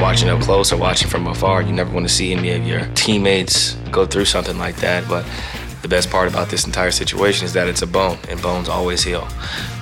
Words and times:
watching 0.00 0.28
up 0.28 0.40
close 0.40 0.72
or 0.72 0.76
watching 0.76 1.08
from 1.08 1.26
afar, 1.26 1.62
you 1.62 1.72
never 1.72 1.92
want 1.92 2.06
to 2.06 2.12
see 2.12 2.32
any 2.32 2.50
of 2.50 2.66
your 2.66 2.86
teammates 2.94 3.74
go 3.90 4.06
through 4.06 4.24
something 4.24 4.58
like 4.58 4.76
that. 4.76 5.08
But 5.08 5.26
the 5.82 5.88
best 5.88 6.10
part 6.10 6.28
about 6.28 6.48
this 6.48 6.66
entire 6.66 6.90
situation 6.90 7.44
is 7.44 7.52
that 7.52 7.68
it's 7.68 7.82
a 7.82 7.86
bone, 7.86 8.18
and 8.28 8.40
bones 8.40 8.68
always 8.68 9.02
heal. 9.02 9.26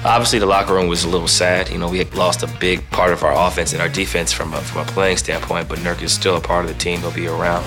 Obviously, 0.04 0.38
the 0.38 0.46
locker 0.46 0.74
room 0.74 0.88
was 0.88 1.04
a 1.04 1.08
little 1.08 1.28
sad. 1.28 1.70
You 1.70 1.78
know, 1.78 1.88
we 1.88 1.98
had 1.98 2.14
lost 2.14 2.42
a 2.42 2.46
big 2.60 2.88
part 2.90 3.12
of 3.12 3.22
our 3.22 3.48
offense 3.48 3.72
and 3.72 3.82
our 3.82 3.88
defense 3.88 4.32
from 4.32 4.54
a, 4.54 4.60
from 4.60 4.82
a 4.82 4.84
playing 4.84 5.16
standpoint, 5.16 5.68
but 5.68 5.78
Nurk 5.80 6.02
is 6.02 6.12
still 6.12 6.36
a 6.36 6.40
part 6.40 6.64
of 6.64 6.72
the 6.72 6.78
team. 6.78 7.00
He'll 7.00 7.12
be 7.12 7.26
around. 7.26 7.64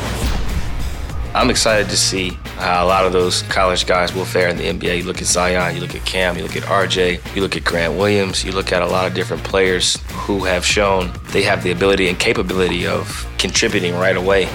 I'm 1.36 1.52
excited 1.52 1.90
to 1.90 1.98
see 1.98 2.32
how 2.56 2.84
a 2.84 2.88
lot 2.88 3.06
of 3.06 3.14
those 3.14 3.44
college 3.44 3.86
guys 3.86 4.16
will 4.16 4.26
fare 4.26 4.50
in 4.50 4.58
the 4.58 4.64
NBA. 4.64 4.98
You 4.98 5.04
look 5.04 5.22
at 5.22 5.28
Zion, 5.28 5.76
you 5.76 5.82
look 5.82 5.94
at 5.94 6.04
Cam, 6.04 6.36
you 6.36 6.42
look 6.42 6.56
at 6.56 6.64
RJ, 6.64 7.36
you 7.36 7.42
look 7.44 7.56
at 7.56 7.64
Grant 7.64 7.94
Williams, 7.94 8.44
you 8.44 8.52
look 8.52 8.72
at 8.72 8.82
a 8.82 8.88
lot 8.88 9.06
of 9.06 9.14
different 9.14 9.44
players 9.44 9.98
who 10.12 10.44
have 10.46 10.66
shown 10.66 11.12
they 11.32 11.44
have 11.44 11.62
the 11.64 11.72
ability 11.72 12.10
and 12.10 12.20
capability 12.20 12.88
of 12.88 13.28
contributing 13.38 13.94
right 13.94 14.18
away. 14.18 14.46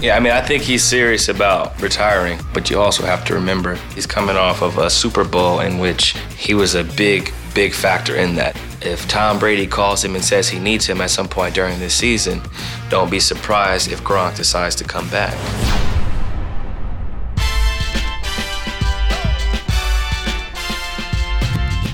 Yeah, 0.00 0.16
I 0.16 0.20
mean, 0.20 0.32
I 0.32 0.40
think 0.40 0.62
he's 0.62 0.84
serious 0.84 1.28
about 1.28 1.82
retiring, 1.82 2.38
but 2.54 2.70
you 2.70 2.78
also 2.80 3.04
have 3.04 3.24
to 3.24 3.34
remember 3.34 3.74
he's 3.96 4.06
coming 4.06 4.36
off 4.36 4.62
of 4.62 4.78
a 4.78 4.88
Super 4.88 5.24
Bowl 5.24 5.58
in 5.58 5.78
which 5.78 6.16
he 6.36 6.54
was 6.54 6.76
a 6.76 6.84
big, 6.84 7.34
big 7.52 7.72
factor 7.72 8.14
in 8.14 8.36
that. 8.36 8.56
If 8.80 9.08
Tom 9.08 9.40
Brady 9.40 9.66
calls 9.66 10.04
him 10.04 10.14
and 10.14 10.24
says 10.24 10.48
he 10.48 10.60
needs 10.60 10.86
him 10.86 11.00
at 11.00 11.10
some 11.10 11.26
point 11.26 11.56
during 11.56 11.80
this 11.80 11.94
season, 11.94 12.40
don't 12.88 13.10
be 13.10 13.18
surprised 13.18 13.90
if 13.90 14.00
Gronk 14.04 14.36
decides 14.36 14.76
to 14.76 14.84
come 14.84 15.10
back. 15.10 15.34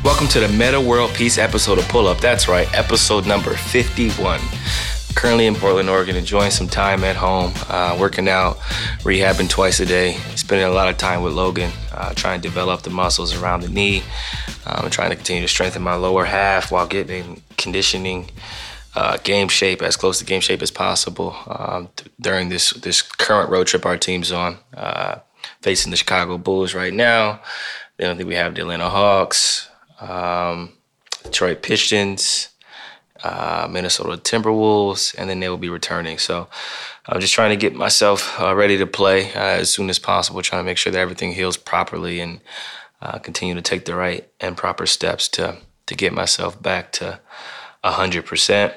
Welcome 0.05 0.29
to 0.29 0.41
the 0.41 0.49
Meta 0.49 0.79
World 0.79 1.15
Peace 1.15 1.39
episode 1.39 1.79
of 1.79 1.89
Pull 1.89 2.07
Up. 2.07 2.19
That's 2.19 2.49
right, 2.49 2.69
episode 2.75 3.27
number 3.27 3.55
51 3.55 4.41
currently 5.15 5.47
in 5.47 5.55
Portland, 5.55 5.89
Oregon, 5.89 6.17
enjoying 6.17 6.51
some 6.51 6.69
time 6.69 7.05
at 7.05 7.17
home, 7.17 7.53
uh, 7.69 7.97
working 7.99 8.29
out, 8.29 8.59
rehabbing 9.01 9.49
twice 9.49 9.81
a 9.81 9.87
day, 9.87 10.15
spending 10.37 10.67
a 10.67 10.71
lot 10.71 10.89
of 10.89 10.99
time 10.99 11.23
with 11.23 11.33
Logan, 11.33 11.71
uh, 11.93 12.13
trying 12.15 12.41
to 12.41 12.49
develop 12.49 12.83
the 12.83 12.91
muscles 12.91 13.35
around 13.35 13.63
the 13.63 13.69
knee, 13.69 14.03
um, 14.67 14.91
trying 14.91 15.11
to 15.11 15.17
continue 15.17 15.43
to 15.43 15.49
strengthen 15.49 15.83
my 15.83 15.95
lower 15.95 16.25
half 16.25 16.71
while 16.71 16.87
getting 16.87 17.43
conditioning. 17.57 18.31
Uh, 18.97 19.17
game 19.25 19.49
shape 19.49 19.83
as 19.83 19.97
close 19.97 20.21
to 20.21 20.25
game 20.25 20.41
shape 20.41 20.63
as 20.63 20.71
possible 20.71 21.35
um, 21.49 21.89
t- 21.97 22.09
during 22.21 22.49
this 22.49 22.71
this 22.75 23.03
current 23.03 23.51
road 23.51 23.67
trip 23.67 23.85
our 23.85 23.97
team's 23.97 24.31
on, 24.31 24.57
uh, 24.77 25.17
facing 25.63 25.91
the 25.91 25.97
Chicago 25.97 26.39
Bulls 26.39 26.75
right 26.75 26.95
now. 26.95 27.41
Then 27.97 28.11
I 28.11 28.15
think 28.15 28.29
we 28.29 28.37
have 28.37 28.55
the 28.55 28.61
Atlanta 28.61 28.89
Hawks, 28.89 29.69
um, 30.01 30.75
Detroit 31.25 31.63
Pistons, 31.63 32.51
uh, 33.23 33.69
Minnesota 33.71 34.21
Timberwolves, 34.21 35.15
and 35.17 35.31
then 35.31 35.41
they 35.41 35.49
will 35.49 35.57
be 35.57 35.69
returning. 35.69 36.19
So 36.19 36.49
I'm 37.07 37.21
just 37.21 37.35
trying 37.35 37.51
to 37.51 37.57
get 37.57 37.75
myself 37.75 38.41
uh, 38.41 38.55
ready 38.55 38.77
to 38.79 38.87
play 38.87 39.33
uh, 39.35 39.61
as 39.61 39.73
soon 39.73 39.89
as 39.89 39.99
possible, 39.99 40.43
trying 40.43 40.61
to 40.61 40.67
make 40.67 40.79
sure 40.79 40.93
that 40.93 40.99
everything 40.99 41.33
heals 41.33 41.57
properly 41.57 42.21
and 42.21 42.41
uh, 43.01 43.19
continue 43.19 43.55
to 43.55 43.63
take 43.63 43.85
the 43.85 43.95
right 43.95 44.29
and 44.41 44.57
proper 44.57 44.87
steps 44.87 45.29
to 45.29 45.59
to 45.87 45.95
get 45.95 46.15
myself 46.15 46.61
back 46.63 46.93
to 46.93 47.21
100%. 47.85 48.75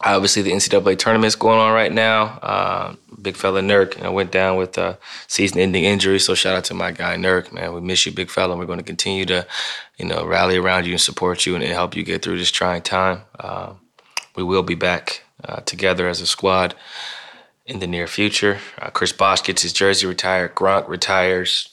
Obviously, 0.00 0.42
the 0.42 0.52
NCAA 0.52 0.98
tournament's 0.98 1.36
going 1.36 1.58
on 1.58 1.72
right 1.72 1.92
now. 1.92 2.38
Uh, 2.42 2.94
big 3.22 3.36
fella 3.36 3.60
Nurkić 3.62 4.12
went 4.12 4.30
down 4.30 4.56
with 4.56 4.76
a 4.76 4.98
season-ending 5.28 5.84
injury, 5.84 6.18
so 6.18 6.34
shout 6.34 6.56
out 6.56 6.64
to 6.64 6.74
my 6.74 6.92
guy 6.92 7.16
Nurk. 7.16 7.52
Man, 7.52 7.72
we 7.72 7.80
miss 7.80 8.04
you, 8.04 8.12
big 8.12 8.28
fella. 8.28 8.52
And 8.52 8.60
we're 8.60 8.66
going 8.66 8.78
to 8.78 8.84
continue 8.84 9.24
to, 9.26 9.46
you 9.96 10.04
know, 10.04 10.26
rally 10.26 10.56
around 10.56 10.86
you 10.86 10.92
and 10.92 11.00
support 11.00 11.46
you 11.46 11.54
and, 11.54 11.64
help 11.64 11.96
you 11.96 12.02
get 12.02 12.22
through 12.22 12.38
this 12.38 12.50
trying 12.50 12.82
time. 12.82 13.22
Uh, 13.38 13.72
we 14.36 14.42
will 14.42 14.62
be 14.62 14.74
back 14.74 15.22
uh, 15.42 15.60
together 15.60 16.06
as 16.08 16.20
a 16.20 16.26
squad 16.26 16.74
in 17.66 17.78
the 17.78 17.86
near 17.86 18.06
future. 18.06 18.58
Uh, 18.78 18.90
Chris 18.90 19.12
Bosh 19.12 19.42
gets 19.42 19.62
his 19.62 19.72
jersey 19.72 20.06
retired. 20.06 20.54
Gronk 20.54 20.88
retires. 20.88 21.70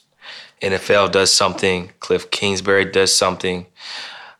NFL 0.61 1.11
does 1.11 1.33
something. 1.33 1.91
Cliff 1.99 2.29
Kingsbury 2.31 2.85
does 2.85 3.13
something. 3.13 3.65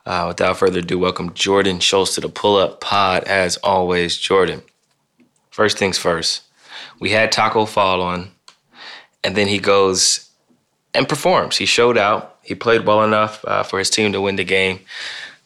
Uh, 0.06 0.26
without 0.28 0.58
further 0.58 0.80
ado, 0.80 0.98
welcome 0.98 1.34
Jordan 1.34 1.80
Schultz 1.80 2.16
to 2.16 2.22
the 2.22 2.30
Pull 2.30 2.58
Up 2.58 2.82
Pod. 2.82 3.24
As 3.26 3.58
always, 3.58 4.18
Jordan. 4.18 4.64
First 5.52 5.78
things 5.78 5.98
first, 5.98 6.44
we 7.00 7.12
had 7.12 7.32
Tacko 7.32 7.68
Fall 7.68 8.02
on, 8.02 8.32
and 9.24 9.36
then 9.36 9.48
he 9.48 9.60
goes 9.60 10.30
and 10.94 11.08
performs. 11.08 11.58
He 11.58 11.66
showed 11.66 11.98
out. 11.98 12.38
He 12.42 12.56
played 12.56 12.86
well 12.86 13.04
enough 13.04 13.44
uh, 13.46 13.64
for 13.64 13.80
his 13.80 13.90
team 13.90 14.12
to 14.14 14.22
win 14.22 14.36
the 14.38 14.44
game. 14.44 14.80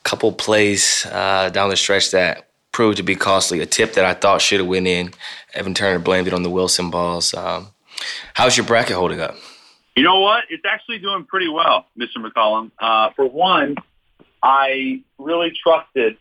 Couple 0.03 0.31
plays 0.31 1.05
uh, 1.11 1.49
down 1.49 1.69
the 1.69 1.75
stretch 1.75 2.11
that 2.11 2.47
proved 2.71 2.97
to 2.97 3.03
be 3.03 3.15
costly. 3.15 3.59
A 3.59 3.65
tip 3.65 3.93
that 3.93 4.05
I 4.05 4.13
thought 4.13 4.41
should 4.41 4.59
have 4.59 4.67
went 4.67 4.87
in. 4.87 5.11
Evan 5.53 5.73
Turner 5.73 5.99
blamed 5.99 6.27
it 6.27 6.33
on 6.33 6.43
the 6.43 6.49
Wilson 6.49 6.91
balls. 6.91 7.33
Um, 7.33 7.69
how's 8.33 8.55
your 8.55 8.65
bracket 8.65 8.95
holding 8.95 9.19
up? 9.19 9.35
You 9.95 10.03
know 10.03 10.19
what? 10.19 10.43
It's 10.49 10.63
actually 10.65 10.99
doing 10.99 11.25
pretty 11.25 11.47
well, 11.47 11.85
Mr. 11.97 12.17
McCollum. 12.17 12.71
Uh, 12.79 13.09
for 13.15 13.25
one, 13.27 13.75
I 14.43 15.01
really 15.17 15.53
trusted 15.63 16.17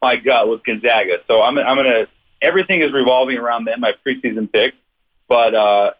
my 0.00 0.16
gut 0.16 0.48
with 0.48 0.64
Gonzaga. 0.64 1.18
So 1.26 1.42
I'm, 1.42 1.58
I'm 1.58 1.76
going 1.76 1.86
to, 1.86 2.08
everything 2.40 2.82
is 2.82 2.92
revolving 2.92 3.38
around 3.38 3.64
them, 3.64 3.80
my 3.80 3.94
preseason 4.06 4.50
pick. 4.50 4.74
But, 5.28 5.54
uh, 5.54 5.90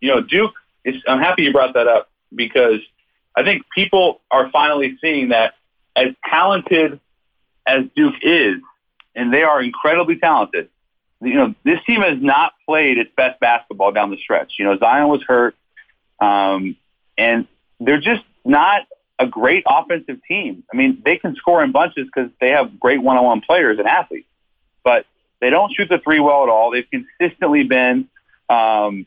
you 0.00 0.08
know, 0.08 0.20
Duke, 0.20 0.54
is, 0.84 0.96
I'm 1.06 1.20
happy 1.20 1.42
you 1.44 1.52
brought 1.52 1.74
that 1.74 1.86
up 1.86 2.10
because 2.34 2.80
I 3.36 3.44
think 3.44 3.64
people 3.74 4.20
are 4.30 4.50
finally 4.50 4.96
seeing 5.00 5.28
that 5.28 5.54
as 5.94 6.08
talented 6.28 6.98
as 7.66 7.84
Duke 7.94 8.14
is, 8.22 8.56
and 9.14 9.32
they 9.32 9.42
are 9.42 9.62
incredibly 9.62 10.16
talented, 10.16 10.68
you 11.20 11.34
know, 11.34 11.54
this 11.64 11.78
team 11.86 12.00
has 12.00 12.20
not 12.20 12.52
played 12.66 12.98
its 12.98 13.10
best 13.16 13.38
basketball 13.38 13.92
down 13.92 14.10
the 14.10 14.16
stretch. 14.16 14.54
You 14.58 14.64
know, 14.64 14.78
Zion 14.78 15.08
was 15.08 15.22
hurt, 15.22 15.54
um, 16.20 16.76
and 17.16 17.46
they're 17.78 18.00
just 18.00 18.24
not 18.44 18.82
a 19.18 19.26
great 19.26 19.64
offensive 19.66 20.18
team. 20.26 20.64
I 20.72 20.76
mean, 20.76 21.02
they 21.04 21.16
can 21.16 21.36
score 21.36 21.62
in 21.62 21.72
bunches 21.72 22.06
because 22.06 22.30
they 22.40 22.50
have 22.50 22.78
great 22.80 23.02
one-on-one 23.02 23.42
players 23.42 23.78
and 23.78 23.86
athletes, 23.86 24.28
but 24.82 25.06
they 25.40 25.50
don't 25.50 25.72
shoot 25.74 25.88
the 25.88 25.98
three 25.98 26.20
well 26.20 26.42
at 26.42 26.48
all. 26.48 26.70
They've 26.70 26.88
consistently 26.90 27.64
been 27.64 28.08
um, 28.48 29.06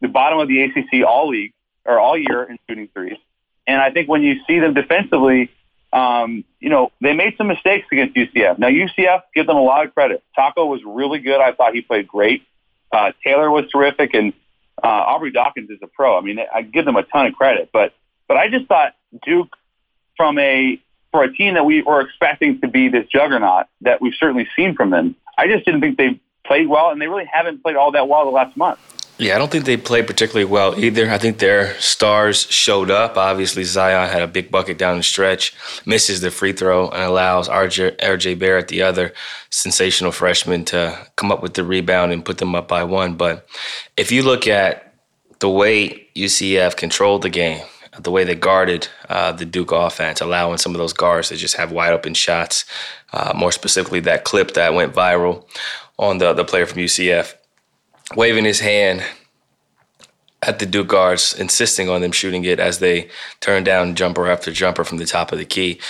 the 0.00 0.08
bottom 0.08 0.38
of 0.38 0.48
the 0.48 0.62
ACC 0.62 1.06
all 1.06 1.28
league 1.28 1.52
or 1.84 1.98
all 1.98 2.16
year 2.16 2.44
in 2.44 2.58
shooting 2.68 2.88
threes. 2.92 3.18
And 3.66 3.80
I 3.80 3.90
think 3.90 4.08
when 4.08 4.22
you 4.22 4.40
see 4.46 4.58
them 4.58 4.74
defensively, 4.74 5.50
um, 5.92 6.44
you 6.58 6.70
know, 6.70 6.90
they 7.00 7.12
made 7.12 7.36
some 7.36 7.48
mistakes 7.48 7.86
against 7.92 8.16
UCF. 8.16 8.58
Now, 8.58 8.68
UCF, 8.68 9.22
give 9.34 9.46
them 9.46 9.56
a 9.56 9.62
lot 9.62 9.86
of 9.86 9.94
credit. 9.94 10.22
Tacko 10.36 10.66
was 10.66 10.80
really 10.84 11.18
good. 11.18 11.40
I 11.40 11.52
thought 11.52 11.74
he 11.74 11.82
played 11.82 12.08
great. 12.08 12.42
Uh, 12.90 13.12
Taylor 13.24 13.50
was 13.50 13.66
terrific, 13.70 14.14
and 14.14 14.32
uh, 14.82 14.86
Aubrey 14.86 15.30
Dawkins 15.30 15.70
is 15.70 15.78
a 15.82 15.86
pro. 15.86 16.16
I 16.16 16.22
mean, 16.22 16.38
I 16.52 16.62
give 16.62 16.84
them 16.84 16.96
a 16.96 17.02
ton 17.02 17.26
of 17.26 17.34
credit, 17.34 17.70
but 17.72 17.94
but 18.32 18.38
I 18.38 18.48
just 18.48 18.66
thought 18.66 18.94
Duke, 19.26 19.54
from 20.16 20.38
a 20.38 20.80
for 21.10 21.22
a 21.22 21.30
team 21.30 21.52
that 21.52 21.66
we 21.66 21.82
were 21.82 22.00
expecting 22.00 22.58
to 22.62 22.66
be 22.66 22.88
this 22.88 23.06
juggernaut 23.08 23.66
that 23.82 24.00
we've 24.00 24.14
certainly 24.14 24.48
seen 24.56 24.74
from 24.74 24.88
them, 24.88 25.14
I 25.36 25.46
just 25.48 25.66
didn't 25.66 25.82
think 25.82 25.98
they 25.98 26.18
played 26.46 26.66
well, 26.66 26.88
and 26.88 26.98
they 26.98 27.08
really 27.08 27.28
haven't 27.30 27.62
played 27.62 27.76
all 27.76 27.92
that 27.92 28.08
well 28.08 28.24
the 28.24 28.30
last 28.30 28.56
month. 28.56 28.78
Yeah, 29.18 29.34
I 29.34 29.38
don't 29.38 29.52
think 29.52 29.66
they 29.66 29.76
played 29.76 30.06
particularly 30.06 30.46
well 30.46 30.82
either. 30.82 31.10
I 31.10 31.18
think 31.18 31.40
their 31.40 31.78
stars 31.78 32.50
showed 32.50 32.90
up. 32.90 33.18
Obviously, 33.18 33.64
Zion 33.64 34.08
had 34.08 34.22
a 34.22 34.26
big 34.26 34.50
bucket 34.50 34.78
down 34.78 34.96
the 34.96 35.02
stretch, 35.02 35.54
misses 35.84 36.22
the 36.22 36.30
free 36.30 36.54
throw, 36.54 36.88
and 36.88 37.02
allows 37.02 37.50
RJ, 37.50 37.98
RJ 37.98 38.38
Barrett, 38.38 38.68
the 38.68 38.80
other 38.80 39.12
sensational 39.50 40.10
freshman, 40.10 40.64
to 40.64 41.06
come 41.16 41.30
up 41.30 41.42
with 41.42 41.52
the 41.52 41.64
rebound 41.64 42.12
and 42.12 42.24
put 42.24 42.38
them 42.38 42.54
up 42.54 42.66
by 42.66 42.82
one. 42.82 43.14
But 43.14 43.46
if 43.98 44.10
you 44.10 44.22
look 44.22 44.48
at 44.48 44.94
the 45.40 45.50
way 45.50 46.06
UCF 46.16 46.76
controlled 46.76 47.20
the 47.20 47.28
game, 47.28 47.62
the 47.98 48.10
way 48.10 48.24
they 48.24 48.34
guarded 48.34 48.88
uh, 49.08 49.32
the 49.32 49.44
Duke 49.44 49.72
offense, 49.72 50.20
allowing 50.20 50.58
some 50.58 50.74
of 50.74 50.78
those 50.78 50.92
guards 50.92 51.28
to 51.28 51.36
just 51.36 51.56
have 51.56 51.72
wide 51.72 51.92
open 51.92 52.14
shots. 52.14 52.64
Uh, 53.12 53.32
more 53.36 53.52
specifically, 53.52 54.00
that 54.00 54.24
clip 54.24 54.54
that 54.54 54.74
went 54.74 54.94
viral 54.94 55.46
on 55.98 56.18
the 56.18 56.32
the 56.32 56.44
player 56.44 56.66
from 56.66 56.78
UCF 56.78 57.34
waving 58.16 58.44
his 58.44 58.60
hand 58.60 59.02
at 60.42 60.58
the 60.58 60.66
Duke 60.66 60.88
guards, 60.88 61.34
insisting 61.34 61.88
on 61.88 62.00
them 62.00 62.12
shooting 62.12 62.44
it 62.44 62.58
as 62.58 62.80
they 62.80 63.08
turn 63.40 63.62
down 63.64 63.94
jumper 63.94 64.26
after 64.26 64.50
jumper 64.50 64.84
from 64.84 64.98
the 64.98 65.06
top 65.06 65.32
of 65.32 65.38
the 65.38 65.44
key. 65.44 65.80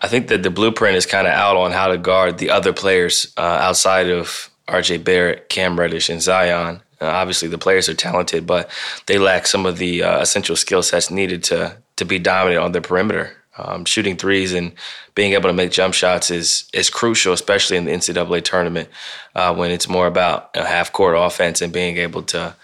I 0.00 0.08
think 0.08 0.28
that 0.28 0.42
the 0.42 0.50
blueprint 0.50 0.96
is 0.96 1.06
kind 1.06 1.26
of 1.26 1.32
out 1.32 1.56
on 1.56 1.72
how 1.72 1.88
to 1.88 1.98
guard 1.98 2.38
the 2.38 2.50
other 2.50 2.72
players 2.72 3.32
uh, 3.36 3.40
outside 3.40 4.08
of 4.08 4.50
RJ 4.68 5.04
Barrett, 5.04 5.48
Cam 5.48 5.78
Reddish, 5.78 6.08
and 6.08 6.22
Zion. 6.22 6.80
Uh, 7.00 7.06
obviously, 7.06 7.48
the 7.48 7.58
players 7.58 7.88
are 7.88 7.94
talented, 7.94 8.46
but 8.46 8.70
they 9.06 9.18
lack 9.18 9.46
some 9.46 9.66
of 9.66 9.78
the 9.78 10.02
uh, 10.02 10.20
essential 10.20 10.56
skill 10.56 10.82
sets 10.82 11.10
needed 11.10 11.42
to 11.44 11.76
to 11.96 12.04
be 12.04 12.18
dominant 12.18 12.62
on 12.62 12.72
the 12.72 12.80
perimeter. 12.80 13.32
Um, 13.56 13.84
shooting 13.84 14.16
threes 14.16 14.52
and 14.52 14.72
being 15.16 15.32
able 15.32 15.48
to 15.48 15.52
make 15.52 15.72
jump 15.72 15.94
shots 15.94 16.30
is 16.30 16.68
is 16.72 16.90
crucial, 16.90 17.32
especially 17.32 17.76
in 17.76 17.86
the 17.86 17.92
NCAA 17.92 18.44
tournament 18.44 18.88
uh, 19.34 19.54
when 19.54 19.70
it's 19.70 19.88
more 19.88 20.06
about 20.06 20.50
a 20.54 20.64
half 20.64 20.92
court 20.92 21.16
offense 21.18 21.60
and 21.60 21.72
being 21.72 21.96
able 21.96 22.22
to 22.24 22.54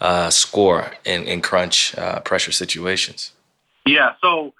uh, 0.00 0.30
score 0.30 0.92
in, 1.04 1.24
in 1.24 1.40
crunch 1.40 1.96
uh, 1.98 2.20
pressure 2.20 2.52
situations. 2.52 3.32
Yeah. 3.86 4.14
So 4.20 4.54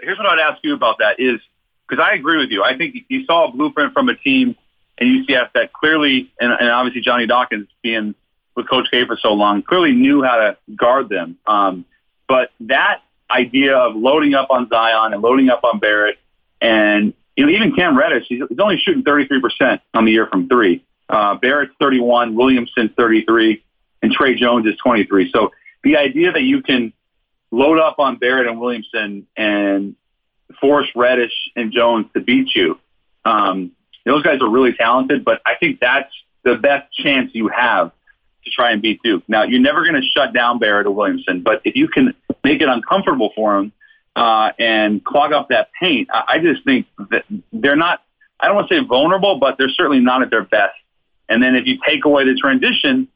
here's 0.00 0.18
what 0.18 0.26
I'd 0.26 0.40
ask 0.40 0.58
you 0.64 0.74
about 0.74 0.96
that 0.98 1.20
is 1.20 1.40
because 1.88 2.04
I 2.04 2.14
agree 2.14 2.38
with 2.38 2.50
you. 2.50 2.64
I 2.64 2.76
think 2.76 2.96
you 3.08 3.24
saw 3.26 3.48
a 3.48 3.52
blueprint 3.52 3.92
from 3.92 4.08
a 4.08 4.14
team 4.14 4.56
in 4.98 5.24
UCF 5.24 5.52
that 5.54 5.72
clearly, 5.72 6.32
and, 6.40 6.52
and 6.52 6.70
obviously 6.70 7.00
Johnny 7.00 7.26
Dawkins 7.26 7.68
being 7.82 8.14
with 8.56 8.68
Coach 8.68 8.88
K 8.90 9.06
for 9.06 9.16
so 9.16 9.32
long, 9.34 9.62
clearly 9.62 9.92
knew 9.92 10.22
how 10.22 10.36
to 10.36 10.56
guard 10.74 11.08
them. 11.08 11.36
Um, 11.46 11.84
but 12.26 12.50
that 12.60 13.02
idea 13.30 13.76
of 13.76 13.94
loading 13.96 14.34
up 14.34 14.48
on 14.50 14.68
Zion 14.68 15.12
and 15.12 15.22
loading 15.22 15.50
up 15.50 15.62
on 15.64 15.78
Barrett, 15.78 16.18
and 16.60 17.12
you 17.36 17.44
know 17.44 17.52
even 17.52 17.74
Cam 17.74 17.96
Reddish, 17.96 18.24
he's, 18.28 18.42
only 18.58 18.78
shooting 18.78 19.04
33% 19.04 19.80
on 19.94 20.04
the 20.04 20.12
year 20.12 20.26
from 20.26 20.48
three. 20.48 20.84
Uh, 21.08 21.36
Barrett's 21.36 21.72
31, 21.78 22.34
Williamson 22.34 22.92
33, 22.96 23.62
and 24.02 24.10
Tre 24.10 24.34
Jones 24.34 24.66
is 24.66 24.76
23. 24.78 25.30
So 25.30 25.52
the 25.84 25.96
idea 25.96 26.32
that 26.32 26.42
you 26.42 26.62
can 26.62 26.92
load 27.50 27.78
up 27.78 27.98
on 27.98 28.16
Barrett 28.16 28.48
and 28.48 28.60
Williamson 28.60 29.26
and 29.36 29.94
force 30.60 30.88
Reddish 30.96 31.32
and 31.54 31.72
Jones 31.72 32.06
to 32.14 32.20
beat 32.20 32.54
you. 32.54 32.78
Um, 33.24 33.72
those 34.04 34.22
guys 34.22 34.40
are 34.40 34.48
really 34.48 34.72
talented, 34.72 35.24
but 35.24 35.40
I 35.44 35.54
think 35.56 35.80
that's 35.80 36.12
the 36.44 36.54
best 36.54 36.92
chance 36.92 37.30
you 37.34 37.48
have 37.48 37.90
to 38.46 38.50
try 38.50 38.70
and 38.70 38.80
beat 38.80 39.02
Duke. 39.02 39.24
Now, 39.28 39.42
you're 39.42 39.60
never 39.60 39.82
going 39.82 40.00
to 40.00 40.06
shut 40.16 40.32
down 40.32 40.58
Barrett 40.58 40.86
or 40.86 40.92
Williamson, 40.92 41.42
but 41.42 41.60
if 41.64 41.76
you 41.76 41.88
can 41.88 42.14
make 42.44 42.62
it 42.62 42.68
uncomfortable 42.68 43.32
for 43.34 43.56
them 43.56 43.72
uh, 44.14 44.52
and 44.58 45.04
clog 45.04 45.32
up 45.32 45.48
that 45.50 45.68
paint, 45.78 46.08
I, 46.12 46.24
I 46.28 46.38
just 46.38 46.64
think 46.64 46.86
that 47.10 47.24
they're 47.52 47.76
not, 47.76 48.02
I 48.40 48.46
don't 48.46 48.56
want 48.56 48.68
to 48.68 48.78
say 48.78 48.86
vulnerable, 48.86 49.38
but 49.38 49.58
they're 49.58 49.68
certainly 49.68 49.98
not 49.98 50.22
at 50.22 50.30
their 50.30 50.44
best. 50.44 50.76
And 51.28 51.42
then 51.42 51.56
if 51.56 51.66
you 51.66 51.78
take 51.86 52.04
away 52.04 52.24
the 52.24 52.34
transition, 52.34 53.08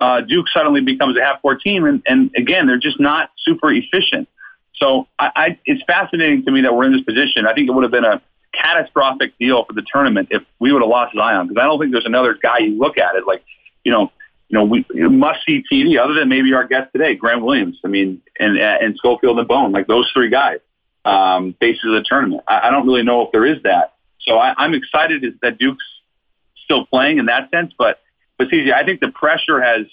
uh, 0.00 0.20
Duke 0.20 0.46
suddenly 0.52 0.80
becomes 0.80 1.16
a 1.16 1.22
half-court 1.22 1.62
team, 1.62 1.84
and, 1.84 2.02
and 2.06 2.30
again, 2.36 2.66
they're 2.66 2.76
just 2.76 2.98
not 2.98 3.30
super 3.38 3.72
efficient. 3.72 4.28
So 4.74 5.06
I, 5.18 5.30
I, 5.36 5.58
it's 5.64 5.82
fascinating 5.84 6.44
to 6.44 6.50
me 6.50 6.62
that 6.62 6.74
we're 6.74 6.84
in 6.84 6.92
this 6.92 7.02
position. 7.02 7.46
I 7.46 7.54
think 7.54 7.68
it 7.68 7.72
would 7.72 7.84
have 7.84 7.92
been 7.92 8.04
a 8.04 8.20
catastrophic 8.52 9.38
deal 9.38 9.64
for 9.64 9.74
the 9.74 9.84
tournament 9.92 10.28
if 10.30 10.42
we 10.58 10.72
would 10.72 10.82
have 10.82 10.88
lost 10.88 11.14
Zion 11.14 11.46
because 11.46 11.62
I 11.62 11.66
don't 11.66 11.78
think 11.78 11.92
there's 11.92 12.04
another 12.04 12.34
guy 12.34 12.58
you 12.58 12.76
look 12.76 12.98
at 12.98 13.14
it 13.14 13.26
like, 13.26 13.44
you 13.84 13.92
know, 13.92 14.10
you 14.52 14.58
know, 14.58 14.64
we 14.64 14.84
must 15.08 15.40
see 15.46 15.64
TV 15.72 15.98
other 15.98 16.12
than 16.12 16.28
maybe 16.28 16.52
our 16.52 16.66
guest 16.66 16.92
today, 16.92 17.14
Grant 17.14 17.42
Williams. 17.42 17.80
I 17.84 17.88
mean, 17.88 18.20
and 18.38 18.58
and 18.58 18.94
Schofield 18.98 19.38
and 19.38 19.48
Bone, 19.48 19.72
like 19.72 19.86
those 19.86 20.10
three 20.12 20.28
guys, 20.28 20.58
um, 21.06 21.54
faces 21.58 21.84
of 21.86 21.92
the 21.92 22.04
tournament. 22.06 22.42
I, 22.46 22.68
I 22.68 22.70
don't 22.70 22.86
really 22.86 23.02
know 23.02 23.22
if 23.22 23.32
there 23.32 23.46
is 23.46 23.62
that. 23.62 23.94
So 24.20 24.36
I, 24.36 24.54
I'm 24.58 24.74
excited 24.74 25.38
that 25.40 25.56
Duke's 25.56 25.84
still 26.64 26.84
playing 26.84 27.16
in 27.16 27.26
that 27.26 27.50
sense, 27.50 27.72
but 27.78 28.00
but 28.36 28.48
CJ, 28.48 28.74
I 28.74 28.84
think 28.84 29.00
the 29.00 29.08
pressure 29.08 29.62
has 29.62 29.86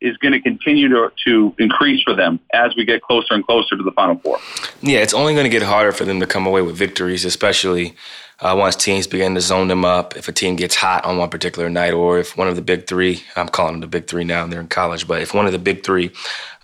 is 0.00 0.16
going 0.18 0.32
to 0.32 0.40
continue 0.40 0.88
to, 0.88 1.10
to 1.26 1.54
increase 1.58 2.02
for 2.02 2.14
them 2.14 2.38
as 2.52 2.76
we 2.76 2.84
get 2.84 3.02
closer 3.02 3.34
and 3.34 3.44
closer 3.44 3.76
to 3.76 3.82
the 3.82 3.92
Final 3.92 4.16
Four. 4.18 4.38
Yeah, 4.80 4.98
it's 4.98 5.14
only 5.14 5.32
going 5.32 5.44
to 5.44 5.50
get 5.50 5.62
harder 5.62 5.90
for 5.90 6.04
them 6.04 6.20
to 6.20 6.26
come 6.26 6.46
away 6.46 6.62
with 6.62 6.76
victories, 6.76 7.24
especially 7.24 7.96
uh, 8.40 8.54
once 8.58 8.76
teams 8.76 9.06
begin 9.06 9.34
to 9.34 9.40
zone 9.40 9.68
them 9.68 9.84
up. 9.84 10.16
If 10.16 10.28
a 10.28 10.32
team 10.32 10.56
gets 10.56 10.74
hot 10.74 11.04
on 11.04 11.18
one 11.18 11.30
particular 11.30 11.70
night, 11.70 11.92
or 11.92 12.18
if 12.18 12.36
one 12.36 12.48
of 12.48 12.56
the 12.56 12.62
big 12.62 12.86
three, 12.86 13.22
I'm 13.36 13.48
calling 13.48 13.74
them 13.74 13.80
the 13.80 13.86
big 13.86 14.06
three 14.06 14.24
now, 14.24 14.46
they're 14.46 14.60
in 14.60 14.68
college, 14.68 15.06
but 15.06 15.22
if 15.22 15.34
one 15.34 15.46
of 15.46 15.52
the 15.52 15.58
big 15.58 15.84
three 15.84 16.10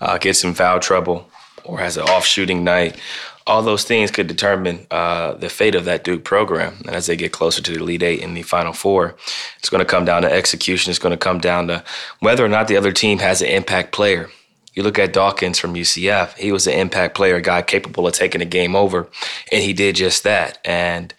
uh, 0.01 0.19
gets 0.19 0.45
in 0.45 0.55
foul 0.55 0.81
trouble 0.81 1.31
or 1.65 1.79
has 1.79 1.97
an 1.97 2.09
off 2.09 2.25
shooting 2.25 2.65
night, 2.65 2.99
all 3.47 3.63
those 3.63 3.85
things 3.85 4.11
could 4.11 4.27
determine 4.27 4.87
uh, 4.91 5.35
the 5.35 5.49
fate 5.49 5.75
of 5.75 5.85
that 5.85 6.05
Duke 6.05 6.25
program. 6.25 6.77
And 6.87 6.91
as 6.91 7.07
they 7.07 7.17
get 7.17 7.33
closer 7.33 7.63
to 7.63 7.73
the 7.73 7.81
Elite 7.81 8.03
Eight 8.03 8.21
in 8.21 8.35
the 8.35 8.43
Final 8.43 8.73
Four, 8.73 9.17
it's 9.59 9.69
going 9.69 9.81
to 9.81 9.91
come 9.91 10.05
down 10.05 10.23
to 10.23 10.33
execution. 10.33 10.91
It's 10.91 10.99
going 10.99 11.11
to 11.11 11.17
come 11.17 11.39
down 11.39 11.67
to 11.69 11.83
whether 12.21 12.45
or 12.45 12.49
not 12.49 12.69
the 12.69 12.77
other 12.77 12.93
team 12.93 13.19
has 13.19 13.43
an 13.43 13.49
impact 13.49 13.93
player. 13.93 14.29
You 14.75 14.85
look 14.85 14.99
at 15.01 15.13
Dawkins 15.13 15.59
from 15.59 15.75
UCF, 15.75 16.37
he 16.37 16.53
was 16.53 16.69
an 16.69 16.75
impact 16.75 17.17
player, 17.17 17.37
a 17.37 17.43
guy 17.43 17.63
capable 17.63 18.07
of 18.07 18.15
taking 18.15 18.41
a 18.41 18.47
game 18.47 18.77
over, 18.77 19.09
and 19.51 19.63
he 19.63 19.73
did 19.73 19.97
just 19.97 20.23
that. 20.23 20.59
And 20.65 21.13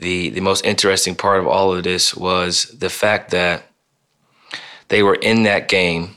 the, 0.00 0.30
the 0.30 0.40
most 0.40 0.64
interesting 0.64 1.14
part 1.14 1.40
of 1.40 1.46
all 1.46 1.74
of 1.74 1.84
this 1.84 2.14
was 2.14 2.64
the 2.64 2.90
fact 2.90 3.30
that 3.30 3.64
they 4.88 5.02
were 5.02 5.14
in 5.14 5.44
that 5.44 5.68
game 5.68 6.16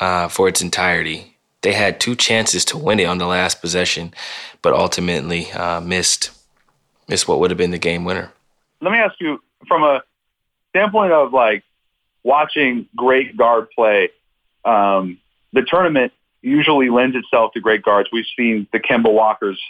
uh, 0.00 0.28
for 0.28 0.48
its 0.48 0.62
entirety 0.62 1.34
they 1.64 1.72
had 1.72 1.98
two 1.98 2.14
chances 2.14 2.64
to 2.66 2.78
win 2.78 3.00
it 3.00 3.06
on 3.06 3.16
the 3.16 3.26
last 3.26 3.62
possession, 3.62 4.12
but 4.60 4.74
ultimately 4.74 5.50
uh, 5.52 5.80
missed 5.80 6.30
missed 7.08 7.26
what 7.26 7.40
would 7.40 7.50
have 7.50 7.58
been 7.58 7.70
the 7.70 7.78
game 7.78 8.04
winner. 8.04 8.30
Let 8.80 8.92
me 8.92 8.98
ask 8.98 9.14
you 9.18 9.42
from 9.66 9.82
a 9.82 10.02
standpoint 10.70 11.12
of 11.12 11.32
like 11.32 11.64
watching 12.22 12.86
great 12.94 13.36
guard 13.36 13.68
play. 13.70 14.10
Um, 14.64 15.18
the 15.54 15.62
tournament 15.62 16.12
usually 16.42 16.90
lends 16.90 17.16
itself 17.16 17.52
to 17.54 17.60
great 17.60 17.82
guards. 17.82 18.10
We've 18.12 18.26
seen 18.36 18.66
the 18.72 18.78
Kemba 18.78 19.10
Walkers, 19.10 19.60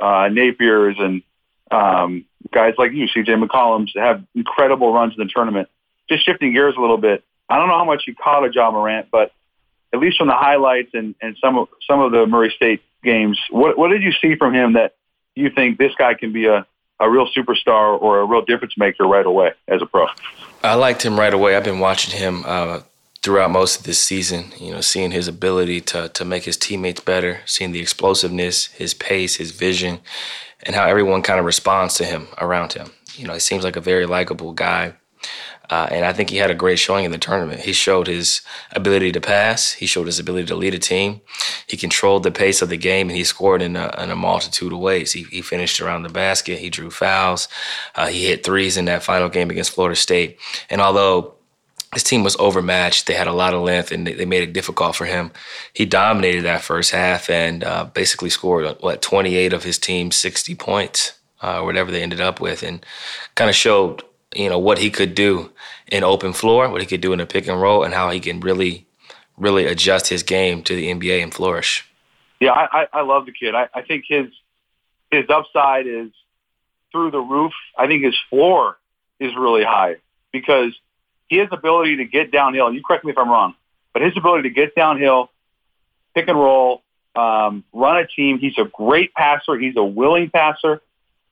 uh, 0.00 0.28
Napiers, 0.30 0.96
and 0.98 1.22
um, 1.70 2.24
guys 2.52 2.74
like 2.78 2.92
you, 2.92 3.06
CJ 3.06 3.42
McCollums, 3.44 3.96
have 3.96 4.24
incredible 4.34 4.92
runs 4.92 5.14
in 5.18 5.24
the 5.24 5.30
tournament. 5.32 5.68
Just 6.08 6.24
shifting 6.24 6.52
gears 6.52 6.74
a 6.76 6.80
little 6.80 6.98
bit. 6.98 7.24
I 7.48 7.56
don't 7.58 7.68
know 7.68 7.78
how 7.78 7.84
much 7.84 8.04
you 8.06 8.14
caught 8.14 8.44
of 8.44 8.52
Ja 8.54 8.70
Morant, 8.70 9.08
but 9.10 9.32
at 9.92 10.00
least 10.00 10.18
from 10.18 10.28
the 10.28 10.34
highlights 10.34 10.90
and, 10.94 11.14
and 11.20 11.36
some 11.40 11.58
of 11.58 11.68
some 11.88 12.00
of 12.00 12.12
the 12.12 12.26
Murray 12.26 12.52
State 12.54 12.82
games, 13.02 13.38
what 13.50 13.78
what 13.78 13.88
did 13.88 14.02
you 14.02 14.12
see 14.20 14.36
from 14.36 14.54
him 14.54 14.74
that 14.74 14.94
you 15.34 15.50
think 15.50 15.78
this 15.78 15.92
guy 15.96 16.14
can 16.14 16.32
be 16.32 16.46
a, 16.46 16.66
a 16.98 17.10
real 17.10 17.28
superstar 17.36 18.00
or 18.00 18.20
a 18.20 18.24
real 18.24 18.42
difference 18.42 18.74
maker 18.76 19.04
right 19.04 19.26
away 19.26 19.52
as 19.68 19.82
a 19.82 19.86
pro? 19.86 20.06
I 20.62 20.74
liked 20.74 21.04
him 21.04 21.18
right 21.18 21.32
away. 21.32 21.56
I've 21.56 21.64
been 21.64 21.78
watching 21.80 22.18
him 22.18 22.42
uh, 22.44 22.80
throughout 23.26 23.50
most 23.50 23.80
of 23.80 23.84
this 23.84 23.98
season. 23.98 24.52
You 24.56 24.70
know, 24.70 24.80
seeing 24.80 25.10
his 25.10 25.26
ability 25.26 25.80
to 25.92 26.08
to 26.10 26.24
make 26.24 26.44
his 26.44 26.56
teammates 26.56 27.00
better, 27.00 27.40
seeing 27.44 27.72
the 27.72 27.80
explosiveness, 27.80 28.66
his 28.66 28.94
pace, 28.94 29.34
his 29.34 29.50
vision, 29.50 29.98
and 30.62 30.76
how 30.76 30.86
everyone 30.86 31.22
kind 31.22 31.40
of 31.40 31.44
responds 31.44 31.94
to 31.94 32.04
him 32.04 32.28
around 32.38 32.74
him. 32.74 32.92
You 33.16 33.26
know, 33.26 33.34
he 33.34 33.40
seems 33.40 33.64
like 33.64 33.74
a 33.74 33.80
very 33.80 34.06
likable 34.06 34.52
guy. 34.52 34.94
Uh, 35.68 35.88
and 35.90 36.04
I 36.04 36.12
think 36.12 36.30
he 36.30 36.36
had 36.36 36.52
a 36.52 36.54
great 36.54 36.78
showing 36.78 37.04
in 37.04 37.10
the 37.10 37.18
tournament. 37.18 37.62
He 37.62 37.72
showed 37.72 38.06
his 38.06 38.42
ability 38.70 39.10
to 39.10 39.20
pass. 39.20 39.72
He 39.72 39.86
showed 39.86 40.06
his 40.06 40.20
ability 40.20 40.46
to 40.46 40.54
lead 40.54 40.74
a 40.74 40.78
team. 40.78 41.20
He 41.66 41.76
controlled 41.76 42.22
the 42.22 42.30
pace 42.30 42.62
of 42.62 42.68
the 42.68 42.76
game, 42.76 43.08
and 43.08 43.16
he 43.16 43.24
scored 43.24 43.60
in 43.60 43.74
a, 43.74 43.92
in 44.00 44.12
a 44.12 44.14
multitude 44.14 44.72
of 44.72 44.78
ways. 44.78 45.14
He, 45.14 45.24
he, 45.24 45.42
finished 45.42 45.80
around 45.80 46.04
the 46.04 46.08
basket. 46.08 46.60
He 46.60 46.70
drew 46.70 46.92
fouls. 46.92 47.48
Uh, 47.96 48.06
he 48.06 48.26
hit 48.26 48.44
threes 48.44 48.76
in 48.76 48.84
that 48.84 49.02
final 49.02 49.28
game 49.28 49.50
against 49.50 49.72
Florida 49.72 49.96
State. 49.96 50.38
And 50.70 50.80
although 50.80 51.36
his 51.94 52.02
team 52.02 52.24
was 52.24 52.36
overmatched. 52.38 53.06
They 53.06 53.14
had 53.14 53.26
a 53.26 53.32
lot 53.32 53.54
of 53.54 53.62
length, 53.62 53.92
and 53.92 54.06
they, 54.06 54.24
made 54.24 54.42
it 54.42 54.52
difficult 54.52 54.96
for 54.96 55.04
him. 55.04 55.30
He 55.72 55.86
dominated 55.86 56.42
that 56.42 56.62
first 56.62 56.90
half 56.90 57.30
and 57.30 57.64
uh, 57.64 57.84
basically 57.84 58.30
scored 58.30 58.76
what 58.80 59.02
28 59.02 59.52
of 59.52 59.64
his 59.64 59.78
team's 59.78 60.16
60 60.16 60.54
points, 60.56 61.12
uh, 61.40 61.60
whatever 61.62 61.90
they 61.90 62.02
ended 62.02 62.20
up 62.20 62.40
with, 62.40 62.62
and 62.62 62.84
kind 63.34 63.48
of 63.48 63.56
showed 63.56 64.02
you 64.34 64.48
know 64.48 64.58
what 64.58 64.78
he 64.78 64.90
could 64.90 65.14
do 65.14 65.50
in 65.90 66.04
open 66.04 66.32
floor, 66.32 66.68
what 66.68 66.80
he 66.80 66.86
could 66.86 67.00
do 67.00 67.12
in 67.12 67.20
a 67.20 67.26
pick 67.26 67.46
and 67.46 67.60
roll, 67.60 67.82
and 67.82 67.94
how 67.94 68.10
he 68.10 68.20
can 68.20 68.40
really, 68.40 68.86
really 69.36 69.66
adjust 69.66 70.08
his 70.08 70.22
game 70.22 70.62
to 70.64 70.74
the 70.74 70.92
NBA 70.92 71.22
and 71.22 71.32
flourish. 71.32 71.88
Yeah, 72.40 72.52
I, 72.52 72.86
I 72.92 73.02
love 73.02 73.26
the 73.26 73.32
kid. 73.32 73.54
I, 73.54 73.68
I 73.72 73.82
think 73.82 74.04
his 74.08 74.26
his 75.10 75.24
upside 75.30 75.86
is 75.86 76.10
through 76.92 77.12
the 77.12 77.20
roof. 77.20 77.52
I 77.78 77.86
think 77.86 78.04
his 78.04 78.16
floor 78.28 78.76
is 79.20 79.34
really 79.36 79.64
high 79.64 79.96
because 80.32 80.74
has 81.30 81.48
ability 81.50 81.96
to 81.96 82.04
get 82.04 82.30
downhill. 82.30 82.72
You 82.72 82.82
correct 82.82 83.04
me 83.04 83.12
if 83.12 83.18
I'm 83.18 83.28
wrong, 83.28 83.54
but 83.92 84.02
his 84.02 84.16
ability 84.16 84.48
to 84.48 84.54
get 84.54 84.74
downhill, 84.74 85.30
pick 86.14 86.28
and 86.28 86.38
roll, 86.38 86.82
um, 87.14 87.64
run 87.72 87.98
a 87.98 88.06
team. 88.06 88.38
He's 88.38 88.56
a 88.58 88.64
great 88.64 89.12
passer. 89.14 89.58
He's 89.58 89.76
a 89.76 89.84
willing 89.84 90.30
passer 90.30 90.80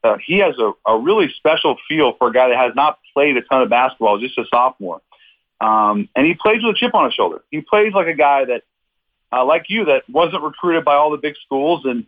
uh, 0.04 0.18
he 0.24 0.38
has 0.38 0.54
a, 0.58 0.72
a 0.86 0.98
really 0.98 1.32
special 1.38 1.78
feel 1.88 2.12
for 2.12 2.28
a 2.28 2.32
guy 2.32 2.50
that 2.50 2.58
has 2.58 2.74
not 2.76 2.98
played 3.14 3.36
a 3.38 3.40
ton 3.40 3.62
of 3.62 3.70
basketball, 3.70 4.18
just 4.18 4.36
a 4.36 4.44
sophomore. 4.50 5.00
Um, 5.60 6.10
and 6.14 6.26
he 6.26 6.34
plays 6.34 6.62
with 6.62 6.76
a 6.76 6.78
chip 6.78 6.94
on 6.94 7.06
his 7.06 7.14
shoulder. 7.14 7.42
He 7.50 7.62
plays 7.62 7.94
like 7.94 8.06
a 8.06 8.14
guy 8.14 8.44
that, 8.44 8.62
uh, 9.32 9.46
like 9.46 9.64
you, 9.68 9.86
that 9.86 10.08
wasn't 10.08 10.42
recruited 10.42 10.84
by 10.84 10.94
all 10.94 11.10
the 11.10 11.16
big 11.16 11.34
schools 11.44 11.84
and 11.84 12.06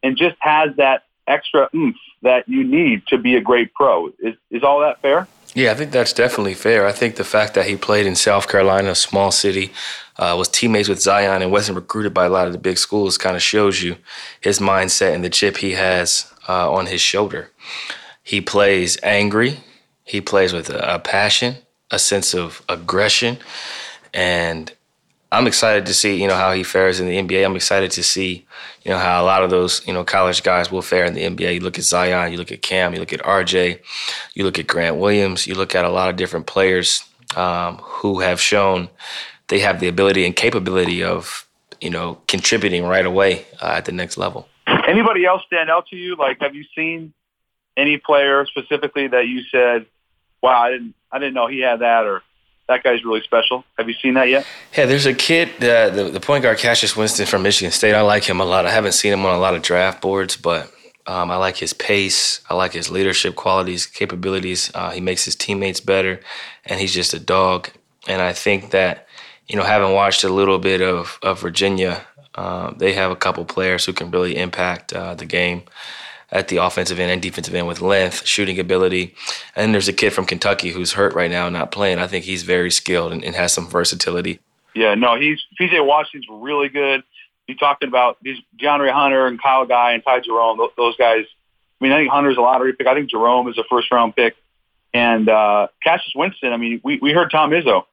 and 0.00 0.16
just 0.16 0.36
has 0.38 0.76
that 0.76 1.04
extra 1.26 1.68
oomph 1.74 1.96
that 2.22 2.48
you 2.48 2.62
need 2.62 3.04
to 3.08 3.18
be 3.18 3.34
a 3.34 3.40
great 3.40 3.72
pro. 3.72 4.08
Is 4.20 4.36
is 4.50 4.62
all 4.62 4.80
that 4.80 5.00
fair? 5.00 5.26
Yeah, 5.54 5.72
I 5.72 5.74
think 5.74 5.90
that's 5.90 6.12
definitely 6.12 6.54
fair. 6.54 6.86
I 6.86 6.92
think 6.92 7.16
the 7.16 7.24
fact 7.24 7.54
that 7.54 7.66
he 7.66 7.76
played 7.76 8.06
in 8.06 8.14
South 8.14 8.48
Carolina, 8.48 8.90
a 8.90 8.94
small 8.94 9.30
city, 9.30 9.72
uh, 10.18 10.34
was 10.38 10.48
teammates 10.48 10.88
with 10.88 11.00
Zion 11.00 11.42
and 11.42 11.50
wasn't 11.50 11.76
recruited 11.76 12.12
by 12.12 12.26
a 12.26 12.30
lot 12.30 12.46
of 12.46 12.52
the 12.52 12.58
big 12.58 12.78
schools 12.78 13.18
kind 13.18 13.36
of 13.36 13.42
shows 13.42 13.82
you 13.82 13.96
his 14.40 14.58
mindset 14.58 15.14
and 15.14 15.24
the 15.24 15.30
chip 15.30 15.58
he 15.58 15.72
has 15.72 16.32
uh, 16.48 16.70
on 16.70 16.86
his 16.86 17.00
shoulder. 17.00 17.50
He 18.22 18.40
plays 18.40 18.98
angry. 19.02 19.60
He 20.04 20.20
plays 20.20 20.52
with 20.52 20.70
a, 20.70 20.94
a 20.94 20.98
passion, 20.98 21.56
a 21.90 21.98
sense 21.98 22.34
of 22.34 22.62
aggression, 22.68 23.38
and 24.12 24.72
I'm 25.30 25.46
excited 25.46 25.84
to 25.86 25.94
see, 25.94 26.20
you 26.20 26.26
know, 26.26 26.34
how 26.34 26.52
he 26.52 26.62
fares 26.62 27.00
in 27.00 27.06
the 27.06 27.16
NBA. 27.16 27.44
I'm 27.44 27.56
excited 27.56 27.90
to 27.92 28.02
see, 28.02 28.46
you 28.82 28.90
know, 28.90 28.98
how 28.98 29.22
a 29.22 29.26
lot 29.26 29.42
of 29.42 29.50
those, 29.50 29.86
you 29.86 29.92
know, 29.92 30.02
college 30.02 30.42
guys 30.42 30.72
will 30.72 30.80
fare 30.80 31.04
in 31.04 31.12
the 31.12 31.22
NBA. 31.22 31.54
You 31.54 31.60
look 31.60 31.78
at 31.78 31.84
Zion, 31.84 32.32
you 32.32 32.38
look 32.38 32.50
at 32.50 32.62
Cam, 32.62 32.94
you 32.94 33.00
look 33.00 33.12
at 33.12 33.20
RJ, 33.20 33.80
you 34.34 34.44
look 34.44 34.58
at 34.58 34.66
Grant 34.66 34.96
Williams, 34.96 35.46
you 35.46 35.54
look 35.54 35.74
at 35.74 35.84
a 35.84 35.90
lot 35.90 36.08
of 36.08 36.16
different 36.16 36.46
players 36.46 37.04
um, 37.36 37.76
who 37.82 38.20
have 38.20 38.40
shown 38.40 38.88
they 39.48 39.60
have 39.60 39.80
the 39.80 39.88
ability 39.88 40.24
and 40.24 40.34
capability 40.34 41.02
of, 41.02 41.46
you 41.80 41.90
know, 41.90 42.18
contributing 42.26 42.84
right 42.84 43.06
away 43.06 43.46
uh, 43.60 43.74
at 43.76 43.84
the 43.84 43.92
next 43.92 44.16
level. 44.16 44.48
Anybody 44.88 45.26
else 45.26 45.42
stand 45.46 45.68
out 45.68 45.86
to 45.88 45.96
you? 45.96 46.16
Like, 46.16 46.40
have 46.40 46.54
you 46.54 46.64
seen 46.74 47.12
any 47.76 47.98
player 47.98 48.46
specifically 48.46 49.08
that 49.08 49.26
you 49.26 49.42
said, 49.50 49.86
wow, 50.42 50.58
I 50.58 50.70
didn't 50.70 50.94
I 51.12 51.18
didn't 51.18 51.34
know 51.34 51.46
he 51.46 51.60
had 51.60 51.80
that 51.80 52.04
or 52.04 52.22
that 52.68 52.82
guy's 52.82 53.04
really 53.04 53.22
special. 53.22 53.64
Have 53.78 53.88
you 53.88 53.94
seen 53.94 54.14
that 54.14 54.28
yet? 54.28 54.46
Yeah, 54.76 54.86
there's 54.86 55.06
a 55.06 55.14
kid, 55.14 55.48
uh, 55.64 55.90
the, 55.90 56.04
the 56.10 56.20
point 56.20 56.42
guard 56.42 56.58
Cassius 56.58 56.96
Winston 56.96 57.26
from 57.26 57.42
Michigan 57.42 57.72
State. 57.72 57.94
I 57.94 58.02
like 58.02 58.24
him 58.24 58.40
a 58.40 58.44
lot. 58.44 58.66
I 58.66 58.70
haven't 58.70 58.92
seen 58.92 59.12
him 59.12 59.24
on 59.24 59.34
a 59.34 59.38
lot 59.38 59.54
of 59.54 59.62
draft 59.62 60.02
boards, 60.02 60.36
but 60.36 60.70
um, 61.06 61.30
I 61.30 61.36
like 61.36 61.56
his 61.56 61.72
pace. 61.72 62.42
I 62.50 62.54
like 62.54 62.74
his 62.74 62.90
leadership 62.90 63.34
qualities, 63.34 63.86
capabilities. 63.86 64.70
Uh, 64.74 64.90
he 64.90 65.00
makes 65.00 65.24
his 65.24 65.34
teammates 65.34 65.80
better, 65.80 66.20
and 66.66 66.78
he's 66.78 66.92
just 66.92 67.14
a 67.14 67.18
dog. 67.18 67.70
And 68.06 68.20
I 68.20 68.34
think 68.34 68.70
that, 68.70 69.08
you 69.46 69.56
know, 69.56 69.64
having 69.64 69.94
watched 69.94 70.22
a 70.22 70.28
little 70.28 70.58
bit 70.58 70.82
of, 70.82 71.18
of 71.22 71.40
Virginia, 71.40 72.06
uh, 72.34 72.72
they 72.76 72.92
have 72.92 73.10
a 73.10 73.16
couple 73.16 73.44
players 73.46 73.86
who 73.86 73.94
can 73.94 74.10
really 74.10 74.36
impact 74.36 74.92
uh, 74.92 75.14
the 75.14 75.24
game 75.24 75.62
at 76.30 76.48
the 76.48 76.58
offensive 76.58 76.98
end 76.98 77.10
and 77.10 77.22
defensive 77.22 77.54
end 77.54 77.66
with 77.66 77.80
length, 77.80 78.26
shooting 78.26 78.58
ability. 78.58 79.14
And 79.56 79.72
there's 79.72 79.88
a 79.88 79.92
kid 79.92 80.10
from 80.10 80.26
Kentucky 80.26 80.70
who's 80.70 80.92
hurt 80.92 81.14
right 81.14 81.30
now, 81.30 81.48
not 81.48 81.70
playing. 81.70 81.98
I 81.98 82.06
think 82.06 82.24
he's 82.24 82.42
very 82.42 82.70
skilled 82.70 83.12
and, 83.12 83.24
and 83.24 83.34
has 83.34 83.52
some 83.52 83.66
versatility. 83.66 84.40
Yeah, 84.74 84.94
no, 84.94 85.18
he's 85.18 85.40
PJ 85.60 85.84
Washington's 85.84 86.26
really 86.30 86.68
good. 86.68 87.02
You 87.46 87.56
talking 87.56 87.88
about 87.88 88.18
these 88.22 88.36
DeAndre 88.60 88.92
Hunter 88.92 89.26
and 89.26 89.40
Kyle 89.40 89.64
Guy 89.64 89.92
and 89.92 90.04
Ty 90.04 90.20
Jerome, 90.20 90.58
those 90.76 90.96
guys. 90.96 91.24
I 91.80 91.84
mean, 91.84 91.92
I 91.92 91.98
think 91.98 92.10
Hunter's 92.10 92.36
a 92.36 92.40
lottery 92.40 92.74
pick. 92.74 92.86
I 92.86 92.94
think 92.94 93.08
Jerome 93.08 93.48
is 93.48 93.56
a 93.56 93.64
first 93.70 93.90
round 93.90 94.14
pick. 94.14 94.36
And 94.92 95.28
uh, 95.28 95.68
Cassius 95.82 96.12
Winston, 96.14 96.52
I 96.52 96.56
mean, 96.56 96.80
we, 96.82 96.98
we 97.00 97.12
heard 97.12 97.30
Tom 97.30 97.50
Izzo 97.50 97.84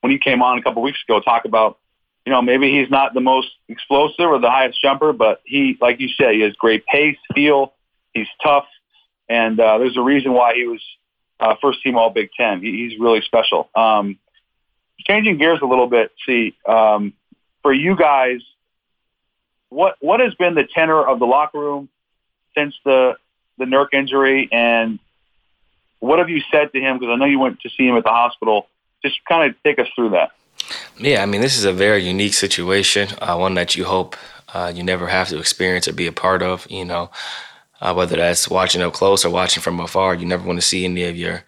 when 0.00 0.10
he 0.10 0.18
came 0.18 0.42
on 0.42 0.58
a 0.58 0.62
couple 0.62 0.82
weeks 0.82 0.98
ago 1.06 1.20
talk 1.20 1.44
about, 1.44 1.78
you 2.26 2.32
know, 2.32 2.42
maybe 2.42 2.70
he's 2.70 2.90
not 2.90 3.14
the 3.14 3.20
most 3.20 3.48
explosive 3.68 4.26
or 4.26 4.38
the 4.38 4.50
highest 4.50 4.80
jumper, 4.80 5.12
but 5.12 5.40
he, 5.44 5.76
like 5.80 6.00
you 6.00 6.08
said, 6.08 6.34
he 6.34 6.40
has 6.40 6.54
great 6.54 6.86
pace, 6.86 7.18
feel, 7.34 7.73
He's 8.14 8.28
tough, 8.42 8.66
and 9.28 9.58
uh, 9.58 9.78
there's 9.78 9.96
a 9.96 10.02
reason 10.02 10.32
why 10.32 10.54
he 10.54 10.66
was 10.66 10.80
uh, 11.40 11.56
first 11.60 11.82
team 11.82 11.96
All 11.96 12.10
Big 12.10 12.30
Ten. 12.36 12.62
He, 12.62 12.88
he's 12.88 12.98
really 12.98 13.20
special. 13.22 13.68
Um, 13.74 14.18
changing 15.00 15.38
gears 15.38 15.60
a 15.62 15.66
little 15.66 15.88
bit, 15.88 16.12
see 16.26 16.54
um, 16.66 17.12
for 17.62 17.72
you 17.72 17.96
guys, 17.96 18.40
what 19.68 19.96
what 20.00 20.20
has 20.20 20.34
been 20.34 20.54
the 20.54 20.64
tenor 20.64 21.02
of 21.02 21.18
the 21.18 21.26
locker 21.26 21.58
room 21.58 21.88
since 22.56 22.74
the 22.84 23.16
the 23.58 23.64
Nurk 23.64 23.88
injury, 23.92 24.48
and 24.52 24.98
what 26.00 26.18
have 26.18 26.28
you 26.28 26.42
said 26.50 26.72
to 26.72 26.80
him? 26.80 26.98
Because 26.98 27.12
I 27.12 27.16
know 27.16 27.24
you 27.24 27.38
went 27.38 27.60
to 27.60 27.70
see 27.70 27.86
him 27.86 27.96
at 27.96 28.04
the 28.04 28.10
hospital. 28.10 28.68
Just 29.04 29.18
kind 29.28 29.50
of 29.50 29.56
take 29.62 29.78
us 29.78 29.88
through 29.94 30.10
that. 30.10 30.30
Yeah, 30.98 31.22
I 31.22 31.26
mean, 31.26 31.40
this 31.40 31.58
is 31.58 31.64
a 31.64 31.72
very 31.72 32.02
unique 32.02 32.34
situation, 32.34 33.08
uh, 33.20 33.36
one 33.36 33.54
that 33.54 33.74
you 33.74 33.84
hope 33.84 34.16
uh, 34.52 34.72
you 34.74 34.82
never 34.82 35.08
have 35.08 35.28
to 35.28 35.38
experience 35.38 35.88
or 35.88 35.92
be 35.92 36.06
a 36.06 36.12
part 36.12 36.42
of. 36.42 36.66
You 36.70 36.84
know, 36.84 37.10
uh, 37.84 37.92
whether 37.92 38.16
that's 38.16 38.48
watching 38.48 38.80
up 38.80 38.94
close 38.94 39.26
or 39.26 39.30
watching 39.30 39.62
from 39.62 39.78
afar. 39.78 40.14
You 40.14 40.24
never 40.24 40.46
want 40.46 40.58
to 40.58 40.66
see 40.66 40.86
any 40.86 41.04
of 41.04 41.16
your 41.16 41.44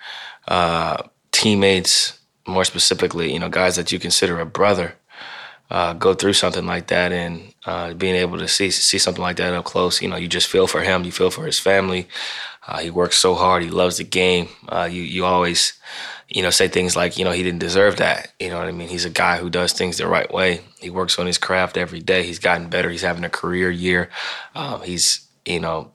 uh, 0.46 1.02
teammates, 1.32 2.18
more 2.46 2.64
specifically, 2.64 3.32
you 3.32 3.38
know, 3.38 3.48
guys 3.48 3.76
that 3.76 3.90
you 3.90 3.98
consider 3.98 4.38
a 4.38 4.44
brother, 4.44 4.96
uh, 5.70 5.94
go 5.94 6.12
through 6.12 6.34
something 6.34 6.66
like 6.66 6.88
that, 6.88 7.10
and 7.10 7.54
uh, 7.64 7.94
being 7.94 8.14
able 8.14 8.36
to 8.38 8.46
see 8.46 8.70
see 8.70 8.98
something 8.98 9.22
like 9.22 9.38
that 9.38 9.54
up 9.54 9.64
close. 9.64 10.02
You 10.02 10.08
know, 10.08 10.16
you 10.16 10.28
just 10.28 10.48
feel 10.48 10.66
for 10.66 10.82
him. 10.82 11.04
You 11.04 11.10
feel 11.10 11.30
for 11.30 11.46
his 11.46 11.58
family. 11.58 12.06
Uh, 12.68 12.80
he 12.80 12.90
works 12.90 13.16
so 13.16 13.34
hard. 13.34 13.62
He 13.62 13.70
loves 13.70 13.96
the 13.96 14.04
game. 14.04 14.48
Uh, 14.68 14.88
you 14.90 15.02
you 15.02 15.24
always 15.24 15.72
you 16.28 16.42
know, 16.42 16.50
say 16.50 16.66
things 16.66 16.96
like, 16.96 17.16
you 17.16 17.24
know, 17.24 17.30
he 17.30 17.44
didn't 17.44 17.60
deserve 17.60 17.98
that. 17.98 18.32
You 18.40 18.50
know 18.50 18.58
what 18.58 18.66
I 18.66 18.72
mean? 18.72 18.88
He's 18.88 19.04
a 19.04 19.10
guy 19.10 19.38
who 19.38 19.48
does 19.48 19.72
things 19.72 19.96
the 19.96 20.08
right 20.08 20.28
way. 20.32 20.60
He 20.80 20.90
works 20.90 21.20
on 21.20 21.26
his 21.26 21.38
craft 21.38 21.76
every 21.76 22.00
day. 22.00 22.24
He's 22.24 22.40
gotten 22.40 22.68
better. 22.68 22.90
He's 22.90 23.02
having 23.02 23.22
a 23.22 23.30
career 23.30 23.70
year. 23.70 24.10
Um, 24.56 24.82
he's, 24.82 25.24
you 25.44 25.60
know, 25.60 25.92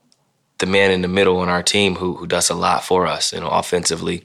the 0.61 0.65
man 0.65 0.91
in 0.91 1.01
the 1.01 1.07
middle 1.07 1.37
on 1.39 1.49
our 1.49 1.63
team 1.63 1.95
who 1.95 2.15
who 2.15 2.25
does 2.25 2.49
a 2.49 2.55
lot 2.55 2.83
for 2.83 3.05
us, 3.05 3.33
you 3.33 3.41
know, 3.41 3.49
offensively 3.49 4.23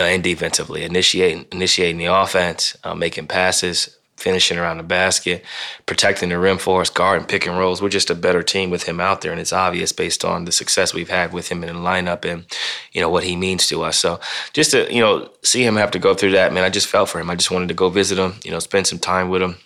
know, 0.00 0.04
and 0.04 0.22
defensively, 0.22 0.84
initiating 0.84 1.46
initiating 1.52 1.98
the 1.98 2.06
offense, 2.06 2.76
uh, 2.84 2.94
making 2.94 3.26
passes, 3.26 3.96
finishing 4.16 4.58
around 4.58 4.78
the 4.78 4.82
basket, 4.82 5.44
protecting 5.86 6.28
the 6.28 6.38
rim 6.38 6.58
for 6.58 6.80
us, 6.80 6.90
guarding 6.90 7.26
pick 7.26 7.46
and 7.46 7.58
rolls. 7.58 7.80
We're 7.80 7.88
just 7.88 8.10
a 8.10 8.14
better 8.14 8.42
team 8.42 8.70
with 8.70 8.84
him 8.84 9.00
out 9.00 9.20
there, 9.20 9.32
and 9.32 9.40
it's 9.40 9.52
obvious 9.52 9.92
based 9.92 10.24
on 10.24 10.44
the 10.44 10.52
success 10.52 10.94
we've 10.94 11.10
had 11.10 11.32
with 11.32 11.48
him 11.48 11.62
in 11.62 11.74
the 11.74 11.80
lineup 11.80 12.24
and 12.24 12.44
you 12.92 13.00
know 13.00 13.08
what 13.08 13.24
he 13.24 13.36
means 13.36 13.66
to 13.68 13.82
us. 13.82 13.98
So 13.98 14.20
just 14.52 14.72
to 14.72 14.92
you 14.92 15.00
know 15.00 15.30
see 15.42 15.64
him 15.64 15.76
have 15.76 15.90
to 15.92 15.98
go 15.98 16.14
through 16.14 16.32
that, 16.32 16.52
man, 16.52 16.64
I 16.64 16.70
just 16.70 16.88
felt 16.88 17.08
for 17.08 17.20
him. 17.20 17.30
I 17.30 17.36
just 17.36 17.50
wanted 17.50 17.68
to 17.68 17.74
go 17.74 17.88
visit 17.88 18.18
him, 18.18 18.34
you 18.44 18.50
know, 18.50 18.58
spend 18.58 18.86
some 18.86 18.98
time 18.98 19.28
with 19.28 19.42
him. 19.42 19.56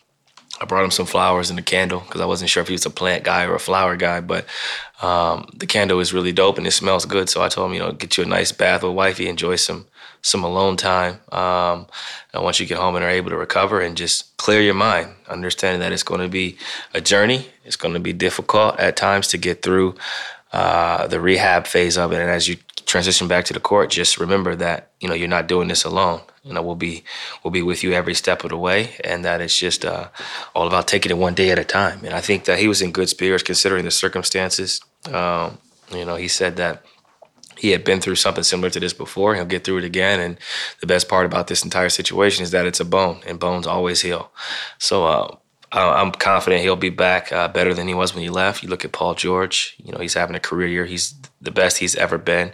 I 0.65 0.67
brought 0.67 0.83
him 0.83 0.91
some 0.91 1.05
flowers 1.05 1.51
and 1.51 1.59
a 1.59 1.63
candle 1.63 2.01
because 2.01 2.23
I 2.23 2.25
wasn't 2.25 2.49
sure 2.49 2.63
if 2.63 2.69
he 2.69 2.73
was 2.73 2.87
a 2.87 2.91
plant 2.91 3.23
guy 3.23 3.45
or 3.45 3.55
a 3.55 3.61
flower 3.61 3.97
guy, 3.97 4.23
but 4.23 4.47
um, 5.03 5.51
the 5.55 5.67
candle 5.67 6.01
is 6.01 6.15
really 6.15 6.33
dope 6.33 6.57
and 6.57 6.67
it 6.67 6.71
smells 6.71 7.05
good. 7.05 7.29
So 7.29 7.43
I 7.43 7.51
told 7.51 7.69
him, 7.69 7.75
you 7.75 7.81
know, 7.81 7.93
get 7.93 8.17
you 8.17 8.25
a 8.25 8.27
nice 8.27 8.51
bath 8.51 8.83
with 8.83 8.95
wifey, 8.95 9.29
enjoy 9.29 9.57
some 9.57 9.85
some 10.23 10.43
alone 10.43 10.79
time. 10.79 11.21
Um, 11.33 11.87
and 12.33 12.43
once 12.43 12.59
you 12.59 12.65
get 12.65 12.79
home 12.79 12.97
and 12.97 13.05
are 13.05 13.11
able 13.11 13.29
to 13.29 13.37
recover 13.37 13.83
and 13.83 13.95
just 13.95 14.35
clear 14.39 14.63
your 14.63 14.73
mind, 14.73 15.11
understanding 15.29 15.81
that 15.81 15.93
it's 15.93 16.03
going 16.03 16.23
to 16.23 16.29
be 16.29 16.57
a 16.95 17.01
journey. 17.03 17.49
It's 17.67 17.77
going 17.77 17.93
to 17.93 18.01
be 18.01 18.15
difficult 18.15 18.81
at 18.81 18.97
times 18.97 19.29
to 19.29 19.37
get 19.37 19.61
through 19.61 19.97
uh, 20.51 21.07
the 21.09 21.21
rehab 21.21 21.67
phase 21.67 21.99
of 21.99 22.11
it. 22.13 22.23
And 22.23 22.31
as 22.31 22.49
you 22.49 22.57
transition 22.87 23.29
back 23.29 23.45
to 23.45 23.53
the 23.53 23.61
court, 23.61 23.91
just 23.91 24.17
remember 24.17 24.57
that 24.57 24.93
you 24.99 25.09
know 25.09 25.15
you're 25.15 25.29
not 25.29 25.47
doing 25.47 25.69
this 25.69 25.85
alone. 25.85 26.23
You 26.45 26.53
know 26.53 26.63
we'll 26.63 26.75
be 26.75 27.05
we'll 27.43 27.51
be 27.51 27.63
with 27.63 27.83
you 27.83 27.93
every 27.93 28.15
step 28.15 28.45
of 28.45 28.51
the 28.51 28.59
way, 28.59 28.97
and 29.03 29.25
that 29.25 29.41
it's 29.41 29.59
just 29.59 29.85
uh, 29.85 30.09
all 30.55 30.67
about 30.67 30.87
taking 30.87 31.11
it 31.11 31.19
one 31.19 31.35
day 31.35 31.51
at 31.51 31.59
a 31.59 31.65
time. 31.65 32.05
And 32.05 32.15
I 32.15 32.21
think 32.21 32.45
that 32.45 32.59
he 32.59 32.69
was 32.69 32.83
in 32.83 32.93
good 32.93 33.09
spirits 33.09 33.43
considering 33.43 33.85
the 33.85 33.91
circumstances. 33.91 34.81
Um, 35.11 35.59
you 35.91 36.05
know, 36.05 36.17
he 36.17 36.29
said 36.29 36.57
that 36.57 36.85
he 37.57 37.71
had 37.71 37.85
been 37.85 38.01
through 38.01 38.17
something 38.17 38.45
similar 38.45 38.71
to 38.71 38.81
this 38.81 38.93
before. 38.93 39.35
He'll 39.35 39.45
get 39.45 39.65
through 39.65 39.79
it 39.79 39.85
again. 39.85 40.21
And 40.21 40.39
the 40.81 40.87
best 40.87 41.09
part 41.09 41.25
about 41.25 41.47
this 41.47 41.65
entire 41.65 41.89
situation 41.89 42.43
is 42.43 42.51
that 42.51 42.67
it's 42.67 42.81
a 42.81 42.85
bone, 42.85 43.23
and 43.27 43.41
bones 43.41 43.67
always 43.67 44.03
heal. 44.03 44.31
So 44.79 45.07
uh, 45.07 45.37
I'm 45.81 46.13
confident 46.13 46.63
he'll 46.63 46.77
be 46.77 46.91
back 46.91 47.33
uh, 47.33 47.49
better 47.49 47.75
than 47.75 47.89
he 47.89 47.95
was 47.95 48.15
when 48.15 48.23
he 48.23 48.31
left. 48.31 48.63
You 48.63 48.69
look 48.69 48.85
at 48.85 48.93
Paul 48.93 49.15
George, 49.15 49.75
you 49.83 49.93
know, 49.93 49.99
he's 49.99 50.15
having 50.15 50.37
a 50.37 50.41
career 50.41 50.69
year. 50.69 50.85
He's 50.87 51.15
the 51.41 51.51
best 51.51 51.79
he's 51.79 51.97
ever 51.97 52.17
been. 52.17 52.53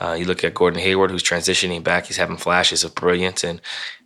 Uh, 0.00 0.16
you 0.18 0.24
look 0.24 0.42
at 0.42 0.54
Gordon 0.54 0.80
Hayward, 0.80 1.10
who's 1.10 1.22
transitioning 1.22 1.84
back. 1.84 2.06
He's 2.06 2.16
having 2.16 2.36
flashes 2.36 2.82
of 2.82 2.94
brilliance 2.94 3.44
and 3.44 3.60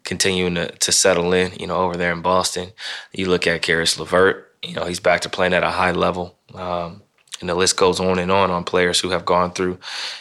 continuing 0.05 0.57
to, 0.57 0.71
to 0.73 0.93
settle 0.93 1.33
in, 1.33 1.53
you 1.59 1.67
know, 1.67 1.77
over 1.77 1.97
there 1.97 2.13
in 2.13 2.23
Boston. 2.23 2.73
You 3.13 3.29
look 3.29 3.47
at 3.47 3.63
Caris 3.63 3.99
LeVert, 3.99 4.47
you 4.63 4.75
know, 4.75 4.85
he's 4.85 5.01
back 5.01 5.23
to 5.23 5.29
playing 5.29 5.55
at 5.55 5.65
a 5.65 5.71
high 5.71 5.93
level. 5.93 6.37
Um, 6.55 7.03
and 7.41 7.49
the 7.49 7.55
list 7.55 7.77
goes 7.77 8.01
on 8.01 8.19
and 8.19 8.31
on 8.31 8.51
on 8.51 8.65
players 8.65 9.01
who 9.01 9.11
have 9.11 9.25
gone 9.25 9.53
through, 9.53 9.79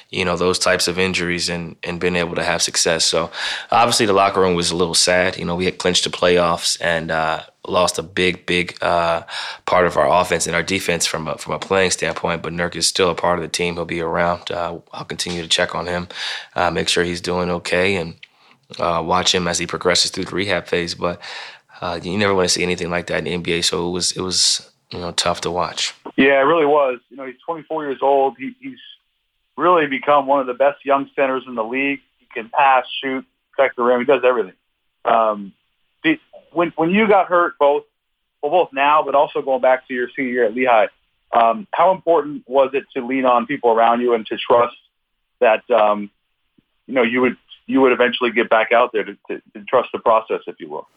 you 0.09 0.23
know, 0.23 0.37
those 0.37 0.57
types 0.57 0.87
of 0.87 0.97
injuries 0.97 1.49
and 1.49 1.75
and 1.83 1.99
been 1.99 2.15
able 2.15 2.35
to 2.35 2.43
have 2.43 2.61
success. 2.61 3.03
So 3.03 3.29
obviously 3.71 4.05
the 4.05 4.13
locker 4.13 4.39
room 4.39 4.55
was 4.55 4.71
a 4.71 4.75
little 4.75 4.93
sad. 4.93 5.37
You 5.37 5.45
know, 5.45 5.55
we 5.55 5.65
had 5.65 5.77
clinched 5.77 6.05
the 6.05 6.09
playoffs 6.09 6.77
and 6.79 7.11
uh, 7.11 7.41
lost 7.67 7.99
a 7.99 8.03
big, 8.03 8.45
big 8.45 8.77
uh, 8.81 9.23
part 9.65 9.85
of 9.85 9.97
our 9.97 10.21
offense 10.21 10.47
and 10.47 10.55
our 10.55 10.63
defense 10.63 11.05
from 11.05 11.27
a, 11.27 11.37
from 11.37 11.53
a 11.53 11.59
playing 11.59 11.91
standpoint. 11.91 12.41
But 12.41 12.53
Nurk 12.53 12.75
is 12.75 12.87
still 12.87 13.09
a 13.09 13.15
part 13.15 13.39
of 13.39 13.43
the 13.43 13.49
team. 13.49 13.75
He'll 13.75 13.85
be 13.85 14.01
around. 14.01 14.51
Uh, 14.51 14.79
I'll 14.93 15.05
continue 15.05 15.41
to 15.41 15.47
check 15.47 15.75
on 15.75 15.87
him, 15.87 16.07
uh, 16.55 16.71
make 16.71 16.89
sure 16.89 17.03
he's 17.03 17.21
doing 17.21 17.49
okay, 17.49 17.95
and 17.95 18.15
uh, 18.79 19.03
watch 19.05 19.33
him 19.33 19.47
as 19.47 19.59
he 19.59 19.67
progresses 19.67 20.11
through 20.11 20.25
the 20.25 20.35
rehab 20.35 20.67
phase. 20.67 20.95
But 20.95 21.21
uh, 21.81 21.99
you 22.01 22.17
never 22.17 22.33
want 22.33 22.47
to 22.47 22.53
see 22.53 22.63
anything 22.63 22.89
like 22.89 23.07
that 23.07 23.25
in 23.25 23.43
the 23.43 23.51
NBA. 23.51 23.63
So 23.63 23.87
it 23.87 23.91
was 23.91 24.11
it 24.13 24.21
was 24.21 24.69
you 24.91 24.99
know 24.99 25.11
tough 25.11 25.41
to 25.41 25.51
watch. 25.51 25.93
Yeah, 26.15 26.39
it 26.39 26.45
really 26.45 26.65
was. 26.65 26.99
You 27.09 27.17
know, 27.17 27.25
he's 27.25 27.39
24 27.45 27.85
years 27.85 27.99
old. 28.01 28.35
He, 28.37 28.53
he's 28.59 28.79
really 29.57 29.87
become 29.87 30.27
one 30.27 30.39
of 30.39 30.47
the 30.47 30.53
best 30.53 30.85
young 30.85 31.09
centers 31.15 31.43
in 31.47 31.55
the 31.55 31.63
league. 31.63 32.01
He 32.17 32.27
can 32.33 32.49
pass, 32.49 32.85
shoot, 33.01 33.25
protect 33.51 33.75
the 33.77 33.83
rim. 33.83 33.99
He 33.99 34.05
does 34.05 34.23
everything. 34.25 34.53
Um, 35.05 35.53
when 36.51 36.73
when 36.75 36.89
you 36.89 37.07
got 37.07 37.27
hurt, 37.27 37.57
both 37.59 37.83
well, 38.41 38.51
both 38.51 38.69
now, 38.73 39.03
but 39.03 39.15
also 39.15 39.41
going 39.41 39.61
back 39.61 39.87
to 39.87 39.93
your 39.93 40.07
senior 40.15 40.31
year 40.31 40.45
at 40.45 40.55
Lehigh, 40.55 40.87
um, 41.33 41.67
how 41.73 41.91
important 41.91 42.43
was 42.47 42.71
it 42.73 42.85
to 42.95 43.05
lean 43.05 43.25
on 43.25 43.45
people 43.45 43.71
around 43.71 44.01
you 44.01 44.13
and 44.13 44.25
to 44.27 44.37
trust 44.37 44.75
that 45.39 45.69
um, 45.69 46.09
you 46.87 46.93
know 46.93 47.03
you 47.03 47.21
would 47.21 47.37
you 47.67 47.81
would 47.81 47.91
eventually 47.91 48.31
get 48.31 48.49
back 48.49 48.71
out 48.71 48.91
there 48.91 49.03
to, 49.03 49.17
to, 49.27 49.41
to 49.53 49.63
trust 49.65 49.89
the 49.93 49.99
process, 49.99 50.41
if 50.47 50.55
you 50.59 50.69
will? 50.69 50.87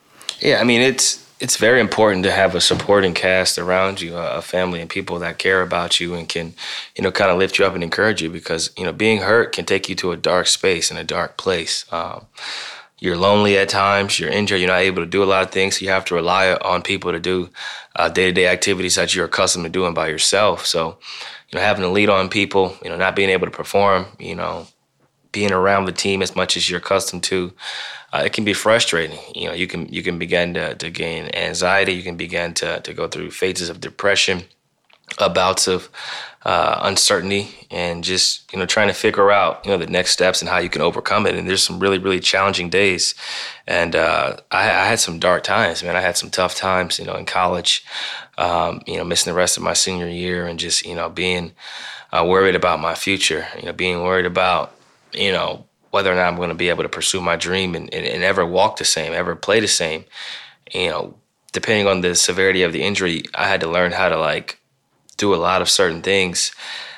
Yeah, 0.40 0.58
I 0.60 0.64
mean 0.64 0.80
it's 0.80 1.28
it's 1.42 1.56
very 1.56 1.80
important 1.80 2.22
to 2.24 2.30
have 2.30 2.54
a 2.54 2.60
supporting 2.60 3.14
cast 3.14 3.58
around 3.58 4.00
you, 4.00 4.16
a 4.16 4.40
family 4.40 4.80
and 4.80 4.88
people 4.88 5.18
that 5.18 5.38
care 5.38 5.60
about 5.60 5.98
you 5.98 6.14
and 6.14 6.28
can, 6.28 6.54
you 6.94 7.02
know, 7.02 7.10
kind 7.10 7.32
of 7.32 7.38
lift 7.38 7.58
you 7.58 7.64
up 7.64 7.74
and 7.74 7.82
encourage 7.82 8.22
you 8.22 8.30
because 8.30 8.70
you 8.78 8.84
know 8.84 8.92
being 8.92 9.22
hurt 9.22 9.52
can 9.52 9.64
take 9.64 9.88
you 9.88 9.96
to 9.96 10.12
a 10.12 10.16
dark 10.16 10.46
space 10.46 10.90
and 10.90 11.00
a 11.00 11.04
dark 11.04 11.36
place. 11.36 11.84
Um, 11.92 12.26
you're 13.02 13.16
lonely 13.16 13.58
at 13.58 13.68
times, 13.68 14.20
you're 14.20 14.30
injured, 14.30 14.60
you're 14.60 14.68
not 14.68 14.78
able 14.78 15.02
to 15.02 15.10
do 15.10 15.24
a 15.24 15.26
lot 15.26 15.42
of 15.42 15.50
things. 15.50 15.82
you 15.82 15.88
have 15.88 16.04
to 16.04 16.14
rely 16.14 16.52
on 16.52 16.82
people 16.82 17.10
to 17.10 17.18
do 17.18 17.50
day 18.12 18.26
to 18.26 18.32
day 18.32 18.46
activities 18.46 18.94
that 18.94 19.12
you're 19.12 19.24
accustomed 19.24 19.64
to 19.64 19.68
doing 19.68 19.92
by 19.92 20.06
yourself. 20.06 20.64
So, 20.64 20.98
you 21.50 21.58
know, 21.58 21.64
having 21.64 21.82
to 21.82 21.88
lead 21.88 22.08
on 22.08 22.28
people, 22.28 22.76
you 22.80 22.88
know, 22.88 22.96
not 22.96 23.16
being 23.16 23.28
able 23.28 23.48
to 23.48 23.50
perform, 23.50 24.06
you 24.20 24.36
know, 24.36 24.68
being 25.32 25.50
around 25.50 25.86
the 25.86 25.92
team 25.92 26.22
as 26.22 26.36
much 26.36 26.56
as 26.56 26.70
you're 26.70 26.78
accustomed 26.78 27.24
to, 27.24 27.52
uh, 28.12 28.22
it 28.24 28.34
can 28.34 28.44
be 28.44 28.52
frustrating. 28.52 29.18
You 29.34 29.48
know, 29.48 29.54
you 29.54 29.66
can 29.66 29.88
you 29.92 30.04
can 30.04 30.16
begin 30.20 30.54
to, 30.54 30.76
to 30.76 30.88
gain 30.88 31.24
anxiety, 31.34 31.94
you 31.94 32.04
can 32.04 32.16
begin 32.16 32.54
to, 32.54 32.78
to 32.82 32.94
go 32.94 33.08
through 33.08 33.32
phases 33.32 33.68
of 33.68 33.80
depression. 33.80 34.44
Bouts 35.34 35.68
of 35.68 35.88
uh, 36.44 36.80
uncertainty 36.82 37.68
and 37.70 38.02
just 38.02 38.52
you 38.52 38.58
know 38.58 38.66
trying 38.66 38.88
to 38.88 38.94
figure 38.94 39.30
out 39.30 39.64
you 39.64 39.70
know 39.70 39.78
the 39.78 39.86
next 39.86 40.10
steps 40.10 40.40
and 40.42 40.48
how 40.48 40.58
you 40.58 40.68
can 40.68 40.82
overcome 40.82 41.26
it. 41.26 41.36
And 41.36 41.48
there's 41.48 41.62
some 41.62 41.78
really 41.78 41.98
really 41.98 42.20
challenging 42.20 42.68
days, 42.68 43.14
and 43.66 43.94
uh, 43.94 44.38
I, 44.50 44.64
I, 44.64 44.86
had 44.86 44.98
some 44.98 45.20
dark 45.20 45.44
times, 45.44 45.82
man. 45.82 45.96
I 45.96 46.00
had 46.00 46.16
some 46.16 46.30
tough 46.30 46.56
times, 46.56 46.98
you 46.98 47.04
know, 47.04 47.14
in 47.14 47.26
college, 47.26 47.84
um, 48.38 48.82
you 48.86 48.96
know, 48.96 49.04
missing 49.04 49.32
the 49.32 49.36
rest 49.36 49.56
of 49.56 49.62
my 49.62 49.72
senior 49.72 50.08
year 50.08 50.46
and 50.46 50.58
just 50.58 50.84
you 50.84 50.96
know 50.96 51.08
being 51.08 51.52
uh, 52.12 52.24
worried 52.26 52.56
about 52.56 52.80
my 52.80 52.94
future, 52.94 53.46
you 53.56 53.66
know, 53.66 53.72
being 53.72 54.02
worried 54.02 54.26
about 54.26 54.74
you 55.12 55.30
know 55.30 55.64
whether 55.90 56.10
or 56.10 56.16
not 56.16 56.26
I'm 56.26 56.36
going 56.36 56.48
to 56.48 56.54
be 56.54 56.70
able 56.70 56.82
to 56.82 56.88
pursue 56.88 57.20
my 57.20 57.36
dream 57.36 57.74
and, 57.74 57.92
and, 57.94 58.04
and 58.06 58.22
ever 58.24 58.44
walk 58.44 58.78
the 58.78 58.84
same, 58.84 59.12
ever 59.12 59.36
play 59.36 59.60
the 59.60 59.68
same. 59.68 60.06
You 60.74 60.88
know, 60.88 61.14
depending 61.52 61.86
on 61.86 62.00
the 62.00 62.14
severity 62.14 62.62
of 62.62 62.72
the 62.72 62.82
injury, 62.82 63.24
I 63.34 63.46
had 63.46 63.60
to 63.60 63.68
learn 63.68 63.92
how 63.92 64.08
to 64.08 64.18
like 64.18 64.58
do 65.22 65.34
a 65.34 65.36
lot 65.36 65.62
of 65.62 65.70
certain 65.70 66.02
things 66.02 66.50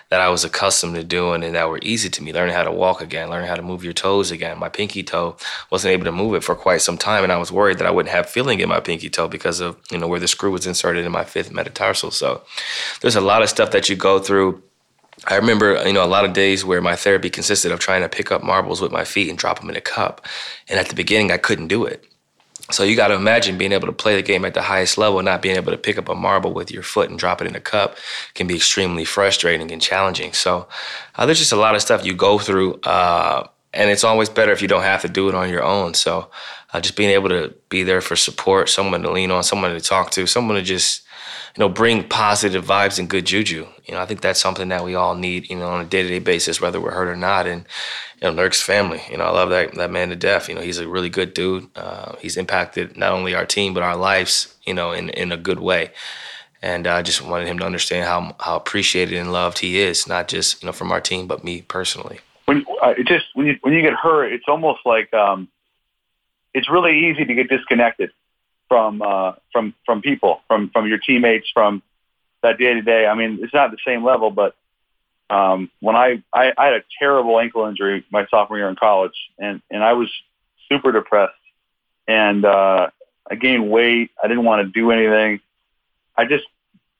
that 0.09 0.21
I 0.21 0.29
was 0.29 0.45
accustomed 0.45 0.95
to 0.95 1.05
doing 1.05 1.43
and 1.45 1.55
that 1.55 1.69
were 1.69 1.79
easy 1.83 2.09
to 2.09 2.23
me. 2.23 2.33
Learning 2.33 2.55
how 2.55 2.63
to 2.63 2.73
walk 2.73 3.03
again, 3.03 3.29
learning 3.29 3.49
how 3.49 3.57
to 3.57 3.63
move 3.63 3.85
your 3.85 3.93
toes 3.93 4.31
again. 4.31 4.59
My 4.59 4.71
pinky 4.71 5.03
toe 5.03 5.37
wasn't 5.71 5.93
able 5.93 6.05
to 6.05 6.13
move 6.13 6.35
it 6.35 6.43
for 6.43 6.55
quite 6.55 6.81
some 6.83 6.97
time, 6.97 7.23
and 7.23 7.33
I 7.33 7.37
was 7.37 7.53
worried 7.53 7.79
that 7.79 7.87
I 7.87 7.91
wouldn't 7.91 8.15
have 8.15 8.31
feeling 8.31 8.61
in 8.61 8.69
my 8.69 8.81
pinky 8.81 9.11
toe 9.11 9.29
because 9.29 9.61
of 9.61 9.77
you 9.91 9.99
know 9.99 10.09
where 10.09 10.21
the 10.21 10.29
screw 10.29 10.51
was 10.51 10.67
inserted 10.67 11.05
in 11.05 11.13
my 11.13 11.25
fifth 11.25 11.53
metatarsal. 11.53 12.11
So 12.13 12.43
there's 13.03 13.17
a 13.17 13.21
lot 13.21 13.43
of 13.43 13.51
stuff 13.51 13.73
that 13.73 13.89
you 13.91 13.97
go 13.97 14.19
through. 14.19 14.63
I 15.27 15.37
remember, 15.37 15.87
you 15.87 15.93
know, 15.93 16.05
a 16.05 16.15
lot 16.17 16.25
of 16.25 16.33
days 16.33 16.65
where 16.65 16.81
my 16.81 16.97
therapy 16.97 17.31
consisted 17.31 17.73
of 17.73 17.79
trying 17.79 18.03
to 18.03 18.09
pick 18.09 18.33
up 18.33 18.43
marbles 18.43 18.81
with 18.81 18.93
my 18.93 19.05
feet 19.05 19.29
and 19.29 19.39
drop 19.39 19.61
them 19.61 19.71
in 19.71 19.77
a 19.77 19.81
cup. 19.81 20.27
And 20.69 20.79
at 20.79 20.89
the 20.89 20.95
beginning, 20.95 21.31
I 21.31 21.37
couldn't 21.39 21.69
do 21.69 21.85
it. 21.85 22.05
So 22.71 22.83
you 22.83 22.97
got 22.97 23.09
to 23.09 23.15
imagine 23.15 23.59
being 23.59 23.73
able 23.73 23.89
to 23.89 23.93
play 23.93 24.17
the 24.17 24.23
game 24.23 24.45
at 24.47 24.55
the 24.55 24.63
highest 24.63 24.97
level, 24.97 25.23
not 25.23 25.43
being 25.43 25.57
able 25.57 25.71
to 25.73 25.79
pick 25.79 25.99
up 25.99 26.09
a 26.09 26.15
marble 26.15 26.55
with 26.55 26.71
your 26.71 26.83
foot 26.83 27.11
and 27.11 27.19
drop 27.19 27.43
it 27.43 27.47
in 27.47 27.55
a 27.55 27.61
cup 27.61 27.99
can 28.35 28.47
be 28.47 28.57
extremely 28.57 29.05
frustrating 29.05 29.71
and 29.71 29.83
challenging. 29.83 30.33
So 30.33 30.67
uh, 31.17 31.27
there's 31.27 31.39
just 31.39 31.53
a 31.53 31.57
lot 31.57 31.75
of 31.75 31.83
stuff 31.83 32.07
you 32.07 32.15
go 32.15 32.39
through, 32.39 32.81
uh, 32.85 33.47
and 33.75 33.91
it's 33.91 34.05
always 34.05 34.31
better 34.31 34.53
if 34.53 34.63
you 34.63 34.69
don't 34.69 34.83
have 34.83 35.03
to 35.03 35.09
do 35.09 35.29
it 35.29 35.35
on 35.35 35.51
your 35.51 35.63
own. 35.63 35.93
So 35.93 36.31
uh, 36.73 36.81
just 36.81 36.97
being 36.97 37.11
able 37.11 37.29
to 37.29 37.55
be 37.69 37.83
there 37.83 38.01
for 38.01 38.17
support, 38.17 38.71
someone 38.71 39.03
to 39.03 39.13
lean 39.13 39.31
on, 39.31 39.43
someone 39.43 39.75
to 39.75 39.81
talk 39.81 40.11
to, 40.13 40.27
someone 40.27 40.57
to 40.57 40.63
just 40.63 41.04
you 41.57 41.61
know 41.61 41.69
bring 41.69 42.09
positive 42.09 42.65
vibes 42.65 42.99
and 42.99 43.09
good 43.09 43.27
juju. 43.27 43.67
You 43.85 43.95
know, 43.95 44.01
I 44.01 44.07
think 44.07 44.21
that's 44.21 44.41
something 44.41 44.69
that 44.69 44.85
we 44.85 44.95
all 44.95 45.15
need, 45.15 45.49
you 45.51 45.57
know, 45.57 45.69
on 45.69 45.83
a 45.83 45.85
day 45.85 46.03
to 46.03 46.09
day 46.09 46.19
basis, 46.19 46.61
whether 46.61 46.81
we're 46.81 46.93
hurt 46.93 47.09
or 47.09 47.17
not. 47.17 47.47
And 47.47 47.67
you 48.21 48.29
know, 48.29 48.35
Nurk's 48.35 48.63
family. 48.63 49.03
You 49.11 49.19
know, 49.19 49.25
I 49.25 49.31
love 49.31 49.51
that 49.51 49.75
that 49.75 49.91
man 49.91 50.09
to 50.09 50.17
death. 50.17 50.49
You 50.49 50.55
know, 50.55 50.63
he's 50.63 50.79
a 50.79 50.89
really 50.89 51.11
good 51.11 51.35
dude. 51.35 51.69
Uh, 51.77 52.17
he's 52.21 52.37
impacted 52.37 52.97
not 52.97 53.13
only 53.13 53.35
our 53.35 53.47
team 53.47 53.75
but 53.75 53.83
our 53.83 53.97
lives. 53.97 54.55
You 54.65 54.75
know, 54.75 54.93
in 54.93 55.11
in 55.11 55.33
a 55.33 55.37
good 55.37 55.61
way. 55.61 55.91
And 56.63 56.87
I 56.87 57.03
just 57.03 57.21
wanted 57.21 57.47
him 57.47 57.59
to 57.59 57.67
understand 57.67 58.07
how 58.07 58.35
how 58.41 58.57
appreciated 58.57 59.19
and 59.19 59.33
loved 59.33 59.59
he 59.59 59.79
is, 59.79 60.09
not 60.09 60.29
just 60.29 60.63
you 60.63 60.67
know 60.67 60.73
from 60.73 60.93
our 60.93 61.01
team, 61.01 61.27
but 61.27 61.45
me 61.45 61.63
personally. 61.63 62.21
When 62.47 62.65
uh, 62.83 62.95
it 62.97 63.07
just 63.07 63.27
when 63.35 63.47
you 63.47 63.59
when 63.61 63.75
you 63.75 63.83
get 63.83 63.93
hurt, 63.93 64.33
it's 64.33 64.49
almost 64.49 64.81
like 64.87 65.13
um, 65.13 65.49
it's 66.55 66.71
really 66.71 67.07
easy 67.07 67.25
to 67.25 67.35
get 67.35 67.49
disconnected 67.49 68.11
from 68.75 69.03
uh, 69.03 69.35
from 69.53 69.73
from 69.87 70.03
people, 70.03 70.41
from 70.49 70.69
from 70.71 70.89
your 70.89 70.99
teammates, 70.99 71.49
from 71.55 71.81
that 72.43 72.59
day 72.59 72.75
to 72.75 72.83
day. 72.83 73.07
I 73.07 73.15
mean, 73.15 73.39
it's 73.41 73.55
not 73.55 73.71
the 73.71 73.77
same 73.87 74.03
level, 74.03 74.33
but 74.33 74.57
um, 75.31 75.71
when 75.79 75.95
I, 75.95 76.25
I 76.33 76.53
I 76.59 76.65
had 76.65 76.75
a 76.75 76.83
terrible 76.99 77.39
ankle 77.39 77.67
injury 77.67 78.05
my 78.11 78.27
sophomore 78.27 78.59
year 78.59 78.69
in 78.69 78.75
college, 78.75 79.15
and 79.39 79.63
and 79.71 79.85
I 79.85 79.93
was 79.93 80.11
super 80.69 80.91
depressed, 80.91 81.35
and 82.09 82.45
uh, 82.45 82.89
I 83.31 83.37
gained 83.37 83.71
weight. 83.71 84.11
I 84.21 84.27
didn't 84.27 84.45
want 84.45 84.67
to 84.67 84.73
do 84.73 84.91
anything. 84.91 85.39
I 86.17 86.25
just 86.25 86.45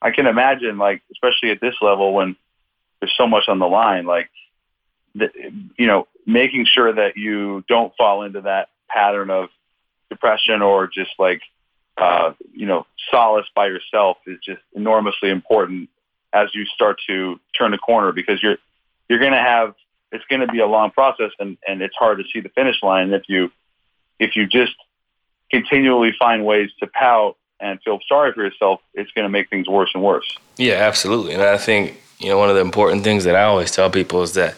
I 0.01 0.11
can 0.11 0.27
imagine 0.27 0.77
like 0.77 1.01
especially 1.11 1.51
at 1.51 1.59
this 1.59 1.75
level 1.81 2.13
when 2.13 2.37
there's 3.01 3.13
so 3.17 3.27
much 3.27 3.49
on 3.49 3.59
the 3.59 3.67
line, 3.67 4.05
like 4.05 4.29
the, 5.13 5.27
you 5.77 5.87
know 5.87 6.07
making 6.25 6.67
sure 6.73 6.93
that 6.93 7.17
you 7.17 7.65
don't 7.67 7.93
fall 7.97 8.23
into 8.23 8.39
that 8.41 8.69
pattern 8.87 9.29
of 9.29 9.49
depression 10.09 10.61
or 10.61 10.87
just 10.87 11.11
like 11.19 11.41
uh, 11.97 12.33
you 12.53 12.65
know 12.65 12.85
solace 13.11 13.47
by 13.55 13.67
yourself 13.67 14.17
is 14.25 14.39
just 14.43 14.61
enormously 14.73 15.29
important 15.29 15.89
as 16.33 16.49
you 16.53 16.65
start 16.65 16.99
to 17.07 17.39
turn 17.57 17.71
the 17.71 17.77
corner 17.77 18.11
because 18.11 18.41
you're 18.43 18.57
you're 19.09 19.19
going 19.19 19.31
to 19.31 19.37
have 19.37 19.73
it's 20.11 20.25
going 20.25 20.41
to 20.41 20.47
be 20.47 20.59
a 20.59 20.67
long 20.67 20.91
process 20.91 21.31
and 21.39 21.57
and 21.67 21.81
it's 21.81 21.95
hard 21.95 22.17
to 22.17 22.23
see 22.31 22.39
the 22.39 22.49
finish 22.49 22.81
line 22.83 23.13
if 23.13 23.23
you 23.27 23.51
if 24.19 24.35
you 24.35 24.45
just 24.45 24.73
continually 25.51 26.13
find 26.17 26.45
ways 26.45 26.69
to 26.79 26.87
pout 26.87 27.37
and 27.59 27.79
feel 27.83 27.99
sorry 28.07 28.33
for 28.33 28.43
yourself 28.43 28.81
it's 28.93 29.11
going 29.11 29.23
to 29.23 29.29
make 29.29 29.49
things 29.49 29.67
worse 29.67 29.89
and 29.93 30.03
worse. 30.03 30.37
Yeah 30.57 30.75
absolutely. 30.75 31.33
And 31.33 31.43
i 31.43 31.57
think 31.57 32.01
you 32.19 32.29
know 32.29 32.37
one 32.37 32.49
of 32.49 32.55
the 32.55 32.61
important 32.61 33.03
things 33.03 33.23
that 33.23 33.35
i 33.35 33.43
always 33.43 33.71
tell 33.71 33.89
people 33.89 34.21
is 34.21 34.33
that 34.33 34.55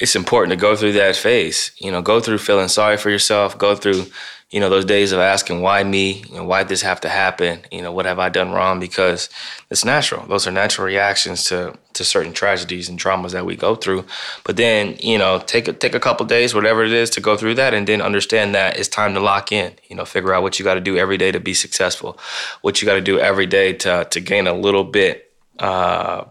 it's 0.00 0.14
important 0.14 0.50
to 0.50 0.60
go 0.60 0.76
through 0.76 0.92
that 0.92 1.16
phase 1.16 1.72
you 1.78 1.90
know 1.90 2.02
go 2.02 2.20
through 2.20 2.38
feeling 2.38 2.68
sorry 2.68 2.96
for 2.96 3.10
yourself 3.10 3.56
go 3.58 3.74
through 3.74 4.04
you 4.50 4.60
know, 4.60 4.70
those 4.70 4.84
days 4.84 5.10
of 5.10 5.18
asking 5.18 5.60
why 5.60 5.82
me, 5.82 6.22
you 6.28 6.36
know, 6.36 6.44
why 6.44 6.62
this 6.62 6.82
have 6.82 7.00
to 7.00 7.08
happen? 7.08 7.60
You 7.72 7.82
know, 7.82 7.90
what 7.90 8.06
have 8.06 8.20
I 8.20 8.28
done 8.28 8.52
wrong? 8.52 8.78
Because 8.78 9.28
it's 9.70 9.84
natural. 9.84 10.24
Those 10.26 10.46
are 10.46 10.52
natural 10.52 10.86
reactions 10.86 11.44
to 11.44 11.76
to 11.94 12.04
certain 12.04 12.32
tragedies 12.32 12.88
and 12.88 12.98
traumas 12.98 13.32
that 13.32 13.44
we 13.44 13.56
go 13.56 13.74
through. 13.74 14.04
But 14.44 14.56
then, 14.56 14.96
you 15.00 15.18
know, 15.18 15.40
take 15.40 15.66
a 15.66 15.72
take 15.72 15.96
a 15.96 16.00
couple 16.00 16.26
days, 16.26 16.54
whatever 16.54 16.84
it 16.84 16.92
is, 16.92 17.10
to 17.10 17.20
go 17.20 17.36
through 17.36 17.54
that, 17.56 17.74
and 17.74 17.88
then 17.88 18.00
understand 18.00 18.54
that 18.54 18.78
it's 18.78 18.88
time 18.88 19.14
to 19.14 19.20
lock 19.20 19.50
in. 19.50 19.74
You 19.88 19.96
know, 19.96 20.04
figure 20.04 20.32
out 20.32 20.44
what 20.44 20.60
you 20.60 20.64
got 20.64 20.74
to 20.74 20.80
do 20.80 20.96
every 20.96 21.18
day 21.18 21.32
to 21.32 21.40
be 21.40 21.54
successful, 21.54 22.16
what 22.62 22.80
you 22.80 22.86
got 22.86 22.94
to 22.94 23.00
do 23.00 23.18
every 23.18 23.46
day 23.46 23.72
to 23.72 24.06
to 24.08 24.20
gain 24.20 24.46
a 24.46 24.54
little 24.54 24.84
bit 24.84 25.32
uh, 25.58 26.24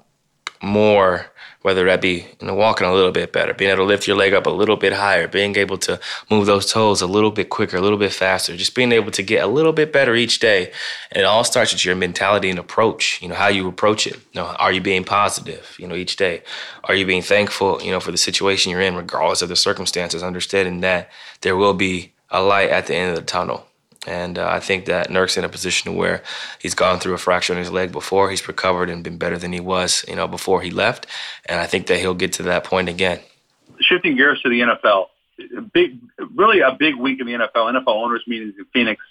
more 0.61 1.25
whether 1.65 1.83
that 1.85 1.99
be 1.99 2.27
you 2.39 2.45
know, 2.45 2.53
walking 2.53 2.85
a 2.85 2.93
little 2.93 3.11
bit 3.11 3.33
better, 3.33 3.51
being 3.51 3.71
able 3.71 3.85
to 3.85 3.87
lift 3.87 4.05
your 4.05 4.15
leg 4.15 4.35
up 4.35 4.45
a 4.45 4.51
little 4.51 4.75
bit 4.75 4.93
higher, 4.93 5.27
being 5.27 5.55
able 5.55 5.79
to 5.79 5.99
move 6.29 6.45
those 6.45 6.71
toes 6.71 7.01
a 7.01 7.07
little 7.07 7.31
bit 7.31 7.49
quicker, 7.49 7.75
a 7.75 7.81
little 7.81 7.97
bit 7.97 8.13
faster, 8.13 8.55
just 8.55 8.75
being 8.75 8.91
able 8.91 9.09
to 9.09 9.23
get 9.23 9.43
a 9.43 9.47
little 9.47 9.73
bit 9.73 9.91
better 9.91 10.13
each 10.13 10.37
day. 10.37 10.71
And 11.11 11.21
it 11.21 11.25
all 11.25 11.43
starts 11.43 11.73
with 11.73 11.83
your 11.83 11.95
mentality 11.95 12.51
and 12.51 12.59
approach, 12.59 13.19
you 13.19 13.27
know, 13.27 13.33
how 13.33 13.47
you 13.47 13.67
approach 13.67 14.05
it. 14.05 14.13
You 14.13 14.41
know, 14.41 14.45
are 14.59 14.71
you 14.71 14.79
being 14.79 15.03
positive, 15.03 15.75
you 15.79 15.87
know, 15.87 15.95
each 15.95 16.17
day? 16.17 16.43
Are 16.83 16.93
you 16.93 17.03
being 17.03 17.23
thankful, 17.23 17.81
you 17.81 17.89
know, 17.89 17.99
for 17.99 18.11
the 18.11 18.17
situation 18.19 18.71
you're 18.71 18.81
in, 18.81 18.95
regardless 18.95 19.41
of 19.41 19.49
the 19.49 19.55
circumstances, 19.55 20.21
understanding 20.21 20.81
that 20.81 21.09
there 21.41 21.55
will 21.55 21.73
be 21.73 22.13
a 22.29 22.43
light 22.43 22.69
at 22.69 22.85
the 22.85 22.95
end 22.95 23.09
of 23.09 23.15
the 23.15 23.23
tunnel. 23.23 23.65
And 24.07 24.37
uh, 24.37 24.47
I 24.47 24.59
think 24.59 24.85
that 24.85 25.09
Nurk's 25.09 25.37
in 25.37 25.43
a 25.43 25.49
position 25.49 25.95
where 25.95 26.23
he's 26.59 26.75
gone 26.75 26.99
through 26.99 27.13
a 27.13 27.17
fracture 27.17 27.53
in 27.53 27.59
his 27.59 27.71
leg 27.71 27.91
before. 27.91 28.29
He's 28.29 28.47
recovered 28.47 28.89
and 28.89 29.03
been 29.03 29.17
better 29.17 29.37
than 29.37 29.51
he 29.51 29.59
was, 29.59 30.05
you 30.07 30.15
know, 30.15 30.27
before 30.27 30.61
he 30.61 30.71
left. 30.71 31.07
And 31.45 31.59
I 31.59 31.65
think 31.65 31.87
that 31.87 31.99
he'll 31.99 32.13
get 32.13 32.33
to 32.33 32.43
that 32.43 32.63
point 32.63 32.89
again. 32.89 33.19
Shifting 33.79 34.15
gears 34.15 34.41
to 34.41 34.49
the 34.49 34.61
NFL, 34.61 35.07
big, 35.73 35.99
really 36.33 36.59
a 36.59 36.75
big 36.77 36.95
week 36.95 37.19
in 37.19 37.27
the 37.27 37.33
NFL. 37.33 37.73
NFL 37.73 37.87
owners 37.87 38.23
meetings 38.27 38.53
in 38.57 38.65
Phoenix. 38.73 39.01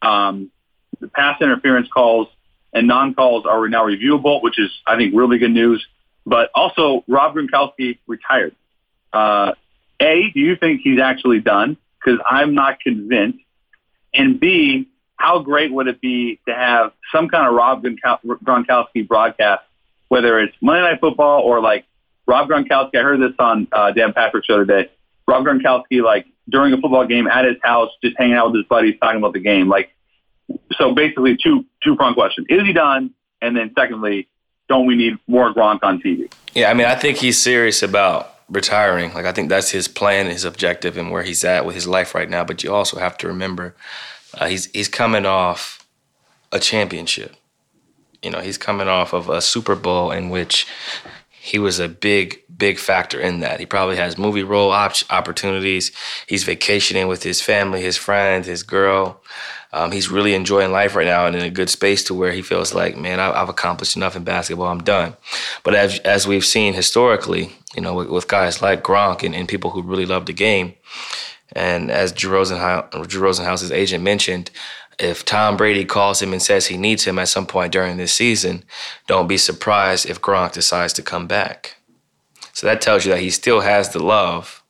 Um, 0.00 0.50
the 1.00 1.08
pass 1.08 1.40
interference 1.40 1.88
calls 1.88 2.28
and 2.72 2.86
non-calls 2.86 3.46
are 3.46 3.68
now 3.68 3.84
reviewable, 3.84 4.42
which 4.42 4.58
is, 4.58 4.70
I 4.86 4.96
think, 4.96 5.14
really 5.14 5.38
good 5.38 5.50
news. 5.50 5.86
But 6.24 6.50
also, 6.54 7.04
Rob 7.08 7.34
Gronkowski 7.34 7.98
retired. 8.06 8.54
Uh, 9.12 9.52
a, 10.00 10.30
do 10.30 10.40
you 10.40 10.56
think 10.56 10.80
he's 10.82 11.00
actually 11.00 11.40
done? 11.40 11.76
Because 12.02 12.20
I'm 12.28 12.54
not 12.54 12.80
convinced. 12.80 13.40
And 14.14 14.38
B, 14.38 14.88
how 15.16 15.38
great 15.38 15.72
would 15.72 15.88
it 15.88 16.00
be 16.00 16.40
to 16.48 16.54
have 16.54 16.92
some 17.14 17.28
kind 17.28 17.46
of 17.46 17.54
Rob 17.54 17.84
Gronkowski 17.84 19.06
broadcast, 19.06 19.62
whether 20.08 20.40
it's 20.40 20.54
Monday 20.60 20.82
Night 20.82 21.00
Football 21.00 21.42
or 21.42 21.60
like 21.60 21.86
Rob 22.26 22.48
Gronkowski. 22.48 22.96
I 22.96 23.02
heard 23.02 23.20
this 23.20 23.34
on 23.38 23.68
uh, 23.72 23.92
Dan 23.92 24.12
Patrick's 24.12 24.48
the 24.48 24.54
other 24.54 24.64
day. 24.64 24.90
Rob 25.26 25.44
Gronkowski, 25.44 26.02
like 26.02 26.26
during 26.48 26.72
a 26.72 26.76
football 26.76 27.06
game 27.06 27.26
at 27.26 27.44
his 27.44 27.56
house, 27.62 27.90
just 28.02 28.16
hanging 28.18 28.34
out 28.34 28.52
with 28.52 28.60
his 28.60 28.66
buddies, 28.66 28.94
talking 29.00 29.18
about 29.18 29.32
the 29.32 29.40
game. 29.40 29.68
Like, 29.68 29.90
so 30.72 30.94
basically, 30.94 31.36
two 31.42 31.64
two 31.82 31.96
prong 31.96 32.14
question: 32.14 32.46
Is 32.48 32.66
he 32.66 32.72
done? 32.72 33.14
And 33.40 33.56
then 33.56 33.72
secondly, 33.76 34.28
don't 34.68 34.86
we 34.86 34.94
need 34.94 35.18
more 35.26 35.52
Gronk 35.52 35.80
on 35.82 36.00
TV? 36.00 36.32
Yeah, 36.54 36.70
I 36.70 36.74
mean, 36.74 36.86
I 36.86 36.94
think 36.94 37.18
he's 37.18 37.38
serious 37.38 37.82
about 37.82 38.41
retiring. 38.52 39.12
Like 39.14 39.26
I 39.26 39.32
think 39.32 39.48
that's 39.48 39.70
his 39.70 39.88
plan, 39.88 40.26
his 40.26 40.44
objective, 40.44 40.96
and 40.96 41.10
where 41.10 41.22
he's 41.22 41.44
at 41.44 41.66
with 41.66 41.74
his 41.74 41.88
life 41.88 42.14
right 42.14 42.30
now. 42.30 42.44
But 42.44 42.62
you 42.62 42.72
also 42.72 42.98
have 42.98 43.16
to 43.18 43.26
remember, 43.28 43.74
uh, 44.34 44.46
he's 44.46 44.66
he's 44.66 44.88
coming 44.88 45.26
off 45.26 45.84
a 46.52 46.60
championship. 46.60 47.34
You 48.22 48.30
know, 48.30 48.40
he's 48.40 48.58
coming 48.58 48.86
off 48.86 49.12
of 49.12 49.28
a 49.28 49.40
Super 49.40 49.74
Bowl 49.74 50.12
in 50.12 50.30
which 50.30 50.66
he 51.30 51.58
was 51.58 51.80
a 51.80 51.88
big, 51.88 52.40
big 52.56 52.78
factor 52.78 53.18
in 53.18 53.40
that. 53.40 53.58
He 53.58 53.66
probably 53.66 53.96
has 53.96 54.16
movie 54.16 54.44
role 54.44 54.70
op- 54.70 54.94
opportunities. 55.10 55.90
He's 56.28 56.44
vacationing 56.44 57.08
with 57.08 57.24
his 57.24 57.40
family, 57.40 57.82
his 57.82 57.96
friends, 57.96 58.46
his 58.46 58.62
girl. 58.62 59.20
Um, 59.72 59.92
he's 59.92 60.10
really 60.10 60.34
enjoying 60.34 60.72
life 60.72 60.94
right 60.94 61.06
now 61.06 61.26
and 61.26 61.34
in 61.36 61.42
a 61.42 61.50
good 61.50 61.70
space 61.70 62.04
to 62.04 62.14
where 62.14 62.32
he 62.32 62.42
feels 62.42 62.74
like, 62.74 62.96
man, 62.96 63.20
I've 63.20 63.48
accomplished 63.48 63.96
enough 63.96 64.16
in 64.16 64.24
basketball. 64.24 64.68
I'm 64.68 64.82
done. 64.84 65.16
But 65.64 65.74
as 65.74 65.98
as 66.00 66.26
we've 66.26 66.44
seen 66.44 66.74
historically, 66.74 67.52
you 67.74 67.82
know, 67.82 67.94
with, 67.94 68.08
with 68.08 68.28
guys 68.28 68.60
like 68.60 68.82
Gronk 68.84 69.22
and, 69.22 69.34
and 69.34 69.48
people 69.48 69.70
who 69.70 69.82
really 69.82 70.06
love 70.06 70.26
the 70.26 70.34
game, 70.34 70.74
And 71.54 71.90
as 71.90 72.12
Drew, 72.12 72.38
Rosenhaus, 72.38 73.08
Drew 73.08 73.22
Rosenhaus's 73.22 73.72
agent 73.72 74.02
mentioned, 74.02 74.50
if 74.98 75.24
Tom 75.24 75.56
Brady 75.56 75.84
calls 75.84 76.22
him 76.22 76.32
and 76.32 76.42
says 76.42 76.66
he 76.66 76.76
needs 76.76 77.04
him 77.04 77.18
at 77.18 77.28
some 77.28 77.46
point 77.46 77.72
during 77.72 77.96
this 77.96 78.12
season, 78.12 78.64
don't 79.06 79.26
be 79.28 79.38
surprised 79.38 80.08
if 80.08 80.20
Gronk 80.20 80.52
decides 80.52 80.92
to 80.94 81.02
come 81.02 81.26
back. 81.26 81.76
So 82.52 82.66
that 82.66 82.80
tells 82.80 83.04
you 83.04 83.12
that 83.12 83.20
he 83.20 83.30
still 83.30 83.60
has 83.60 83.90
the 83.90 84.02
love. 84.02 84.62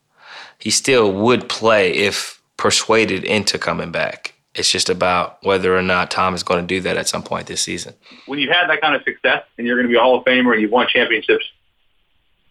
He 0.57 0.71
still 0.71 1.11
would 1.11 1.49
play 1.49 1.93
if 1.93 2.41
persuaded 2.57 3.23
into 3.25 3.57
coming 3.59 3.91
back. 3.91 4.32
It's 4.55 4.71
just 4.71 4.89
about 4.89 5.43
whether 5.43 5.75
or 5.75 5.81
not 5.81 6.11
Tom 6.11 6.35
is 6.35 6.43
going 6.43 6.61
to 6.61 6.67
do 6.67 6.79
that 6.81 6.95
at 6.95 7.07
some 7.07 7.23
point 7.23 7.47
this 7.47 7.61
season. 7.61 7.95
When 8.27 8.37
you've 8.37 8.51
had 8.51 8.69
that 8.69 8.81
kind 8.81 8.95
of 8.95 9.01
success 9.03 9.43
and 9.57 9.65
you're 9.65 9.75
going 9.75 9.87
to 9.87 9.91
be 9.91 9.97
a 9.97 10.01
Hall 10.01 10.17
of 10.17 10.25
Famer 10.25 10.53
and 10.53 10.61
you've 10.61 10.71
won 10.71 10.87
championships, 10.87 11.45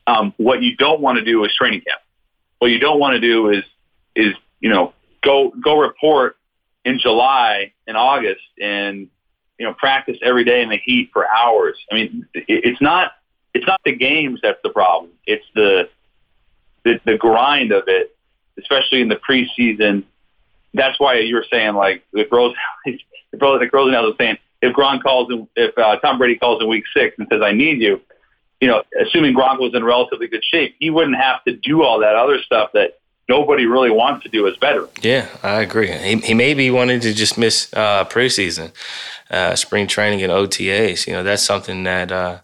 um, 0.09 0.35
what 0.37 0.63
you 0.63 0.77
don't 0.77 1.01
want 1.01 1.19
to 1.19 1.25
do 1.25 1.45
is 1.45 1.55
training 1.55 1.83
camp. 1.83 2.01
What 2.59 2.73
you 2.73 2.81
don't 2.81 2.99
want 2.99 3.15
to 3.15 3.21
do 3.21 3.51
is 3.51 3.65
is 4.15 4.35
you 4.61 4.69
know 4.69 4.93
go 5.23 5.53
go 5.63 5.79
report 5.79 6.37
in 6.85 6.99
July 6.99 7.73
and 7.87 7.97
August 7.97 8.43
and 8.61 9.09
you 9.59 9.67
know 9.67 9.75
practice 9.75 10.17
every 10.23 10.45
day 10.45 10.63
in 10.63 10.71
the 10.71 10.79
heat 10.79 11.11
for 11.13 11.27
hours. 11.33 11.79
I 11.91 11.95
mean, 11.95 12.27
it's 12.35 12.81
not 12.81 13.13
it's 13.55 13.67
not 13.67 13.81
the 13.85 13.95
games 13.95 14.41
that's 14.43 14.59
the 14.65 14.71
problem. 14.71 15.13
It's 15.27 15.45
the 15.55 15.89
the, 16.85 17.01
the 17.05 17.17
grind 17.17 17.71
of 17.71 17.85
it, 17.87 18.17
especially 18.59 19.03
in 19.03 19.09
the 19.09 19.17
preseason 19.17 20.05
that's 20.75 20.99
why 20.99 21.19
you 21.19 21.35
were 21.35 21.47
saying 21.51 21.75
like 21.75 22.05
if 22.13 22.31
Rose, 22.31 22.55
if 22.85 23.01
Rose, 23.41 23.61
like 23.61 23.71
Rosenhaus 23.71 24.05
was 24.05 24.15
saying, 24.19 24.39
if 24.63 24.75
Gronk 24.75 25.03
calls 25.03 25.31
if 25.57 25.77
uh, 25.77 25.97
Tom 25.97 26.19
Brady 26.19 26.37
calls 26.37 26.63
in 26.63 26.69
week 26.69 26.85
six 26.95 27.17
and 27.19 27.27
says 27.31 27.43
I 27.43 27.53
need 27.53 27.81
you, 27.81 28.01
you 28.61 28.69
know, 28.69 28.83
assuming 29.01 29.35
Gronk 29.35 29.59
was 29.59 29.75
in 29.75 29.85
relatively 29.85 30.29
good 30.29 30.45
shape, 30.45 30.77
he 30.79 30.89
wouldn't 30.89 31.17
have 31.17 31.43
to 31.45 31.57
do 31.57 31.83
all 31.83 31.99
that 31.99 32.15
other 32.15 32.41
stuff 32.41 32.71
that 32.75 33.01
nobody 33.29 33.67
really 33.67 33.91
wants 33.91 34.23
to 34.23 34.29
do 34.29 34.47
as 34.47 34.55
veteran. 34.61 34.89
Yeah, 35.01 35.27
I 35.43 35.63
agree. 35.63 35.91
He, 35.91 36.17
he 36.19 36.35
may 36.35 36.55
be 36.55 36.71
wanting 36.71 37.01
to 37.01 37.13
just 37.13 37.37
miss 37.37 37.73
uh, 37.75 38.05
preseason, 38.05 38.73
uh, 39.31 39.57
spring 39.57 39.89
training, 39.89 40.23
and 40.23 40.31
OTAs. 40.31 41.09
You 41.09 41.15
know, 41.15 41.25
that's 41.25 41.43
something 41.43 41.83
that 41.83 42.13
uh, 42.13 42.39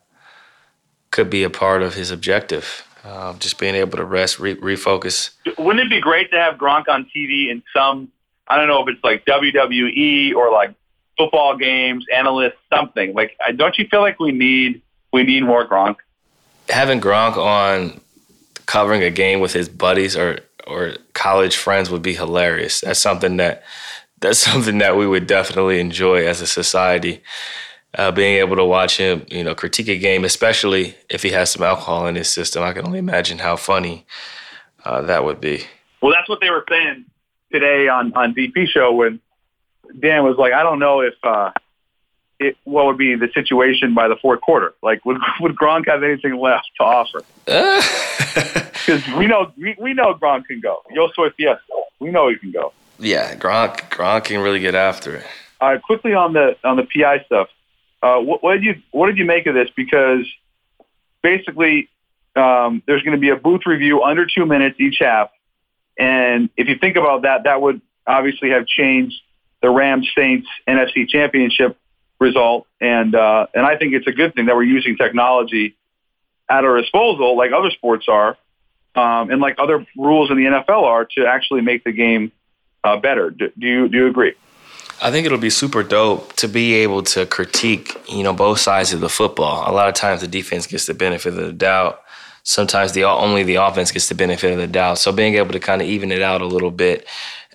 could 1.12 1.30
be 1.30 1.44
a 1.44 1.50
part 1.50 1.82
of 1.82 1.94
his 1.94 2.10
objective. 2.10 2.84
Uh, 3.04 3.32
just 3.38 3.58
being 3.58 3.76
able 3.76 3.96
to 3.96 4.04
rest, 4.04 4.40
re- 4.40 4.56
refocus. 4.56 5.30
Wouldn't 5.56 5.86
it 5.86 5.88
be 5.88 6.00
great 6.00 6.30
to 6.32 6.36
have 6.36 6.56
Gronk 6.56 6.88
on 6.88 7.08
TV 7.16 7.48
in 7.48 7.62
some 7.72 8.10
I 8.48 8.56
don't 8.56 8.68
know 8.68 8.82
if 8.82 8.88
it's 8.88 9.04
like 9.04 9.24
WWE 9.26 10.34
or 10.34 10.50
like 10.50 10.74
football 11.18 11.56
games, 11.56 12.06
analysts, 12.14 12.56
something. 12.72 13.12
Like, 13.12 13.36
don't 13.56 13.76
you 13.76 13.86
feel 13.90 14.00
like 14.00 14.18
we 14.18 14.32
need 14.32 14.82
we 15.12 15.24
need 15.24 15.44
more 15.44 15.66
Gronk? 15.66 15.96
Having 16.68 17.00
Gronk 17.00 17.36
on 17.36 18.00
covering 18.66 19.02
a 19.02 19.10
game 19.10 19.40
with 19.40 19.52
his 19.52 19.68
buddies 19.68 20.16
or 20.16 20.40
or 20.66 20.94
college 21.14 21.56
friends 21.56 21.90
would 21.90 22.02
be 22.02 22.14
hilarious. 22.14 22.80
That's 22.80 23.00
something 23.00 23.36
that 23.36 23.62
that's 24.20 24.38
something 24.50 24.78
that 24.78 24.96
we 24.96 25.06
would 25.06 25.26
definitely 25.26 25.80
enjoy 25.80 26.26
as 26.26 26.40
a 26.40 26.46
society. 26.46 27.22
Uh, 27.96 28.12
being 28.12 28.36
able 28.36 28.54
to 28.54 28.64
watch 28.64 28.98
him, 28.98 29.24
you 29.30 29.42
know, 29.42 29.54
critique 29.54 29.88
a 29.88 29.96
game, 29.96 30.22
especially 30.22 30.94
if 31.08 31.22
he 31.22 31.30
has 31.30 31.50
some 31.50 31.62
alcohol 31.62 32.06
in 32.06 32.16
his 32.16 32.28
system, 32.28 32.62
I 32.62 32.74
can 32.74 32.84
only 32.84 32.98
imagine 32.98 33.38
how 33.38 33.56
funny 33.56 34.04
uh, 34.84 35.00
that 35.02 35.24
would 35.24 35.40
be. 35.40 35.64
Well, 36.02 36.12
that's 36.12 36.28
what 36.28 36.40
they 36.42 36.50
were 36.50 36.66
saying 36.68 37.06
today 37.52 37.88
on 37.88 38.12
on 38.14 38.34
DP 38.34 38.68
show 38.68 38.92
when 38.92 39.20
Dan 39.98 40.24
was 40.24 40.36
like, 40.36 40.52
I 40.52 40.62
don't 40.62 40.78
know 40.78 41.00
if 41.00 41.14
uh, 41.22 41.50
it 42.38 42.56
what 42.64 42.86
would 42.86 42.98
be 42.98 43.14
the 43.16 43.28
situation 43.32 43.94
by 43.94 44.08
the 44.08 44.16
fourth 44.16 44.40
quarter. 44.40 44.74
Like, 44.82 45.04
would 45.04 45.18
would 45.40 45.56
Gronk 45.56 45.88
have 45.88 46.02
anything 46.02 46.36
left 46.38 46.70
to 46.78 46.84
offer? 46.84 47.22
Because 48.88 49.06
we 49.18 49.26
know 49.26 49.52
we, 49.58 49.76
we 49.78 49.92
know 49.92 50.14
Gronk 50.14 50.46
can 50.46 50.60
go. 50.60 50.82
Yo 50.90 51.08
soy 51.14 51.28
fiesta. 51.30 51.60
We 51.98 52.10
know 52.10 52.28
he 52.30 52.36
can 52.36 52.52
go. 52.52 52.72
Yeah, 52.98 53.34
Gronk 53.34 53.90
Gronk 53.90 54.24
can 54.24 54.40
really 54.40 54.60
get 54.60 54.74
after 54.74 55.16
it. 55.16 55.26
Uh, 55.60 55.76
quickly 55.84 56.14
on 56.14 56.32
the 56.32 56.56
on 56.64 56.76
the 56.76 56.84
PI 56.84 57.24
stuff. 57.26 57.48
Uh, 58.02 58.18
what, 58.20 58.42
what 58.42 58.54
did 58.54 58.64
you 58.64 58.76
what 58.92 59.08
did 59.08 59.18
you 59.18 59.26
make 59.26 59.46
of 59.46 59.54
this? 59.54 59.68
Because 59.76 60.24
basically, 61.22 61.90
um, 62.34 62.82
there's 62.86 63.02
going 63.02 63.16
to 63.16 63.20
be 63.20 63.28
a 63.28 63.36
booth 63.36 63.66
review 63.66 64.02
under 64.02 64.24
two 64.24 64.46
minutes 64.46 64.80
each 64.80 64.98
half 65.00 65.28
and 65.98 66.48
if 66.56 66.68
you 66.68 66.76
think 66.76 66.96
about 66.96 67.22
that, 67.22 67.44
that 67.44 67.60
would 67.60 67.80
obviously 68.06 68.50
have 68.50 68.66
changed 68.66 69.20
the 69.60 69.70
Rams 69.70 70.08
Saints 70.16 70.48
NFC 70.66 71.08
Championship 71.08 71.76
result. 72.20 72.66
And 72.80 73.14
uh, 73.14 73.48
and 73.54 73.66
I 73.66 73.76
think 73.76 73.94
it's 73.94 74.06
a 74.06 74.12
good 74.12 74.34
thing 74.34 74.46
that 74.46 74.56
we're 74.56 74.62
using 74.62 74.96
technology 74.96 75.76
at 76.48 76.64
our 76.64 76.80
disposal, 76.80 77.36
like 77.36 77.50
other 77.52 77.70
sports 77.70 78.06
are, 78.08 78.36
um, 78.94 79.30
and 79.30 79.40
like 79.40 79.56
other 79.58 79.86
rules 79.96 80.30
in 80.30 80.36
the 80.36 80.44
NFL 80.44 80.82
are, 80.84 81.04
to 81.04 81.26
actually 81.26 81.60
make 81.60 81.84
the 81.84 81.92
game 81.92 82.32
uh, 82.84 82.96
better. 82.96 83.30
Do, 83.30 83.50
do 83.58 83.66
you 83.66 83.88
do 83.88 83.98
you 83.98 84.06
agree? 84.06 84.34
I 85.00 85.12
think 85.12 85.26
it'll 85.26 85.38
be 85.38 85.50
super 85.50 85.84
dope 85.84 86.32
to 86.34 86.48
be 86.48 86.74
able 86.74 87.04
to 87.04 87.24
critique, 87.26 87.96
you 88.08 88.24
know, 88.24 88.32
both 88.32 88.58
sides 88.58 88.92
of 88.92 89.00
the 89.00 89.08
football. 89.08 89.70
A 89.70 89.72
lot 89.72 89.88
of 89.88 89.94
times 89.94 90.22
the 90.22 90.26
defense 90.26 90.66
gets 90.66 90.86
the 90.86 90.94
benefit 90.94 91.34
of 91.34 91.36
the 91.36 91.52
doubt 91.52 92.02
sometimes 92.48 92.92
the 92.92 93.04
only 93.04 93.42
the 93.42 93.56
offense 93.56 93.92
gets 93.92 94.08
the 94.08 94.14
benefit 94.14 94.50
of 94.50 94.56
the 94.56 94.66
doubt. 94.66 94.96
So 94.96 95.12
being 95.12 95.34
able 95.34 95.52
to 95.52 95.60
kind 95.60 95.82
of 95.82 95.88
even 95.88 96.10
it 96.10 96.22
out 96.22 96.40
a 96.40 96.46
little 96.46 96.70
bit 96.70 97.06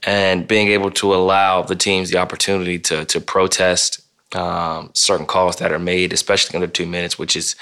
and 0.03 0.47
being 0.47 0.67
able 0.67 0.91
to 0.91 1.15
allow 1.15 1.63
the 1.63 1.75
teams 1.75 2.11
the 2.11 2.19
opportunity 2.19 2.77
to 2.77 3.03
to 3.05 3.19
protest 3.19 4.01
um, 4.35 4.91
certain 4.93 5.25
calls 5.25 5.55
that 5.57 5.71
are 5.71 5.79
made, 5.79 6.13
especially 6.13 6.55
under 6.55 6.67
two 6.67 6.85
minutes, 6.85 7.17
which 7.17 7.35
is 7.35 7.55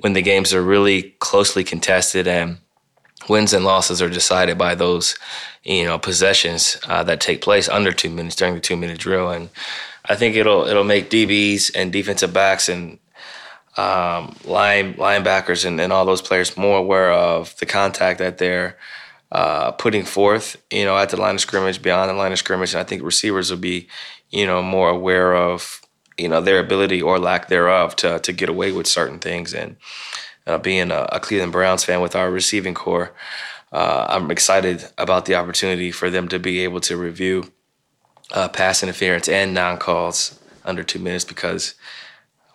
when 0.00 0.14
the 0.14 0.22
games 0.22 0.54
are 0.54 0.62
really 0.62 1.14
closely 1.20 1.62
contested 1.62 2.26
and 2.26 2.58
wins 3.28 3.52
and 3.52 3.66
losses 3.66 4.00
are 4.00 4.08
decided 4.08 4.56
by 4.56 4.74
those 4.74 5.14
you 5.64 5.84
know 5.84 5.98
possessions 5.98 6.78
uh, 6.86 7.02
that 7.04 7.20
take 7.20 7.42
place 7.42 7.68
under 7.68 7.92
two 7.92 8.08
minutes 8.08 8.36
during 8.36 8.54
the 8.54 8.60
two 8.60 8.76
minute 8.76 8.98
drill 8.98 9.28
and 9.28 9.50
I 10.06 10.16
think 10.16 10.36
it'll 10.36 10.66
it'll 10.66 10.84
make 10.84 11.10
DBs 11.10 11.70
and 11.74 11.92
defensive 11.92 12.32
backs 12.32 12.70
and 12.70 12.98
um, 13.78 14.34
line 14.44 14.94
linebackers 14.94 15.64
and, 15.64 15.80
and 15.80 15.92
all 15.92 16.04
those 16.04 16.20
players 16.20 16.56
more 16.56 16.78
aware 16.78 17.12
of 17.12 17.56
the 17.58 17.66
contact 17.66 18.18
that 18.18 18.38
they're 18.38 18.76
uh, 19.30 19.70
putting 19.72 20.04
forth, 20.04 20.56
you 20.70 20.84
know, 20.84 20.98
at 20.98 21.10
the 21.10 21.16
line 21.16 21.36
of 21.36 21.40
scrimmage, 21.40 21.80
beyond 21.80 22.10
the 22.10 22.14
line 22.14 22.32
of 22.32 22.38
scrimmage. 22.38 22.72
And 22.74 22.80
I 22.80 22.84
think 22.84 23.02
receivers 23.04 23.50
will 23.50 23.58
be, 23.58 23.86
you 24.30 24.46
know, 24.46 24.62
more 24.62 24.90
aware 24.90 25.36
of, 25.36 25.80
you 26.16 26.28
know, 26.28 26.40
their 26.40 26.58
ability 26.58 27.00
or 27.00 27.20
lack 27.20 27.46
thereof 27.46 27.94
to 27.96 28.18
to 28.18 28.32
get 28.32 28.48
away 28.48 28.72
with 28.72 28.88
certain 28.88 29.20
things. 29.20 29.54
And 29.54 29.76
uh, 30.44 30.58
being 30.58 30.90
a, 30.90 31.06
a, 31.12 31.20
Cleveland 31.20 31.52
Browns 31.52 31.84
fan 31.84 32.00
with 32.00 32.16
our 32.16 32.32
receiving 32.32 32.74
corps, 32.74 33.14
uh, 33.70 34.06
I'm 34.08 34.32
excited 34.32 34.86
about 34.98 35.26
the 35.26 35.36
opportunity 35.36 35.92
for 35.92 36.10
them 36.10 36.26
to 36.28 36.40
be 36.40 36.64
able 36.64 36.80
to 36.80 36.96
review 36.96 37.52
uh, 38.32 38.48
pass 38.48 38.82
interference 38.82 39.28
and 39.28 39.54
non 39.54 39.78
calls 39.78 40.40
under 40.64 40.82
two 40.82 40.98
minutes 40.98 41.24
because 41.24 41.76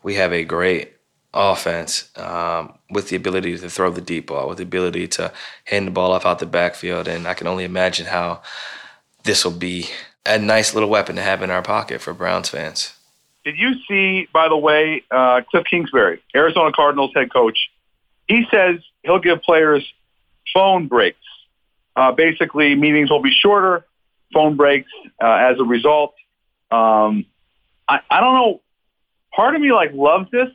we 0.01 0.15
have 0.15 0.33
a 0.33 0.43
great 0.43 0.93
offense 1.33 2.09
um, 2.17 2.73
with 2.89 3.09
the 3.09 3.15
ability 3.15 3.57
to 3.57 3.69
throw 3.69 3.89
the 3.89 4.01
deep 4.01 4.27
ball, 4.27 4.47
with 4.47 4.57
the 4.57 4.63
ability 4.63 5.07
to 5.07 5.31
hand 5.65 5.87
the 5.87 5.91
ball 5.91 6.11
off 6.11 6.25
out 6.25 6.39
the 6.39 6.45
backfield. 6.45 7.07
And 7.07 7.27
I 7.27 7.33
can 7.33 7.47
only 7.47 7.63
imagine 7.63 8.05
how 8.05 8.41
this 9.23 9.43
will 9.43 9.51
be 9.51 9.87
a 10.25 10.37
nice 10.37 10.73
little 10.73 10.89
weapon 10.89 11.15
to 11.15 11.21
have 11.21 11.41
in 11.41 11.49
our 11.49 11.61
pocket 11.61 12.01
for 12.01 12.13
Browns 12.13 12.49
fans. 12.49 12.93
Did 13.43 13.57
you 13.57 13.73
see, 13.87 14.27
by 14.31 14.47
the 14.47 14.55
way, 14.57 15.03
uh, 15.11 15.41
Cliff 15.49 15.65
Kingsbury, 15.69 16.21
Arizona 16.35 16.71
Cardinals 16.71 17.11
head 17.13 17.31
coach? 17.31 17.57
He 18.27 18.45
says 18.49 18.79
he'll 19.03 19.19
give 19.19 19.41
players 19.41 19.85
phone 20.53 20.87
breaks. 20.87 21.17
Uh, 21.95 22.11
basically, 22.11 22.73
meetings 22.75 23.09
will 23.09 23.21
be 23.21 23.31
shorter, 23.31 23.85
phone 24.33 24.55
breaks 24.55 24.89
uh, 25.21 25.27
as 25.27 25.59
a 25.59 25.63
result. 25.63 26.15
Um, 26.71 27.25
I, 27.87 27.99
I 28.09 28.19
don't 28.21 28.33
know. 28.33 28.61
Part 29.35 29.55
of 29.55 29.61
me 29.61 29.73
like 29.73 29.91
loves 29.93 30.31
this 30.31 30.49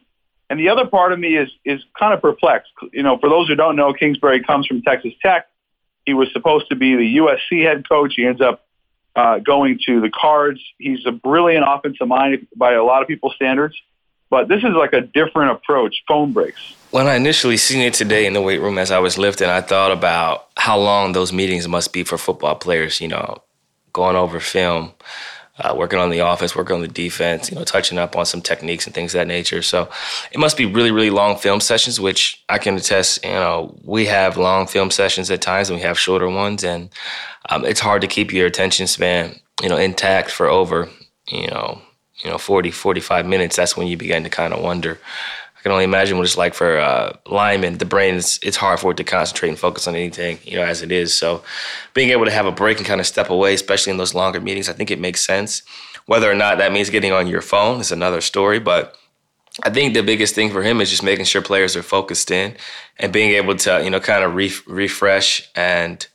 and 0.50 0.58
the 0.58 0.68
other 0.68 0.86
part 0.86 1.12
of 1.12 1.18
me 1.18 1.36
is 1.36 1.50
is 1.64 1.80
kind 1.98 2.14
of 2.14 2.22
perplexed. 2.22 2.72
You 2.92 3.02
know, 3.02 3.18
for 3.18 3.28
those 3.28 3.48
who 3.48 3.54
don't 3.54 3.76
know, 3.76 3.92
Kingsbury 3.92 4.42
comes 4.42 4.66
from 4.66 4.82
Texas 4.82 5.12
Tech. 5.22 5.48
He 6.06 6.14
was 6.14 6.32
supposed 6.32 6.68
to 6.70 6.76
be 6.76 6.96
the 6.96 7.16
USC 7.18 7.64
head 7.64 7.88
coach. 7.88 8.14
He 8.16 8.24
ends 8.24 8.40
up 8.40 8.66
uh, 9.14 9.38
going 9.40 9.78
to 9.86 10.00
the 10.00 10.10
Cards. 10.10 10.60
He's 10.78 11.04
a 11.06 11.12
brilliant 11.12 11.64
offensive 11.68 12.08
mind 12.08 12.46
by 12.56 12.72
a 12.72 12.82
lot 12.82 13.02
of 13.02 13.08
people's 13.08 13.34
standards. 13.34 13.76
But 14.30 14.48
this 14.48 14.62
is 14.62 14.70
like 14.74 14.92
a 14.92 15.00
different 15.00 15.52
approach, 15.52 16.02
phone 16.06 16.32
breaks. 16.32 16.60
When 16.90 17.06
I 17.06 17.14
initially 17.14 17.56
seen 17.56 17.80
it 17.80 17.94
today 17.94 18.26
in 18.26 18.34
the 18.34 18.42
weight 18.42 18.60
room 18.60 18.78
as 18.78 18.90
I 18.90 18.98
was 18.98 19.16
lifting, 19.16 19.48
I 19.48 19.62
thought 19.62 19.90
about 19.90 20.48
how 20.56 20.78
long 20.78 21.12
those 21.12 21.32
meetings 21.32 21.66
must 21.66 21.92
be 21.92 22.04
for 22.04 22.18
football 22.18 22.54
players, 22.54 23.00
you 23.00 23.08
know, 23.08 23.42
going 23.92 24.16
over 24.16 24.38
film 24.38 24.92
uh, 25.60 25.74
working 25.76 25.98
on 25.98 26.10
the 26.10 26.20
offense, 26.20 26.54
working 26.54 26.76
on 26.76 26.82
the 26.82 26.88
defense, 26.88 27.50
you 27.50 27.56
know, 27.56 27.64
touching 27.64 27.98
up 27.98 28.16
on 28.16 28.24
some 28.24 28.40
techniques 28.40 28.86
and 28.86 28.94
things 28.94 29.14
of 29.14 29.18
that 29.18 29.26
nature. 29.26 29.62
So 29.62 29.90
it 30.30 30.38
must 30.38 30.56
be 30.56 30.66
really, 30.66 30.90
really 30.90 31.10
long 31.10 31.36
film 31.36 31.60
sessions, 31.60 31.98
which 31.98 32.42
I 32.48 32.58
can 32.58 32.76
attest, 32.76 33.24
you 33.24 33.30
know, 33.30 33.76
we 33.84 34.06
have 34.06 34.36
long 34.36 34.66
film 34.66 34.90
sessions 34.90 35.30
at 35.30 35.42
times 35.42 35.68
and 35.68 35.78
we 35.78 35.82
have 35.82 35.98
shorter 35.98 36.28
ones. 36.28 36.62
And 36.64 36.90
um, 37.48 37.64
it's 37.64 37.80
hard 37.80 38.02
to 38.02 38.06
keep 38.06 38.32
your 38.32 38.46
attention 38.46 38.86
span, 38.86 39.38
you 39.62 39.68
know, 39.68 39.76
intact 39.76 40.30
for 40.30 40.46
over, 40.46 40.88
you 41.28 41.48
know, 41.48 41.82
you 42.22 42.30
know, 42.30 42.38
40, 42.38 42.70
45 42.70 43.26
minutes. 43.26 43.56
That's 43.56 43.76
when 43.76 43.86
you 43.86 43.96
begin 43.96 44.24
to 44.24 44.30
kind 44.30 44.52
of 44.52 44.62
wonder. 44.62 44.98
Can 45.68 45.74
only 45.74 45.84
imagine 45.84 46.16
what 46.16 46.24
it's 46.24 46.38
like 46.38 46.54
for 46.54 46.78
uh, 46.78 47.18
linemen. 47.26 47.76
The 47.76 47.84
brain 47.84 48.14
is 48.14 48.40
it's 48.42 48.56
hard 48.56 48.80
for 48.80 48.92
it 48.92 48.96
to 48.96 49.04
concentrate 49.04 49.50
and 49.50 49.58
focus 49.58 49.86
on 49.86 49.94
anything, 49.94 50.38
you 50.42 50.56
know, 50.56 50.62
as 50.62 50.80
it 50.80 50.90
is. 50.90 51.12
So, 51.12 51.42
being 51.92 52.08
able 52.08 52.24
to 52.24 52.30
have 52.30 52.46
a 52.46 52.50
break 52.50 52.78
and 52.78 52.86
kind 52.86 53.02
of 53.02 53.06
step 53.06 53.28
away, 53.28 53.52
especially 53.52 53.90
in 53.90 53.98
those 53.98 54.14
longer 54.14 54.40
meetings, 54.40 54.70
I 54.70 54.72
think 54.72 54.90
it 54.90 54.98
makes 54.98 55.22
sense. 55.22 55.62
Whether 56.06 56.32
or 56.32 56.34
not 56.34 56.56
that 56.56 56.72
means 56.72 56.88
getting 56.88 57.12
on 57.12 57.26
your 57.26 57.42
phone 57.42 57.82
is 57.82 57.92
another 57.92 58.22
story, 58.22 58.58
but 58.58 58.96
I 59.62 59.68
think 59.68 59.92
the 59.92 60.02
biggest 60.02 60.34
thing 60.34 60.50
for 60.50 60.62
him 60.62 60.80
is 60.80 60.88
just 60.88 61.02
making 61.02 61.26
sure 61.26 61.42
players 61.42 61.76
are 61.76 61.82
focused 61.82 62.30
in 62.30 62.56
and 62.96 63.12
being 63.12 63.32
able 63.32 63.54
to, 63.56 63.84
you 63.84 63.90
know, 63.90 64.00
kind 64.00 64.24
of 64.24 64.34
re- 64.34 64.50
refresh 64.66 65.50
and 65.54 66.06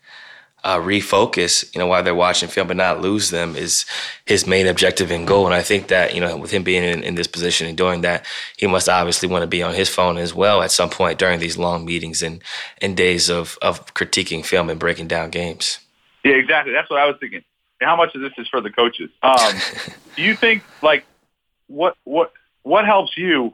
uh, 0.64 0.78
refocus, 0.78 1.74
you 1.74 1.80
know, 1.80 1.88
while 1.88 2.02
they're 2.02 2.16
watching 2.16 2.48
film, 2.48 2.68
but 2.68 2.78
not 2.78 3.02
lose 3.02 3.30
them 3.30 3.56
is 3.56 3.86
his 4.26 4.48
main 4.48 4.66
objective 4.66 5.12
and 5.12 5.28
goal. 5.28 5.46
And 5.46 5.54
I 5.54 5.62
think 5.62 5.90
that, 5.90 6.16
you 6.16 6.22
know, 6.22 6.38
with 6.38 6.52
him 6.52 6.64
being 6.64 6.84
in, 6.84 7.04
in 7.04 7.16
this 7.16 7.28
position 7.28 7.68
and 7.68 7.78
doing 7.78 8.02
that, 8.02 8.26
he 8.58 8.66
must 8.66 8.88
obviously 8.88 9.28
want 9.28 9.44
to 9.44 9.48
be 9.48 9.62
on 9.62 9.74
his 9.74 9.90
phone 9.90 10.18
as 10.18 10.34
well 10.34 10.62
at 10.62 10.72
some 10.72 10.90
point 10.90 11.20
during 11.20 11.40
these 11.40 11.58
long 11.58 11.84
meetings 11.84 12.24
and, 12.24 12.42
and 12.82 12.96
days 12.96 13.30
of, 13.30 13.58
of 13.62 13.94
critiquing 13.94 14.46
film 14.46 14.70
and 14.70 14.80
breaking 14.80 15.08
down 15.08 15.30
games. 15.30 15.80
Yeah, 16.24 16.36
exactly. 16.36 16.72
That's 16.72 16.90
what 16.90 17.00
I 17.00 17.06
was 17.08 17.18
thinking. 17.20 17.44
How 17.82 17.98
much 17.98 18.16
of 18.16 18.22
this 18.22 18.32
is 18.38 18.48
for 18.48 18.62
the 18.62 18.70
coaches? 18.70 19.10
Um, 19.22 19.54
do 20.16 20.22
you 20.22 20.36
think, 20.36 20.64
like, 20.82 21.04
what, 21.68 21.98
what, 22.06 22.32
what 22.62 22.86
helps 22.86 23.18
you 23.18 23.54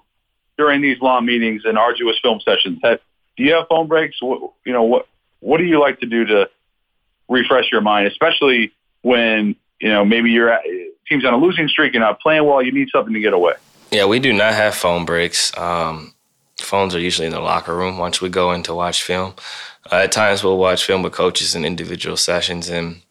during 0.59 0.81
these 0.81 1.01
long 1.01 1.25
meetings 1.25 1.63
and 1.65 1.75
arduous 1.75 2.19
film 2.21 2.39
sessions? 2.41 2.79
Have, 2.83 2.99
do 3.35 3.43
you 3.43 3.53
have 3.53 3.65
phone 3.67 3.87
breaks? 3.87 4.21
What, 4.21 4.51
you 4.63 4.73
know, 4.73 4.83
what, 4.83 5.07
what 5.39 5.57
do 5.57 5.63
you 5.63 5.79
like 5.79 5.99
to 6.01 6.05
do 6.05 6.25
to 6.25 6.49
refresh 7.29 7.71
your 7.71 7.81
mind, 7.81 8.07
especially 8.07 8.73
when 9.01 9.55
you 9.79 9.89
know 9.89 10.03
maybe 10.03 10.31
your 10.31 10.59
team's 11.07 11.23
on 11.25 11.33
a 11.33 11.37
losing 11.37 11.67
streak 11.67 11.93
and 11.93 12.01
not 12.01 12.19
playing 12.19 12.45
well. 12.45 12.61
You 12.61 12.71
need 12.71 12.89
something 12.91 13.13
to 13.13 13.19
get 13.19 13.33
away. 13.33 13.53
Yeah, 13.91 14.05
we 14.05 14.19
do 14.19 14.33
not 14.33 14.53
have 14.53 14.75
phone 14.75 15.05
breaks. 15.05 15.55
Um, 15.57 16.13
phones 16.59 16.93
are 16.93 16.99
usually 16.99 17.27
in 17.27 17.33
the 17.33 17.39
locker 17.39 17.75
room 17.75 17.97
once 17.97 18.21
we 18.21 18.29
go 18.29 18.51
in 18.51 18.63
to 18.63 18.75
watch 18.75 19.03
film. 19.03 19.33
Uh, 19.91 19.95
at 19.95 20.11
times, 20.11 20.43
we'll 20.43 20.57
watch 20.57 20.85
film 20.85 21.01
with 21.01 21.13
coaches 21.13 21.55
in 21.55 21.65
individual 21.65 22.17
sessions 22.17 22.69
and 22.69 23.01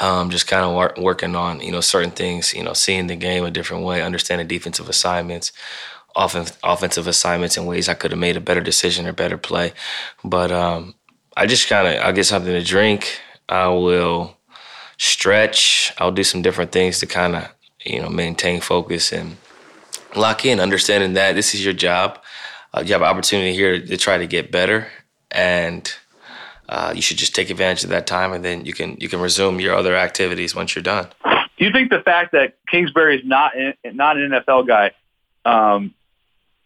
um, 0.00 0.30
just 0.30 0.46
kind 0.46 0.64
of 0.64 0.72
wor- 0.72 0.94
working 0.98 1.34
on 1.34 1.60
you 1.60 1.72
know 1.72 1.80
certain 1.80 2.10
things. 2.10 2.54
You 2.54 2.62
know, 2.62 2.72
seeing 2.72 3.08
the 3.08 3.16
game 3.16 3.44
a 3.44 3.50
different 3.50 3.84
way, 3.84 4.02
understanding 4.02 4.46
defensive 4.46 4.88
assignments. 4.88 5.52
offensive 6.16 7.06
assignments 7.06 7.56
in 7.56 7.66
ways 7.66 7.88
I 7.88 7.94
could 7.94 8.10
have 8.10 8.20
made 8.20 8.36
a 8.36 8.40
better 8.40 8.60
decision 8.60 9.06
or 9.06 9.12
better 9.12 9.38
play, 9.38 9.72
but 10.24 10.50
um, 10.50 10.94
I 11.38 11.46
just 11.46 11.68
kind 11.68 11.86
of 11.86 12.04
I 12.04 12.10
get 12.10 12.24
something 12.24 12.52
to 12.52 12.64
drink. 12.64 13.20
I 13.48 13.68
will 13.68 14.36
stretch. 14.96 15.92
I'll 15.98 16.10
do 16.10 16.24
some 16.24 16.42
different 16.42 16.72
things 16.72 16.98
to 16.98 17.06
kind 17.06 17.36
of 17.36 17.48
you 17.84 18.02
know 18.02 18.08
maintain 18.08 18.60
focus 18.60 19.12
and 19.12 19.36
lock 20.16 20.44
in, 20.44 20.58
understanding 20.58 21.12
that 21.12 21.36
this 21.36 21.54
is 21.54 21.64
your 21.64 21.74
job. 21.74 22.18
Uh, 22.74 22.82
you 22.84 22.92
have 22.92 23.02
an 23.02 23.06
opportunity 23.06 23.54
here 23.54 23.80
to 23.80 23.96
try 23.96 24.18
to 24.18 24.26
get 24.26 24.50
better, 24.50 24.88
and 25.30 25.94
uh, 26.68 26.92
you 26.92 27.00
should 27.00 27.18
just 27.18 27.36
take 27.36 27.50
advantage 27.50 27.84
of 27.84 27.90
that 27.90 28.08
time, 28.08 28.32
and 28.32 28.44
then 28.44 28.64
you 28.64 28.72
can 28.72 28.96
you 28.98 29.08
can 29.08 29.20
resume 29.20 29.60
your 29.60 29.76
other 29.76 29.94
activities 29.94 30.56
once 30.56 30.74
you're 30.74 30.82
done. 30.82 31.06
Do 31.24 31.64
you 31.64 31.70
think 31.70 31.90
the 31.90 32.00
fact 32.00 32.32
that 32.32 32.56
Kingsbury 32.68 33.16
is 33.16 33.24
not 33.24 33.52
in, 33.54 33.74
not 33.94 34.16
an 34.16 34.30
NFL 34.32 34.66
guy 34.66 34.90
um, 35.44 35.94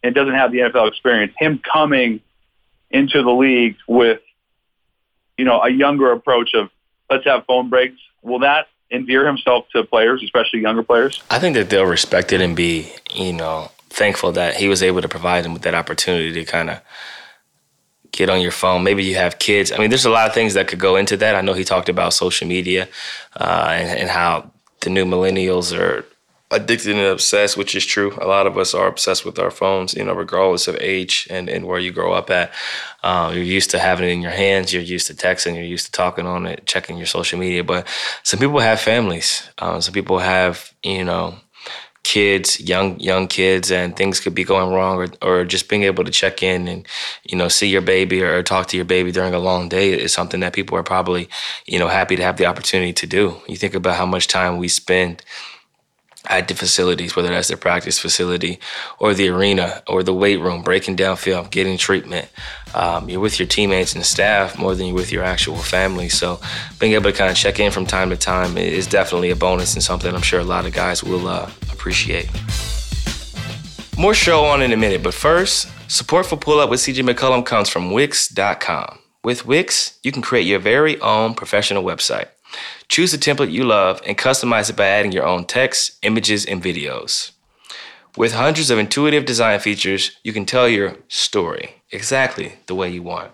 and 0.02 0.14
doesn't 0.14 0.34
have 0.34 0.50
the 0.50 0.60
NFL 0.60 0.88
experience, 0.88 1.34
him 1.36 1.60
coming 1.70 2.22
into 2.90 3.22
the 3.22 3.32
league 3.32 3.76
with 3.86 4.22
you 5.42 5.48
know, 5.48 5.60
a 5.60 5.70
younger 5.70 6.12
approach 6.12 6.54
of 6.54 6.70
let's 7.10 7.24
have 7.24 7.44
phone 7.46 7.68
breaks, 7.68 7.98
will 8.22 8.38
that 8.38 8.68
endear 8.92 9.26
himself 9.26 9.66
to 9.74 9.82
players, 9.82 10.22
especially 10.22 10.60
younger 10.60 10.84
players? 10.84 11.20
I 11.32 11.40
think 11.40 11.56
that 11.56 11.68
they'll 11.68 11.84
respect 11.84 12.32
it 12.32 12.40
and 12.40 12.54
be, 12.54 12.92
you 13.12 13.32
know, 13.32 13.72
thankful 13.90 14.30
that 14.32 14.54
he 14.54 14.68
was 14.68 14.84
able 14.84 15.02
to 15.02 15.08
provide 15.08 15.44
them 15.44 15.52
with 15.52 15.62
that 15.62 15.74
opportunity 15.74 16.32
to 16.32 16.44
kind 16.44 16.70
of 16.70 16.80
get 18.12 18.30
on 18.30 18.40
your 18.40 18.52
phone. 18.52 18.84
Maybe 18.84 19.02
you 19.02 19.16
have 19.16 19.40
kids. 19.40 19.72
I 19.72 19.78
mean, 19.78 19.90
there's 19.90 20.04
a 20.04 20.10
lot 20.10 20.28
of 20.28 20.32
things 20.32 20.54
that 20.54 20.68
could 20.68 20.78
go 20.78 20.94
into 20.94 21.16
that. 21.16 21.34
I 21.34 21.40
know 21.40 21.54
he 21.54 21.64
talked 21.64 21.88
about 21.88 22.12
social 22.12 22.46
media 22.46 22.86
uh, 23.34 23.70
and, 23.72 23.98
and 23.98 24.10
how 24.10 24.52
the 24.82 24.90
new 24.90 25.04
millennials 25.04 25.76
are 25.76 26.04
addicted 26.52 26.96
and 26.96 27.06
obsessed, 27.06 27.56
which 27.56 27.74
is 27.74 27.84
true. 27.84 28.16
A 28.20 28.26
lot 28.26 28.46
of 28.46 28.56
us 28.58 28.74
are 28.74 28.86
obsessed 28.86 29.24
with 29.24 29.38
our 29.38 29.50
phones, 29.50 29.94
you 29.94 30.04
know, 30.04 30.12
regardless 30.12 30.68
of 30.68 30.76
age 30.80 31.26
and, 31.30 31.48
and 31.48 31.66
where 31.66 31.78
you 31.78 31.90
grow 31.90 32.12
up 32.12 32.30
at. 32.30 32.52
Uh, 33.02 33.32
you're 33.34 33.42
used 33.42 33.70
to 33.70 33.78
having 33.78 34.08
it 34.08 34.12
in 34.12 34.22
your 34.22 34.30
hands. 34.30 34.72
You're 34.72 34.82
used 34.82 35.06
to 35.08 35.14
texting. 35.14 35.54
You're 35.54 35.64
used 35.64 35.86
to 35.86 35.92
talking 35.92 36.26
on 36.26 36.46
it, 36.46 36.66
checking 36.66 36.96
your 36.96 37.06
social 37.06 37.38
media. 37.38 37.64
But 37.64 37.88
some 38.22 38.38
people 38.38 38.60
have 38.60 38.80
families. 38.80 39.48
Um, 39.58 39.80
some 39.80 39.94
people 39.94 40.18
have, 40.18 40.72
you 40.82 41.04
know, 41.04 41.36
kids, 42.02 42.60
young 42.60 42.98
young 42.98 43.26
kids, 43.28 43.70
and 43.70 43.96
things 43.96 44.20
could 44.20 44.34
be 44.34 44.44
going 44.44 44.72
wrong, 44.74 44.96
or 44.96 45.08
or 45.22 45.44
just 45.44 45.68
being 45.68 45.84
able 45.84 46.04
to 46.04 46.10
check 46.10 46.42
in 46.42 46.68
and 46.68 46.86
you 47.24 47.36
know 47.36 47.48
see 47.48 47.68
your 47.68 47.80
baby 47.80 48.22
or 48.22 48.42
talk 48.42 48.66
to 48.68 48.76
your 48.76 48.84
baby 48.84 49.12
during 49.12 49.34
a 49.34 49.38
long 49.38 49.68
day 49.68 49.92
is 49.92 50.12
something 50.12 50.40
that 50.40 50.52
people 50.52 50.76
are 50.76 50.82
probably 50.82 51.28
you 51.66 51.78
know 51.78 51.88
happy 51.88 52.16
to 52.16 52.22
have 52.22 52.36
the 52.36 52.46
opportunity 52.46 52.92
to 52.92 53.06
do. 53.06 53.36
You 53.48 53.56
think 53.56 53.74
about 53.74 53.96
how 53.96 54.06
much 54.06 54.26
time 54.28 54.58
we 54.58 54.68
spend 54.68 55.22
at 56.28 56.48
the 56.48 56.54
facilities, 56.54 57.16
whether 57.16 57.28
that's 57.28 57.48
the 57.48 57.56
practice 57.56 57.98
facility 57.98 58.60
or 58.98 59.12
the 59.14 59.28
arena 59.28 59.82
or 59.88 60.02
the 60.02 60.14
weight 60.14 60.40
room, 60.40 60.62
breaking 60.62 60.96
down 60.96 61.16
film, 61.16 61.48
getting 61.48 61.76
treatment. 61.76 62.28
Um, 62.74 63.08
you're 63.08 63.20
with 63.20 63.38
your 63.38 63.48
teammates 63.48 63.92
and 63.92 64.00
the 64.00 64.06
staff 64.06 64.58
more 64.58 64.74
than 64.74 64.86
you're 64.86 64.94
with 64.94 65.12
your 65.12 65.24
actual 65.24 65.56
family. 65.56 66.08
So 66.08 66.40
being 66.78 66.92
able 66.92 67.10
to 67.10 67.16
kind 67.16 67.30
of 67.30 67.36
check 67.36 67.58
in 67.58 67.72
from 67.72 67.86
time 67.86 68.10
to 68.10 68.16
time 68.16 68.56
is 68.56 68.86
definitely 68.86 69.30
a 69.30 69.36
bonus 69.36 69.74
and 69.74 69.82
something 69.82 70.14
I'm 70.14 70.22
sure 70.22 70.40
a 70.40 70.44
lot 70.44 70.66
of 70.66 70.72
guys 70.72 71.02
will 71.02 71.26
uh, 71.26 71.50
appreciate. 71.72 72.30
More 73.98 74.14
show 74.14 74.44
on 74.44 74.62
in 74.62 74.72
a 74.72 74.76
minute, 74.76 75.02
but 75.02 75.14
first, 75.14 75.68
support 75.90 76.26
for 76.26 76.36
Pull 76.36 76.60
Up 76.60 76.70
with 76.70 76.80
CJ 76.80 77.08
McCollum 77.08 77.44
comes 77.44 77.68
from 77.68 77.90
Wix.com. 77.90 78.98
With 79.22 79.44
Wix, 79.46 79.98
you 80.02 80.10
can 80.10 80.22
create 80.22 80.46
your 80.46 80.58
very 80.58 81.00
own 81.00 81.34
professional 81.34 81.84
website. 81.84 82.28
Choose 82.92 83.10
the 83.10 83.16
template 83.16 83.50
you 83.50 83.64
love 83.64 84.02
and 84.06 84.18
customize 84.18 84.68
it 84.68 84.76
by 84.76 84.86
adding 84.86 85.12
your 85.12 85.26
own 85.26 85.46
text, 85.46 85.96
images, 86.02 86.44
and 86.44 86.62
videos. 86.62 87.30
With 88.18 88.34
hundreds 88.34 88.70
of 88.70 88.78
intuitive 88.78 89.24
design 89.24 89.60
features, 89.60 90.10
you 90.22 90.34
can 90.34 90.44
tell 90.44 90.68
your 90.68 90.96
story 91.08 91.76
exactly 91.90 92.56
the 92.66 92.74
way 92.74 92.90
you 92.90 93.02
want. 93.02 93.30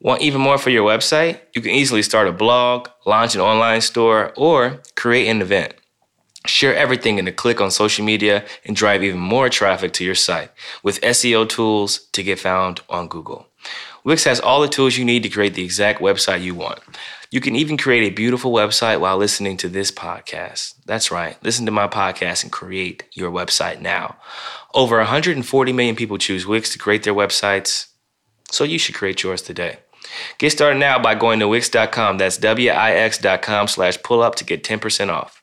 Want 0.00 0.22
even 0.22 0.40
more 0.40 0.58
for 0.58 0.70
your 0.70 0.84
website? 0.84 1.38
You 1.54 1.62
can 1.62 1.70
easily 1.70 2.02
start 2.02 2.26
a 2.26 2.32
blog, 2.32 2.88
launch 3.06 3.36
an 3.36 3.40
online 3.42 3.80
store, 3.80 4.32
or 4.36 4.82
create 4.96 5.28
an 5.28 5.40
event. 5.40 5.74
Share 6.44 6.74
everything 6.74 7.20
in 7.20 7.28
a 7.28 7.32
click 7.32 7.60
on 7.60 7.70
social 7.70 8.04
media 8.04 8.44
and 8.64 8.74
drive 8.74 9.04
even 9.04 9.20
more 9.20 9.48
traffic 9.48 9.92
to 9.92 10.04
your 10.04 10.16
site 10.16 10.50
with 10.82 11.00
SEO 11.00 11.48
tools 11.48 12.08
to 12.10 12.24
get 12.24 12.40
found 12.40 12.80
on 12.88 13.06
Google. 13.06 13.46
Wix 14.04 14.24
has 14.24 14.38
all 14.38 14.60
the 14.60 14.68
tools 14.68 14.98
you 14.98 15.04
need 15.04 15.22
to 15.22 15.30
create 15.30 15.54
the 15.54 15.64
exact 15.64 16.00
website 16.00 16.42
you 16.42 16.54
want. 16.54 16.80
You 17.30 17.40
can 17.40 17.56
even 17.56 17.78
create 17.78 18.04
a 18.04 18.14
beautiful 18.14 18.52
website 18.52 19.00
while 19.00 19.16
listening 19.16 19.56
to 19.56 19.68
this 19.68 19.90
podcast. 19.90 20.74
That's 20.84 21.10
right. 21.10 21.42
Listen 21.42 21.64
to 21.66 21.72
my 21.72 21.88
podcast 21.88 22.42
and 22.42 22.52
create 22.52 23.04
your 23.12 23.30
website 23.30 23.80
now. 23.80 24.16
Over 24.74 24.98
140 24.98 25.72
million 25.72 25.96
people 25.96 26.18
choose 26.18 26.46
Wix 26.46 26.70
to 26.70 26.78
create 26.78 27.02
their 27.02 27.14
websites, 27.14 27.86
so 28.50 28.62
you 28.62 28.78
should 28.78 28.94
create 28.94 29.22
yours 29.22 29.40
today. 29.40 29.78
Get 30.38 30.52
started 30.52 30.78
now 30.78 30.98
by 30.98 31.14
going 31.14 31.40
to 31.40 31.48
Wix.com. 31.48 32.18
That's 32.18 32.36
W-I-X.com 32.36 33.68
slash 33.68 34.02
pull 34.02 34.22
up 34.22 34.34
to 34.36 34.44
get 34.44 34.62
10% 34.62 35.08
off. 35.08 35.42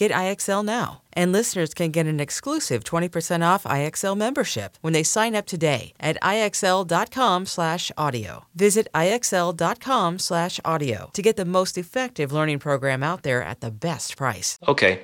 Get 0.00 0.10
IXL 0.12 0.64
now. 0.64 1.02
And 1.12 1.30
listeners 1.30 1.74
can 1.74 1.90
get 1.90 2.06
an 2.06 2.20
exclusive 2.20 2.84
20% 2.84 3.46
off 3.46 3.64
IXL 3.64 4.16
membership 4.16 4.78
when 4.80 4.94
they 4.94 5.02
sign 5.02 5.36
up 5.36 5.44
today 5.44 5.92
at 6.00 6.16
IXL.com/audio. 6.22 8.46
Visit 8.54 8.88
IXL.com/audio 8.94 11.10
to 11.12 11.22
get 11.22 11.36
the 11.36 11.44
most 11.44 11.76
effective 11.76 12.32
learning 12.32 12.60
program 12.60 13.02
out 13.02 13.24
there 13.24 13.42
at 13.42 13.60
the 13.60 13.70
best 13.70 14.16
price. 14.16 14.58
Okay, 14.66 15.02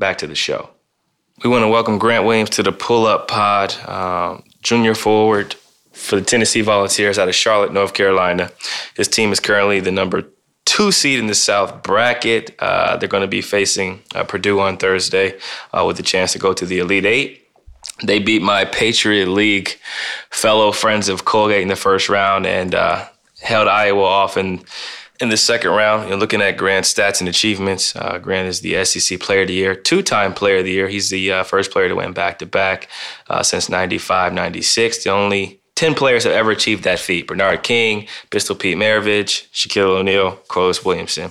back 0.00 0.18
to 0.18 0.26
the 0.26 0.34
show. 0.34 0.70
We 1.44 1.50
want 1.50 1.62
to 1.62 1.68
welcome 1.68 1.98
Grant 1.98 2.24
Williams 2.24 2.50
to 2.50 2.64
the 2.64 2.72
Pull 2.72 3.06
Up 3.06 3.28
Pod, 3.28 3.76
um, 3.88 4.42
junior 4.64 4.96
forward 4.96 5.54
for 5.92 6.16
the 6.16 6.22
Tennessee 6.22 6.62
Volunteers 6.62 7.20
out 7.20 7.28
of 7.28 7.36
Charlotte, 7.36 7.72
North 7.72 7.94
Carolina. 7.94 8.50
His 8.96 9.06
team 9.06 9.30
is 9.30 9.38
currently 9.38 9.78
the 9.78 9.92
number 9.92 10.24
two 10.64 10.92
seed 10.92 11.18
in 11.18 11.26
the 11.26 11.34
South 11.34 11.82
bracket. 11.82 12.54
Uh, 12.58 12.96
they're 12.96 13.08
going 13.08 13.22
to 13.22 13.28
be 13.28 13.42
facing 13.42 14.02
uh, 14.14 14.24
Purdue 14.24 14.60
on 14.60 14.76
Thursday 14.76 15.38
uh, 15.72 15.84
with 15.86 15.98
a 15.98 16.02
chance 16.02 16.32
to 16.32 16.38
go 16.38 16.52
to 16.52 16.66
the 16.66 16.78
Elite 16.78 17.06
Eight. 17.06 17.48
They 18.02 18.18
beat 18.18 18.42
my 18.42 18.64
Patriot 18.64 19.28
League 19.28 19.78
fellow 20.30 20.72
friends 20.72 21.08
of 21.08 21.24
Colgate 21.24 21.62
in 21.62 21.68
the 21.68 21.76
first 21.76 22.08
round 22.08 22.46
and 22.46 22.74
uh, 22.74 23.06
held 23.40 23.68
Iowa 23.68 24.02
off 24.02 24.36
in 24.36 24.64
in 25.20 25.28
the 25.28 25.36
second 25.36 25.70
round. 25.70 26.08
You're 26.08 26.18
looking 26.18 26.42
at 26.42 26.56
Grant's 26.56 26.92
stats 26.92 27.20
and 27.20 27.28
achievements. 27.28 27.94
Uh, 27.94 28.18
Grant 28.18 28.48
is 28.48 28.60
the 28.60 28.84
SEC 28.84 29.20
Player 29.20 29.42
of 29.42 29.48
the 29.48 29.54
Year, 29.54 29.74
two-time 29.74 30.34
Player 30.34 30.58
of 30.58 30.64
the 30.64 30.72
Year. 30.72 30.88
He's 30.88 31.10
the 31.10 31.30
uh, 31.30 31.42
first 31.44 31.70
player 31.70 31.88
to 31.88 31.94
win 31.94 32.12
back-to-back 32.12 32.88
uh, 33.28 33.42
since 33.42 33.68
95, 33.68 34.32
96. 34.32 35.04
The 35.04 35.10
only 35.10 35.60
10 35.76 35.94
players 35.94 36.24
have 36.24 36.32
ever 36.32 36.50
achieved 36.50 36.84
that 36.84 36.98
feat. 36.98 37.26
Bernard 37.26 37.62
King, 37.62 38.06
Pistol 38.30 38.54
Pete 38.54 38.76
Maravich, 38.76 39.48
Shaquille 39.50 39.98
O'Neal, 39.98 40.36
Corliss 40.48 40.84
Williamson. 40.84 41.30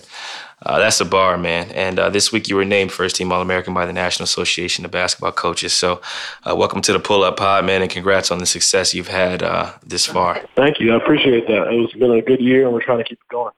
Uh, 0.66 0.80
that's 0.80 1.00
a 1.02 1.06
bar, 1.06 1.38
man. 1.38 1.70
And 1.72 2.00
uh, 2.00 2.10
this 2.10 2.32
week 2.32 2.48
you 2.48 2.56
were 2.56 2.66
named 2.66 2.92
first 2.92 3.18
team 3.18 3.32
All 3.32 3.42
American 3.42 3.74
by 3.74 3.86
the 3.86 3.94
National 3.94 4.24
Association 4.24 4.86
of 4.86 4.92
Basketball 4.92 5.34
Coaches. 5.34 5.74
So, 5.74 6.02
uh, 6.50 6.56
welcome 6.56 6.82
to 6.82 6.94
the 6.94 7.00
Pull 7.00 7.24
Up 7.24 7.38
Pod, 7.38 7.66
man, 7.66 7.82
and 7.82 7.92
congrats 7.92 8.32
on 8.32 8.38
the 8.38 8.46
success 8.46 8.94
you've 8.94 9.10
had 9.10 9.44
uh, 9.44 9.74
this 9.86 10.06
far. 10.06 10.42
Thank 10.56 10.80
you. 10.80 10.94
I 10.94 10.98
appreciate 10.98 11.48
that. 11.48 11.68
It's 11.70 11.94
been 11.94 12.12
a 12.12 12.22
good 12.22 12.40
year, 12.40 12.64
and 12.64 12.74
we're 12.74 12.84
trying 12.84 13.00
to 13.00 13.04
keep 13.04 13.20
it 13.20 13.30
going. 13.30 13.52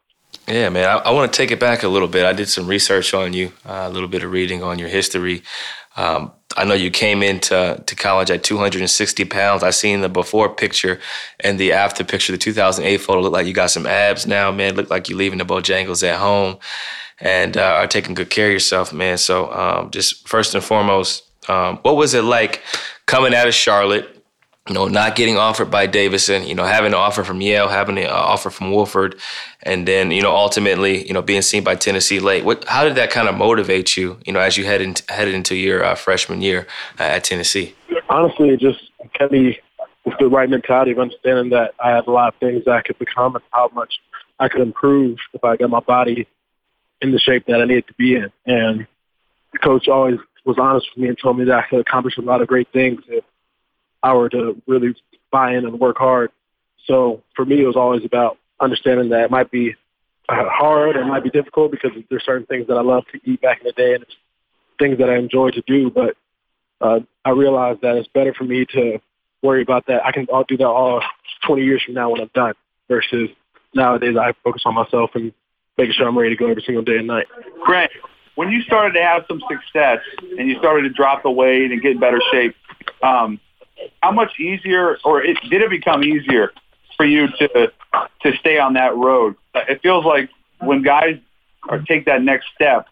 Yeah, 0.47 0.69
man. 0.69 0.85
I, 0.85 0.95
I 0.97 1.11
want 1.11 1.31
to 1.31 1.37
take 1.37 1.51
it 1.51 1.59
back 1.59 1.83
a 1.83 1.87
little 1.87 2.07
bit. 2.07 2.25
I 2.25 2.33
did 2.33 2.49
some 2.49 2.67
research 2.67 3.13
on 3.13 3.33
you, 3.33 3.51
uh, 3.65 3.85
a 3.85 3.89
little 3.89 4.09
bit 4.09 4.23
of 4.23 4.31
reading 4.31 4.63
on 4.63 4.79
your 4.79 4.89
history. 4.89 5.43
Um, 5.95 6.31
I 6.55 6.63
know 6.63 6.73
you 6.73 6.89
came 6.89 7.21
into 7.21 7.81
to 7.85 7.95
college 7.95 8.31
at 8.31 8.43
260 8.43 9.25
pounds. 9.25 9.63
I 9.63 9.71
seen 9.71 10.01
the 10.01 10.09
before 10.09 10.49
picture 10.49 10.99
and 11.39 11.59
the 11.59 11.73
after 11.73 12.03
picture. 12.03 12.31
The 12.31 12.37
2008 12.37 12.97
photo 12.97 13.21
looked 13.21 13.33
like 13.33 13.47
you 13.47 13.53
got 13.53 13.71
some 13.71 13.85
abs 13.85 14.25
now, 14.25 14.51
man. 14.51 14.75
Looked 14.75 14.89
like 14.89 15.09
you're 15.09 15.17
leaving 15.17 15.39
the 15.39 15.45
Bojangles 15.45 16.07
at 16.07 16.19
home 16.19 16.57
and 17.19 17.57
uh, 17.57 17.61
are 17.61 17.87
taking 17.87 18.13
good 18.13 18.29
care 18.29 18.47
of 18.47 18.53
yourself, 18.53 18.93
man. 18.93 19.17
So, 19.17 19.51
um, 19.51 19.91
just 19.91 20.27
first 20.27 20.55
and 20.55 20.63
foremost, 20.63 21.23
um, 21.49 21.77
what 21.81 21.97
was 21.97 22.13
it 22.13 22.23
like 22.23 22.61
coming 23.05 23.33
out 23.33 23.47
of 23.47 23.53
Charlotte? 23.53 24.14
You 24.67 24.73
know, 24.73 24.87
not 24.87 25.15
getting 25.15 25.37
offered 25.37 25.69
by 25.69 25.85
Davidson, 25.85 26.47
you 26.47 26.55
know, 26.55 26.63
having 26.63 26.87
an 26.87 26.95
offer 26.95 27.23
from 27.23 27.39
Yale, 27.39 27.67
having 27.67 27.99
an 27.99 28.07
offer 28.07 28.49
from 28.49 28.71
Wofford, 28.71 29.19
and 29.61 29.87
then, 29.87 30.09
you 30.09 30.23
know, 30.23 30.35
ultimately, 30.35 31.05
you 31.05 31.13
know, 31.13 31.21
being 31.21 31.43
seen 31.43 31.63
by 31.63 31.75
Tennessee 31.75 32.19
late. 32.19 32.43
What, 32.43 32.65
how 32.67 32.83
did 32.83 32.95
that 32.95 33.11
kind 33.11 33.29
of 33.29 33.35
motivate 33.35 33.95
you, 33.95 34.17
you 34.25 34.33
know, 34.33 34.39
as 34.39 34.57
you 34.57 34.65
head 34.65 34.81
in, 34.81 34.95
headed 35.07 35.35
into 35.35 35.55
your 35.55 35.83
uh, 35.83 35.93
freshman 35.93 36.41
year 36.41 36.65
uh, 36.99 37.03
at 37.03 37.23
Tennessee? 37.23 37.75
Honestly, 38.09 38.49
it 38.49 38.59
just 38.59 38.79
kept 39.13 39.31
me 39.31 39.59
with 40.03 40.15
the 40.19 40.27
right 40.27 40.49
mentality 40.49 40.93
of 40.93 40.97
understanding 40.97 41.51
that 41.51 41.75
I 41.79 41.91
had 41.91 42.07
a 42.07 42.11
lot 42.11 42.33
of 42.33 42.39
things 42.39 42.67
I 42.67 42.81
could 42.81 42.97
become 42.97 43.35
and 43.35 43.43
how 43.51 43.69
much 43.71 43.93
I 44.39 44.47
could 44.47 44.61
improve 44.61 45.19
if 45.33 45.43
I 45.43 45.57
got 45.57 45.69
my 45.69 45.79
body 45.79 46.27
in 47.01 47.11
the 47.11 47.19
shape 47.19 47.45
that 47.45 47.61
I 47.61 47.65
needed 47.65 47.85
to 47.85 47.93
be 47.93 48.15
in. 48.15 48.31
And 48.47 48.87
the 49.53 49.59
coach 49.59 49.87
always 49.87 50.17
was 50.43 50.57
honest 50.59 50.87
with 50.95 51.03
me 51.03 51.09
and 51.09 51.17
told 51.19 51.37
me 51.37 51.45
that 51.45 51.55
I 51.55 51.67
could 51.69 51.81
accomplish 51.81 52.17
a 52.17 52.21
lot 52.21 52.41
of 52.41 52.47
great 52.47 52.67
things 52.73 53.01
if 53.07 53.23
Were 54.13 54.29
to 54.29 54.61
really 54.67 54.95
buy 55.31 55.55
in 55.55 55.65
and 55.65 55.79
work 55.79 55.97
hard. 55.97 56.31
So 56.85 57.23
for 57.35 57.45
me, 57.45 57.61
it 57.61 57.65
was 57.65 57.75
always 57.75 58.05
about 58.05 58.37
understanding 58.59 59.09
that 59.09 59.25
it 59.25 59.31
might 59.31 59.51
be 59.51 59.75
uh, 60.29 60.45
hard, 60.49 60.95
it 60.95 61.05
might 61.05 61.23
be 61.23 61.29
difficult 61.29 61.71
because 61.71 61.91
there's 62.09 62.23
certain 62.25 62.45
things 62.45 62.67
that 62.67 62.77
I 62.77 62.81
love 62.81 63.03
to 63.11 63.19
eat 63.29 63.41
back 63.41 63.59
in 63.61 63.67
the 63.67 63.73
day 63.73 63.95
and 63.95 64.05
things 64.79 64.97
that 64.99 65.09
I 65.09 65.17
enjoy 65.17 65.51
to 65.51 65.61
do. 65.67 65.89
But 65.89 66.15
uh, 66.81 66.99
I 67.23 67.31
realized 67.31 67.81
that 67.81 67.95
it's 67.97 68.07
better 68.09 68.33
for 68.33 68.43
me 68.43 68.65
to 68.73 68.99
worry 69.41 69.61
about 69.61 69.85
that. 69.87 70.05
I 70.05 70.11
can 70.11 70.27
I'll 70.33 70.43
do 70.43 70.57
that 70.57 70.67
all 70.67 71.01
20 71.47 71.63
years 71.63 71.83
from 71.83 71.95
now 71.95 72.11
when 72.11 72.21
I'm 72.21 72.31
done 72.33 72.53
versus 72.87 73.29
nowadays 73.73 74.15
I 74.19 74.33
focus 74.43 74.63
on 74.65 74.73
myself 74.73 75.11
and 75.15 75.31
making 75.77 75.93
sure 75.93 76.07
I'm 76.07 76.17
ready 76.17 76.35
to 76.35 76.39
go 76.39 76.49
every 76.49 76.63
single 76.65 76.83
day 76.83 76.97
and 76.97 77.07
night. 77.07 77.27
Grant, 77.63 77.91
when 78.35 78.49
you 78.49 78.61
started 78.61 78.93
to 78.93 79.03
have 79.03 79.23
some 79.27 79.41
success 79.49 79.99
and 80.37 80.49
you 80.49 80.57
started 80.59 80.83
to 80.83 80.89
drop 80.89 81.23
the 81.23 81.31
weight 81.31 81.71
and 81.71 81.81
get 81.81 81.91
in 81.91 81.99
better 81.99 82.21
shape, 82.31 82.55
um, 83.03 83.39
how 84.01 84.11
much 84.11 84.39
easier, 84.39 84.97
or 85.03 85.23
it, 85.23 85.37
did 85.49 85.61
it 85.61 85.69
become 85.69 86.03
easier 86.03 86.51
for 86.97 87.05
you 87.05 87.27
to 87.39 87.71
to 88.21 88.37
stay 88.37 88.57
on 88.59 88.73
that 88.73 88.95
road? 88.95 89.35
It 89.55 89.81
feels 89.81 90.05
like 90.05 90.29
when 90.59 90.81
guys 90.81 91.17
are, 91.69 91.79
take 91.79 92.05
that 92.05 92.21
next 92.21 92.47
step 92.55 92.87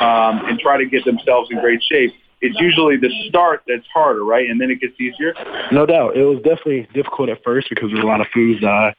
um, 0.00 0.44
and 0.46 0.58
try 0.58 0.78
to 0.78 0.86
get 0.86 1.04
themselves 1.04 1.50
in 1.50 1.60
great 1.60 1.82
shape, 1.82 2.12
it's 2.40 2.58
usually 2.60 2.96
the 2.96 3.10
start 3.28 3.62
that's 3.66 3.86
harder, 3.92 4.24
right? 4.24 4.48
And 4.48 4.60
then 4.60 4.70
it 4.70 4.80
gets 4.80 5.00
easier. 5.00 5.34
No 5.72 5.86
doubt, 5.86 6.16
it 6.16 6.24
was 6.24 6.38
definitely 6.38 6.88
difficult 6.92 7.28
at 7.30 7.42
first 7.42 7.68
because 7.68 7.90
there's 7.90 8.04
a 8.04 8.06
lot 8.06 8.20
of 8.20 8.26
foods 8.34 8.60
that 8.60 8.94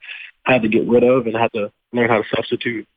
I 0.46 0.52
had 0.52 0.62
to 0.64 0.68
get 0.68 0.88
rid 0.88 1.04
of 1.04 1.28
and 1.28 1.36
had 1.36 1.52
to 1.54 1.72
learn 1.94 2.10
how 2.10 2.22
to 2.22 2.28
substitute 2.36 2.88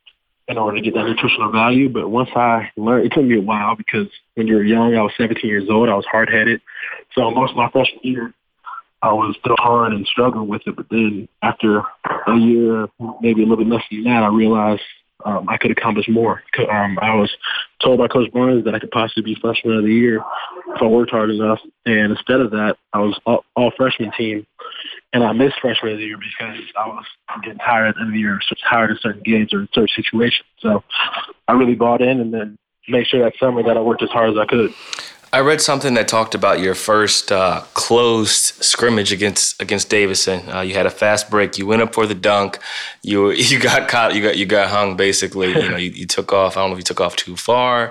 in 0.49 0.57
order 0.57 0.77
to 0.77 0.83
get 0.83 0.95
that 0.95 1.05
nutritional 1.05 1.53
value. 1.53 1.89
But 1.89 2.09
once 2.09 2.31
I 2.35 2.71
learned, 2.77 3.07
it 3.07 3.13
took 3.13 3.25
me 3.25 3.37
a 3.37 3.41
while 3.41 3.77
because 3.77 4.09
when 4.35 4.47
you're 4.47 4.65
young, 4.65 4.97
I 4.97 5.03
was 5.03 5.13
17 5.17 5.49
years 5.49 5.69
old. 5.71 5.89
I 5.89 5.95
was 5.95 6.07
hard 6.07 6.31
headed. 6.31 6.61
So 7.15 7.31
most 7.31 7.51
of 7.51 7.57
my 7.57 7.71
freshman 7.71 8.01
year, 8.03 8.33
I 9.03 9.13
was 9.13 9.37
still 9.39 9.57
hard 9.59 9.93
and 9.93 10.07
struggling 10.07 10.49
with 10.49 10.63
it. 10.67 10.75
But 10.75 10.87
then 10.91 11.29
after 11.43 11.83
a 12.27 12.37
year, 12.37 12.89
maybe 13.21 13.43
a 13.43 13.47
little 13.47 13.65
bit 13.65 13.73
less 13.73 13.85
than 13.91 14.05
that, 14.05 14.23
I 14.23 14.29
realized 14.29 14.83
um, 15.25 15.49
I 15.49 15.57
could 15.57 15.71
accomplish 15.71 16.09
more. 16.09 16.43
Um, 16.71 16.99
I 17.01 17.15
was 17.15 17.31
told 17.83 17.99
by 17.99 18.09
Coach 18.09 18.33
Barnes 18.33 18.65
that 18.65 18.75
I 18.75 18.79
could 18.79 18.91
possibly 18.91 19.35
be 19.35 19.41
freshman 19.41 19.77
of 19.77 19.85
the 19.85 19.93
year 19.93 20.23
if 20.75 20.83
I 20.83 20.87
worked 20.87 21.11
hard 21.11 21.31
enough. 21.31 21.59
And 21.87 22.13
instead 22.13 22.41
of 22.41 22.53
that, 22.53 22.77
I 22.93 22.99
was 22.99 23.19
all, 23.27 23.45
all 23.57 23.73
freshman 23.77 24.13
team. 24.17 24.47
And 25.13 25.25
I 25.25 25.33
missed 25.33 25.57
freshman 25.61 25.93
of 25.93 25.99
the 25.99 26.05
year 26.05 26.19
because 26.19 26.61
I 26.79 26.87
was 26.87 27.05
getting 27.43 27.59
tired 27.59 27.97
of 27.99 28.13
the 28.13 28.19
year, 28.19 28.39
tired 28.69 28.91
of 28.91 29.01
certain 29.01 29.23
games 29.23 29.55
or 29.55 29.67
certain 29.73 29.89
situations. 29.95 30.45
So 30.59 30.85
I 31.47 31.53
really 31.53 31.75
bought 31.75 32.03
in 32.03 32.21
and 32.21 32.33
then 32.33 32.57
made 32.89 33.07
sure 33.07 33.23
that 33.23 33.35
summer 33.39 33.63
that 33.63 33.77
I 33.77 33.81
worked 33.81 34.03
as 34.03 34.11
hard 34.11 34.31
as 34.31 34.37
I 34.37 34.45
could. 34.45 34.73
I 35.31 35.41
read 35.41 35.61
something 35.61 35.93
that 35.95 36.09
talked 36.09 36.35
about 36.35 36.61
your 36.61 36.75
first 36.75 37.31
uh, 37.31 37.61
closed 37.75 38.55
scrimmage 38.65 39.13
against 39.13 39.61
against 39.61 39.91
Davidson. 39.91 40.49
Uh, 40.49 40.63
you 40.63 40.73
had 40.73 40.87
a 40.87 40.91
fast 40.91 41.29
break. 41.31 41.59
You 41.59 41.67
went 41.67 41.83
up 41.83 41.93
for 41.93 42.07
the 42.07 42.15
dunk. 42.15 42.59
You 43.03 43.31
you 43.33 43.61
got 43.61 43.89
caught. 43.89 44.15
You 44.15 44.23
got 44.23 44.39
you 44.39 44.47
got 44.47 44.71
hung. 44.71 44.97
Basically, 44.97 45.49
you 45.49 45.69
know, 45.69 45.77
you, 45.77 45.91
you, 45.91 46.07
took 46.07 46.33
off. 46.33 46.57
I 46.57 46.61
don't 46.61 46.71
know 46.71 46.77
if 46.77 46.79
you 46.79 46.85
took 46.85 47.03
off 47.03 47.15
too 47.15 47.37
far 47.37 47.89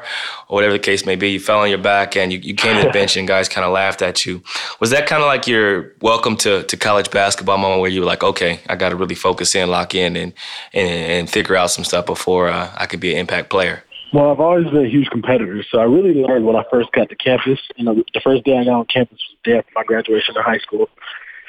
or 0.47 0.56
whatever 0.56 0.73
the 0.73 0.80
case 0.80 1.06
may 1.06 1.15
be. 1.15 1.30
You 1.30 1.39
fell 1.39 1.60
on 1.60 1.69
your 1.69 1.78
back 1.78 2.17
and 2.17 2.34
you, 2.34 2.39
you 2.39 2.56
came 2.56 2.76
to 2.78 2.88
the 2.88 2.91
bench 2.91 3.15
and 3.15 3.28
guys 3.28 3.47
kind 3.47 3.65
of 3.65 3.71
laughed 3.71 4.02
at 4.02 4.26
you. 4.26 4.41
Was 4.80 4.89
that 4.89 5.06
kind 5.06 5.21
of 5.21 5.28
like 5.28 5.45
your 5.45 5.93
welcome 6.02 6.38
to, 6.38 6.63
to 6.63 6.78
college 6.78 7.12
basketball 7.12 7.60
moment 7.60 7.82
where 7.82 7.91
you 7.91 8.00
were 8.00 8.08
like, 8.08 8.23
okay, 8.23 8.62
I 8.67 8.76
got 8.76 8.89
to 8.89 8.95
really 8.95 9.15
focus 9.15 9.54
in, 9.54 9.69
lock 9.69 9.93
in, 9.93 10.15
and 10.15 10.34
and, 10.73 10.89
and 10.89 11.30
figure 11.30 11.56
out 11.56 11.69
some 11.69 11.84
stuff 11.86 12.08
before 12.08 12.50
uh, 12.50 12.71
I 12.76 12.88
could 12.88 13.00
be 13.00 13.12
an 13.12 13.19
impact 13.19 13.52
player? 13.52 13.84
Well, 14.13 14.32
I've 14.32 14.39
always 14.39 14.65
been 14.65 14.86
a 14.86 14.89
huge 14.89 15.10
competitor, 15.10 15.63
so 15.70 15.80
I 15.80 15.84
really 15.84 16.13
learned 16.13 16.46
when 16.46 16.56
I 16.56 16.63
first 16.72 16.91
got 16.93 17.10
to 17.10 17.15
campus. 17.15 17.60
You 17.76 17.86
know, 17.86 17.96
the 18.13 18.22
first 18.22 18.43
day 18.46 18.58
I 18.58 18.63
got 18.63 18.80
on 18.80 18.86
campus 18.86 19.20
was 19.30 19.38
the 19.43 19.52
day 19.52 19.58
after 19.58 19.72
my 19.76 19.84
graduation 19.84 20.36
in 20.36 20.43
high 20.43 20.60
school, 20.60 20.88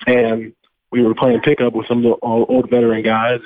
and 0.07 0.53
we 0.91 1.03
were 1.03 1.15
playing 1.15 1.41
pickup 1.41 1.73
with 1.73 1.87
some 1.87 1.99
of 1.99 2.03
the 2.05 2.17
old 2.23 2.69
veteran 2.69 3.03
guys 3.03 3.41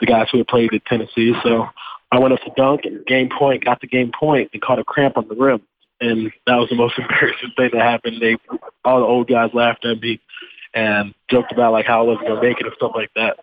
the 0.00 0.06
guys 0.06 0.28
who 0.30 0.38
had 0.38 0.46
played 0.46 0.72
at 0.72 0.84
Tennessee. 0.86 1.34
So 1.42 1.66
I 2.10 2.18
went 2.18 2.34
up 2.34 2.40
to 2.40 2.50
dunk 2.56 2.82
and 2.84 3.04
game 3.06 3.28
point, 3.36 3.64
got 3.64 3.80
the 3.80 3.86
game 3.86 4.12
point, 4.18 4.50
and 4.52 4.62
caught 4.62 4.78
a 4.78 4.84
cramp 4.84 5.16
on 5.16 5.28
the 5.28 5.34
rim, 5.34 5.62
and 6.00 6.32
that 6.46 6.56
was 6.56 6.68
the 6.68 6.76
most 6.76 6.94
embarrassing 6.98 7.52
thing 7.56 7.70
that 7.72 7.82
happened. 7.82 8.20
They 8.20 8.36
all 8.84 9.00
the 9.00 9.06
old 9.06 9.28
guys 9.28 9.50
laughed 9.54 9.84
at 9.84 10.00
me 10.00 10.20
and 10.74 11.14
joked 11.30 11.52
about 11.52 11.72
like 11.72 11.86
how 11.86 12.00
I 12.00 12.06
wasn't 12.06 12.28
gonna 12.28 12.42
make 12.42 12.60
it 12.60 12.66
and 12.66 12.74
stuff 12.76 12.92
like 12.94 13.10
that. 13.16 13.38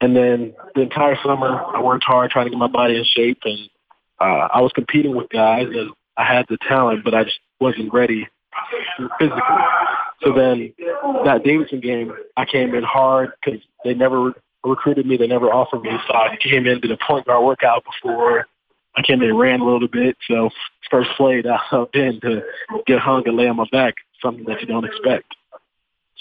And 0.00 0.16
then 0.16 0.54
the 0.74 0.82
entire 0.82 1.16
summer, 1.24 1.62
I 1.64 1.80
worked 1.80 2.04
hard 2.04 2.30
trying 2.30 2.46
to 2.46 2.50
get 2.50 2.58
my 2.58 2.66
body 2.66 2.96
in 2.96 3.04
shape 3.04 3.38
and 3.44 3.68
uh, 4.22 4.48
I 4.52 4.60
was 4.60 4.72
competing 4.72 5.16
with 5.16 5.28
guys 5.30 5.66
and 5.68 5.90
I 6.16 6.24
had 6.24 6.46
the 6.48 6.58
talent, 6.68 7.04
but 7.04 7.14
I 7.14 7.24
just 7.24 7.40
wasn't 7.60 7.92
ready 7.92 8.28
physically. 9.18 9.40
So 10.22 10.32
then 10.32 10.72
that 11.24 11.42
Davidson 11.44 11.80
game, 11.80 12.12
I 12.36 12.44
came 12.44 12.74
in 12.74 12.84
hard 12.84 13.32
because 13.44 13.60
they 13.84 13.94
never 13.94 14.32
recruited 14.64 15.06
me. 15.06 15.16
They 15.16 15.26
never 15.26 15.46
offered 15.46 15.82
me. 15.82 15.90
So 16.06 16.14
I 16.14 16.36
came 16.40 16.66
in, 16.66 16.80
did 16.80 16.92
a 16.92 16.98
point 17.06 17.26
guard 17.26 17.44
workout 17.44 17.84
before. 17.84 18.46
I 18.94 19.02
came 19.02 19.22
in, 19.22 19.36
ran 19.36 19.60
a 19.60 19.64
little 19.64 19.88
bit. 19.88 20.16
So 20.28 20.50
first 20.90 21.10
play 21.16 21.42
that 21.42 21.60
I 21.72 21.76
up 21.76 21.94
in 21.94 22.20
to 22.20 22.42
get 22.86 23.00
hung 23.00 23.26
and 23.26 23.36
lay 23.36 23.48
on 23.48 23.56
my 23.56 23.66
back, 23.72 23.94
something 24.22 24.44
that 24.44 24.60
you 24.60 24.66
don't 24.66 24.84
expect. 24.84 25.34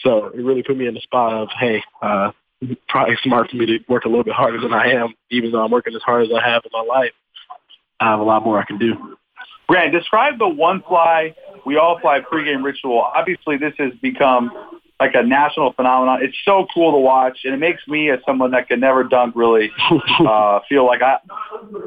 So 0.03 0.27
it 0.27 0.41
really 0.41 0.63
put 0.63 0.77
me 0.77 0.87
in 0.87 0.95
the 0.95 1.01
spot 1.01 1.33
of, 1.33 1.49
hey, 1.59 1.83
uh, 2.01 2.31
probably 2.87 3.17
smart 3.23 3.49
for 3.49 3.57
me 3.57 3.65
to 3.67 3.79
work 3.87 4.05
a 4.05 4.07
little 4.07 4.23
bit 4.23 4.33
harder 4.33 4.59
than 4.59 4.73
I 4.73 4.93
am, 4.93 5.13
even 5.29 5.51
though 5.51 5.63
I'm 5.63 5.71
working 5.71 5.95
as 5.95 6.01
hard 6.01 6.25
as 6.25 6.31
I 6.33 6.47
have 6.47 6.63
in 6.65 6.71
my 6.73 6.81
life. 6.81 7.11
I 8.01 8.05
have 8.11 8.19
a 8.19 8.23
lot 8.23 8.43
more 8.43 8.59
I 8.59 8.65
can 8.65 8.77
do. 8.77 9.17
Grant, 9.67 9.93
describe 9.93 10.37
the 10.37 10.47
one 10.47 10.83
fly 10.87 11.33
we 11.65 11.77
all 11.77 11.99
fly 11.99 12.19
pregame 12.19 12.63
ritual. 12.63 12.99
Obviously, 12.99 13.57
this 13.57 13.73
has 13.77 13.93
become 14.01 14.51
like 14.99 15.15
a 15.15 15.23
national 15.23 15.73
phenomenon. 15.73 16.19
It's 16.21 16.37
so 16.45 16.67
cool 16.73 16.91
to 16.91 16.97
watch, 16.97 17.39
and 17.43 17.53
it 17.53 17.57
makes 17.57 17.87
me, 17.87 18.11
as 18.11 18.19
someone 18.25 18.51
that 18.51 18.67
can 18.67 18.79
never 18.79 19.03
dunk, 19.03 19.35
really 19.35 19.71
uh, 20.19 20.59
feel 20.69 20.85
like 20.85 21.01
I, 21.01 21.17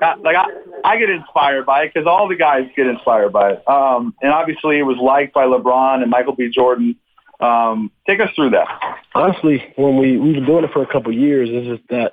I 0.03 0.15
like 0.17 0.37
I, 0.37 0.47
I 0.85 0.99
get 0.99 1.11
inspired 1.11 1.67
by 1.67 1.83
it 1.83 1.93
because 1.95 2.07
all 2.07 2.29
the 2.29 2.37
guys 2.37 2.69
get 2.77 2.87
inspired 2.87 3.33
by 3.33 3.53
it. 3.53 3.69
Um, 3.69 4.15
and 4.23 4.33
obviously, 4.33 4.79
it 4.79 4.83
was 4.83 4.97
liked 4.99 5.35
by 5.35 5.45
LeBron 5.45 6.03
and 6.03 6.11
Michael 6.11 6.35
B. 6.35 6.51
Jordan. 6.53 6.97
Um, 7.41 7.91
take 8.07 8.21
us 8.21 8.31
through 8.37 8.51
that. 8.51 8.69
Honestly, 9.15 9.63
when 9.77 9.99
we 9.99 10.19
we've 10.19 10.35
been 10.35 10.47
doing 10.47 10.65
it 10.65 10.71
for 10.73 10.83
a 10.83 10.93
couple 10.93 11.13
of 11.13 11.19
years, 11.19 11.49
just 11.49 11.89
that 11.91 12.13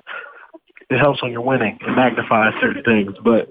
it 0.90 0.98
helps 0.98 1.22
when 1.22 1.32
you're 1.32 1.40
winning. 1.40 1.78
It 1.80 1.90
magnifies 1.90 2.52
certain 2.60 2.82
things, 2.82 3.14
but 3.24 3.50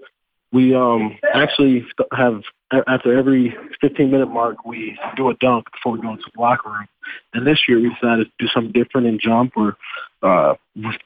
we 0.51 0.75
um 0.75 1.17
actually 1.33 1.85
have 2.13 2.41
after 2.87 3.17
every 3.17 3.55
15 3.81 4.11
minute 4.11 4.27
mark 4.27 4.65
we 4.65 4.97
do 5.15 5.29
a 5.29 5.33
dunk 5.35 5.65
before 5.71 5.93
we 5.93 6.01
go 6.01 6.11
into 6.11 6.23
the 6.33 6.41
locker 6.41 6.69
room. 6.69 6.87
And 7.33 7.45
this 7.45 7.59
year 7.67 7.79
we 7.79 7.89
decided 7.89 8.25
to 8.25 8.31
do 8.39 8.47
something 8.53 8.71
different 8.71 9.07
and 9.07 9.19
jump 9.19 9.53
or 9.55 9.77
uh 10.21 10.55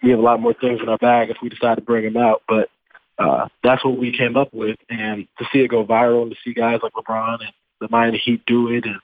we 0.03 0.09
have 0.09 0.19
a 0.19 0.21
lot 0.21 0.41
more 0.41 0.53
things 0.53 0.79
in 0.81 0.89
our 0.89 0.97
bag 0.97 1.29
if 1.29 1.37
we 1.41 1.49
decide 1.49 1.75
to 1.75 1.81
bring 1.81 2.05
them 2.05 2.17
out. 2.17 2.43
But 2.47 2.69
uh 3.17 3.47
that's 3.63 3.83
what 3.83 3.97
we 3.97 4.15
came 4.15 4.35
up 4.35 4.53
with 4.53 4.77
and 4.89 5.27
to 5.39 5.45
see 5.51 5.59
it 5.59 5.69
go 5.69 5.85
viral 5.85 6.23
and 6.23 6.31
to 6.31 6.37
see 6.43 6.53
guys 6.53 6.79
like 6.83 6.93
LeBron 6.93 7.41
and 7.41 7.53
the 7.79 7.87
Miami 7.89 8.17
Heat 8.17 8.43
do 8.45 8.69
it 8.69 8.85
and 8.85 8.99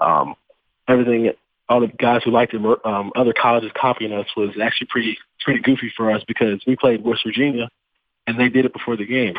um 0.00 0.34
everything 0.88 1.32
all 1.68 1.80
the 1.80 1.86
guys 1.86 2.20
who 2.24 2.30
liked 2.30 2.52
it, 2.52 2.60
um, 2.84 3.12
other 3.16 3.32
colleges 3.32 3.70
copying 3.80 4.12
us 4.12 4.26
was 4.36 4.50
actually 4.62 4.88
pretty 4.90 5.16
pretty 5.42 5.60
goofy 5.60 5.92
for 5.96 6.10
us 6.10 6.22
because 6.28 6.60
we 6.66 6.76
played 6.76 7.02
West 7.02 7.22
Virginia 7.24 7.68
and 8.26 8.38
they 8.38 8.48
did 8.48 8.64
it 8.64 8.72
before 8.72 8.96
the 8.96 9.06
game. 9.06 9.34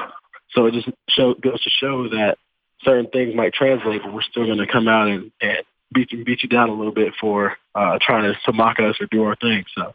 So 0.54 0.66
it 0.68 0.74
just 0.74 0.90
show, 1.10 1.34
goes 1.34 1.62
to 1.64 1.70
show 1.70 2.10
that 2.10 2.38
certain 2.84 3.08
things 3.08 3.36
might 3.36 3.54
translate, 3.54 4.02
but 4.04 4.14
we're 4.14 4.22
still 4.22 4.46
going 4.46 4.60
to 4.60 4.68
come 4.68 4.88
out 4.88 5.08
and, 5.08 5.32
and 5.42 5.60
beat 5.94 6.12
you 6.12 6.24
beat 6.24 6.44
you 6.44 6.50
down 6.50 6.70
a 6.70 6.74
little 6.74 6.94
bit 6.94 7.14
for 7.20 7.58
uh, 7.76 7.98
trying 8.02 8.24
to, 8.24 8.40
to 8.46 8.54
mock 8.54 8.80
us 8.80 8.96
or 9.00 9.08
do 9.08 9.24
our 9.24 9.36
thing. 9.36 9.64
So 9.76 9.94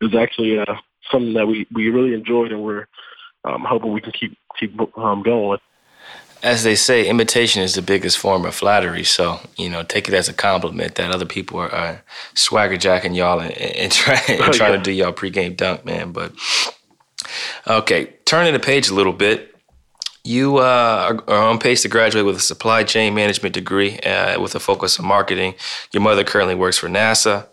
it 0.00 0.04
was 0.04 0.14
actually 0.14 0.58
uh, 0.58 0.74
something 1.10 1.34
that 1.34 1.46
we, 1.46 1.66
we 1.72 1.88
really 1.88 2.14
enjoyed, 2.14 2.52
and 2.52 2.62
we're 2.62 2.86
um, 3.44 3.64
hoping 3.66 3.92
we 3.92 4.00
can 4.00 4.12
keep 4.12 4.36
keep 4.58 4.78
um, 4.96 5.22
going 5.22 5.48
with. 5.48 5.60
As 6.42 6.64
they 6.64 6.74
say, 6.74 7.08
imitation 7.08 7.62
is 7.62 7.76
the 7.76 7.82
biggest 7.82 8.18
form 8.18 8.44
of 8.44 8.54
flattery. 8.54 9.04
So 9.04 9.40
you 9.56 9.70
know, 9.70 9.82
take 9.82 10.08
it 10.08 10.14
as 10.14 10.28
a 10.28 10.34
compliment 10.34 10.96
that 10.96 11.10
other 11.10 11.26
people 11.26 11.58
are, 11.58 11.74
uh, 11.74 11.98
swagger 12.34 12.76
jacking 12.76 13.14
y'all 13.14 13.40
and, 13.40 13.56
and, 13.56 13.92
try, 13.92 14.20
and 14.28 14.40
oh, 14.42 14.52
trying 14.52 14.72
yeah. 14.72 14.78
to 14.78 14.82
do 14.82 14.92
y'all 14.92 15.12
pregame 15.12 15.56
dunk, 15.56 15.84
man. 15.84 16.12
But 16.12 16.32
okay, 17.66 18.14
turning 18.24 18.52
the 18.52 18.60
page 18.60 18.88
a 18.88 18.94
little 18.94 19.12
bit 19.12 19.51
you 20.24 20.58
uh, 20.58 21.18
are 21.26 21.42
on 21.48 21.58
pace 21.58 21.82
to 21.82 21.88
graduate 21.88 22.24
with 22.24 22.36
a 22.36 22.40
supply 22.40 22.84
chain 22.84 23.14
management 23.14 23.54
degree 23.54 23.98
uh, 24.00 24.40
with 24.40 24.54
a 24.54 24.60
focus 24.60 24.98
on 25.00 25.06
marketing. 25.06 25.54
Your 25.92 26.02
mother 26.02 26.24
currently 26.24 26.54
works 26.54 26.78
for 26.78 26.88
NASA. 26.88 27.46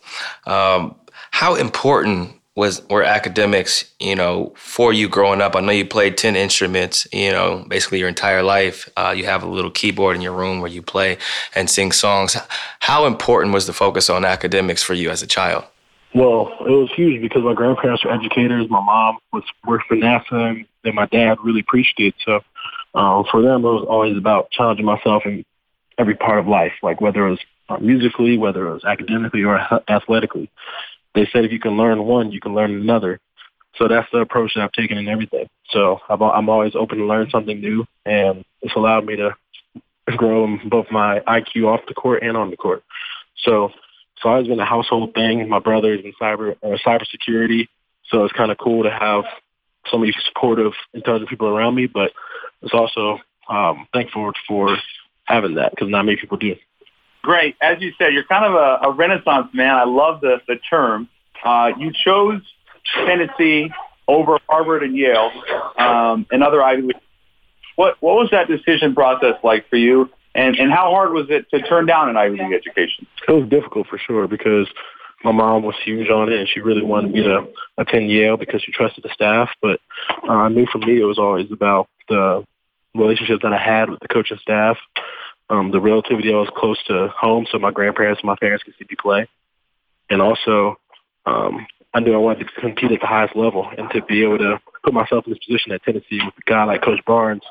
Um, 0.46 0.96
how 1.32 1.56
important 1.56 2.34
was 2.56 2.88
were 2.90 3.04
academics, 3.04 3.86
you 4.00 4.16
know, 4.16 4.54
for 4.58 4.92
you 4.92 5.08
growing 5.08 5.42
up? 5.42 5.56
I 5.56 5.62
know 5.62 5.72
you 5.72 5.86
played 5.86 6.18
ten 6.18 6.36
instruments, 6.36 7.08
you 7.12 7.32
know, 7.32 7.66
basically 7.68 8.00
your 8.00 8.10
entire 8.10 8.44
life. 8.44 8.90
Uh, 8.98 9.14
you 9.16 9.26
have 9.26 9.44
a 9.44 9.48
little 9.48 9.72
keyboard 9.72 10.16
in 10.16 10.22
your 10.22 10.34
room 10.34 10.60
where 10.60 10.70
you 10.70 10.82
play 10.82 11.18
and 11.56 11.70
sing 11.70 11.92
songs. 11.92 12.36
How 12.80 13.06
important 13.06 13.54
was 13.54 13.66
the 13.66 13.74
focus 13.74 14.10
on 14.10 14.26
academics 14.26 14.84
for 14.84 14.94
you 14.94 15.10
as 15.10 15.24
a 15.24 15.28
child? 15.28 15.64
Well, 16.14 16.52
it 16.62 16.72
was 16.72 16.92
huge 16.96 17.22
because 17.22 17.44
my 17.44 17.54
grandparents 17.54 18.04
were 18.04 18.12
educators. 18.12 18.70
My 18.70 18.84
mom 18.84 19.20
was 19.32 19.44
worked 19.66 19.88
for 19.88 19.96
NASA, 19.96 20.66
and 20.84 20.96
my 20.96 21.06
dad 21.06 21.38
really 21.44 21.62
preached 21.62 22.00
it. 22.00 22.16
So 22.26 22.42
um, 22.94 23.26
for 23.30 23.42
them, 23.42 23.64
it 23.64 23.68
was 23.68 23.86
always 23.88 24.18
about 24.18 24.52
challenging 24.52 24.86
myself 24.86 25.24
in 25.26 25.46
every 25.98 26.16
part 26.16 26.40
of 26.40 26.48
life, 26.48 26.74
like 26.82 27.02
whether 27.02 27.28
it 27.28 27.32
was 27.32 27.40
uh, 27.70 27.78
musically, 27.78 28.38
whether 28.38 28.68
it 28.68 28.74
was 28.74 28.84
academically 28.84 29.44
or 29.44 29.60
athletically. 29.88 30.50
They 31.14 31.28
said 31.32 31.46
if 31.46 31.52
you 31.52 31.60
can 31.60 31.78
learn 31.78 32.04
one, 32.04 32.32
you 32.32 32.40
can 32.40 32.56
learn 32.56 32.72
another. 32.72 33.20
So 33.76 33.88
that's 33.88 34.08
the 34.12 34.20
approach 34.20 34.54
that 34.56 34.64
I've 34.64 34.72
taken 34.72 34.98
in 34.98 35.08
everything. 35.08 35.48
So 35.70 36.00
I'm 36.10 36.50
always 36.50 36.76
open 36.76 36.98
to 36.98 37.06
learn 37.06 37.30
something 37.30 37.60
new, 37.60 37.86
and 38.06 38.44
it's 38.62 38.76
allowed 38.76 39.06
me 39.06 39.16
to 39.18 39.36
grow 40.18 40.58
both 40.66 40.88
my 40.92 41.20
IQ 41.20 41.66
off 41.66 41.82
the 41.88 41.94
court 41.94 42.24
and 42.24 42.36
on 42.36 42.50
the 42.50 42.58
court. 42.58 42.84
So 43.44 43.66
it's 43.66 44.26
always 44.26 44.48
been 44.48 44.60
a 44.60 44.66
household 44.66 45.14
thing. 45.14 45.48
My 45.48 45.60
brother's 45.60 46.04
in 46.04 46.14
cyber 46.20 46.56
uh, 46.64 46.78
cybersecurity, 46.86 47.68
so 48.10 48.24
it's 48.24 48.34
kind 48.34 48.52
of 48.52 48.58
cool 48.58 48.84
to 48.84 48.92
have 48.92 49.24
so 49.90 49.98
many 49.98 50.14
supportive, 50.28 50.74
intelligent 50.94 51.30
people 51.30 51.48
around 51.48 51.76
me. 51.76 51.88
But 51.88 52.12
it's 52.62 52.74
also 52.74 53.20
um, 53.50 53.88
thankful 53.94 54.32
for 54.48 54.78
having 55.26 55.56
that 55.56 55.72
because 55.72 55.90
not 55.90 56.06
many 56.06 56.18
people 56.18 56.38
do. 56.38 56.56
Great. 57.22 57.56
As 57.62 57.82
you 57.82 57.92
said, 57.98 58.14
you're 58.14 58.24
kind 58.24 58.46
of 58.46 58.54
a, 58.54 58.88
a 58.88 58.92
renaissance 58.92 59.48
man. 59.54 59.76
I 59.76 59.84
love 59.84 60.22
the, 60.22 60.42
the 60.48 60.56
term. 60.70 61.10
Uh, 61.44 61.72
you 61.78 61.92
chose 62.06 62.42
Tennessee 63.06 63.72
over 64.08 64.40
Harvard 64.48 64.84
and 64.84 64.96
Yale 64.96 65.32
um, 65.78 66.26
and 66.32 66.44
other 66.44 66.64
Ivy 66.64 66.82
League. 66.84 66.96
What, 67.76 67.98
what 68.02 68.16
was 68.16 68.30
that 68.32 68.48
decision 68.48 68.96
process 68.96 69.36
like 69.44 69.70
for 69.70 69.78
you? 69.78 70.10
And, 70.36 70.58
and 70.58 70.72
how 70.72 70.92
hard 70.92 71.12
was 71.12 71.28
it 71.30 71.50
to 71.52 71.62
turn 71.62 71.86
down 71.86 72.10
an 72.10 72.18
Ivy 72.18 72.38
League 72.38 72.54
education? 72.54 73.08
It 73.28 73.32
was 73.32 73.50
difficult 73.50 73.88
for 73.88 73.98
sure 73.98 74.28
because 74.28 74.68
my 75.24 75.32
mom 75.32 75.64
was 75.64 75.76
huge 75.84 76.10
on 76.10 76.32
it 76.32 76.40
and 76.40 76.48
she 76.48 76.62
really 76.62 76.84
wanted 76.84 77.12
me 77.12 77.24
to 77.24 77.48
attend 77.78 78.10
Yale 78.10 78.38
because 78.38 78.62
she 78.62 78.72
trusted 78.72 79.04
the 79.04 79.10
staff. 79.14 79.50
But 79.62 79.80
uh, 80.28 80.32
I 80.32 80.50
knew 80.50 80.66
for 80.72 80.78
me 80.78 81.00
it 81.00 81.06
was 81.06 81.20
always 81.20 81.52
about 81.52 81.88
the 82.08 82.46
relationships 82.96 83.42
that 83.44 83.54
I 83.54 83.58
had 83.58 83.90
with 83.90 84.00
the 84.00 84.08
coaching 84.08 84.40
staff, 84.42 84.78
um, 85.50 85.72
the 85.72 85.80
relativity 85.80 86.34
I 86.34 86.38
was 86.38 86.50
close 86.56 86.82
to 86.88 87.10
home, 87.10 87.46
so 87.52 87.60
my 87.60 87.72
grandparents 87.72 88.22
and 88.22 88.28
my 88.28 88.36
parents 88.40 88.64
could 88.64 88.74
see 88.80 88.86
me 88.90 88.96
play, 89.00 89.28
and 90.10 90.22
also 90.22 90.78
um, 91.26 91.66
I 91.94 92.00
knew 92.00 92.14
I 92.14 92.18
wanted 92.18 92.48
to 92.48 92.62
compete 92.62 92.92
at 92.92 93.02
the 93.02 93.08
highest 93.08 93.36
level 93.36 93.68
and 93.78 93.90
to 93.92 94.02
be 94.04 94.24
able 94.24 94.38
to 94.40 94.60
put 94.84 94.94
myself 94.94 95.26
in 95.26 95.34
this 95.34 95.44
position 95.46 95.72
at 95.72 95.84
Tennessee 95.84 96.22
with 96.24 96.34
a 96.38 96.50
guy 96.50 96.64
like 96.64 96.84
Coach 96.84 97.02
Barnes. 97.06 97.44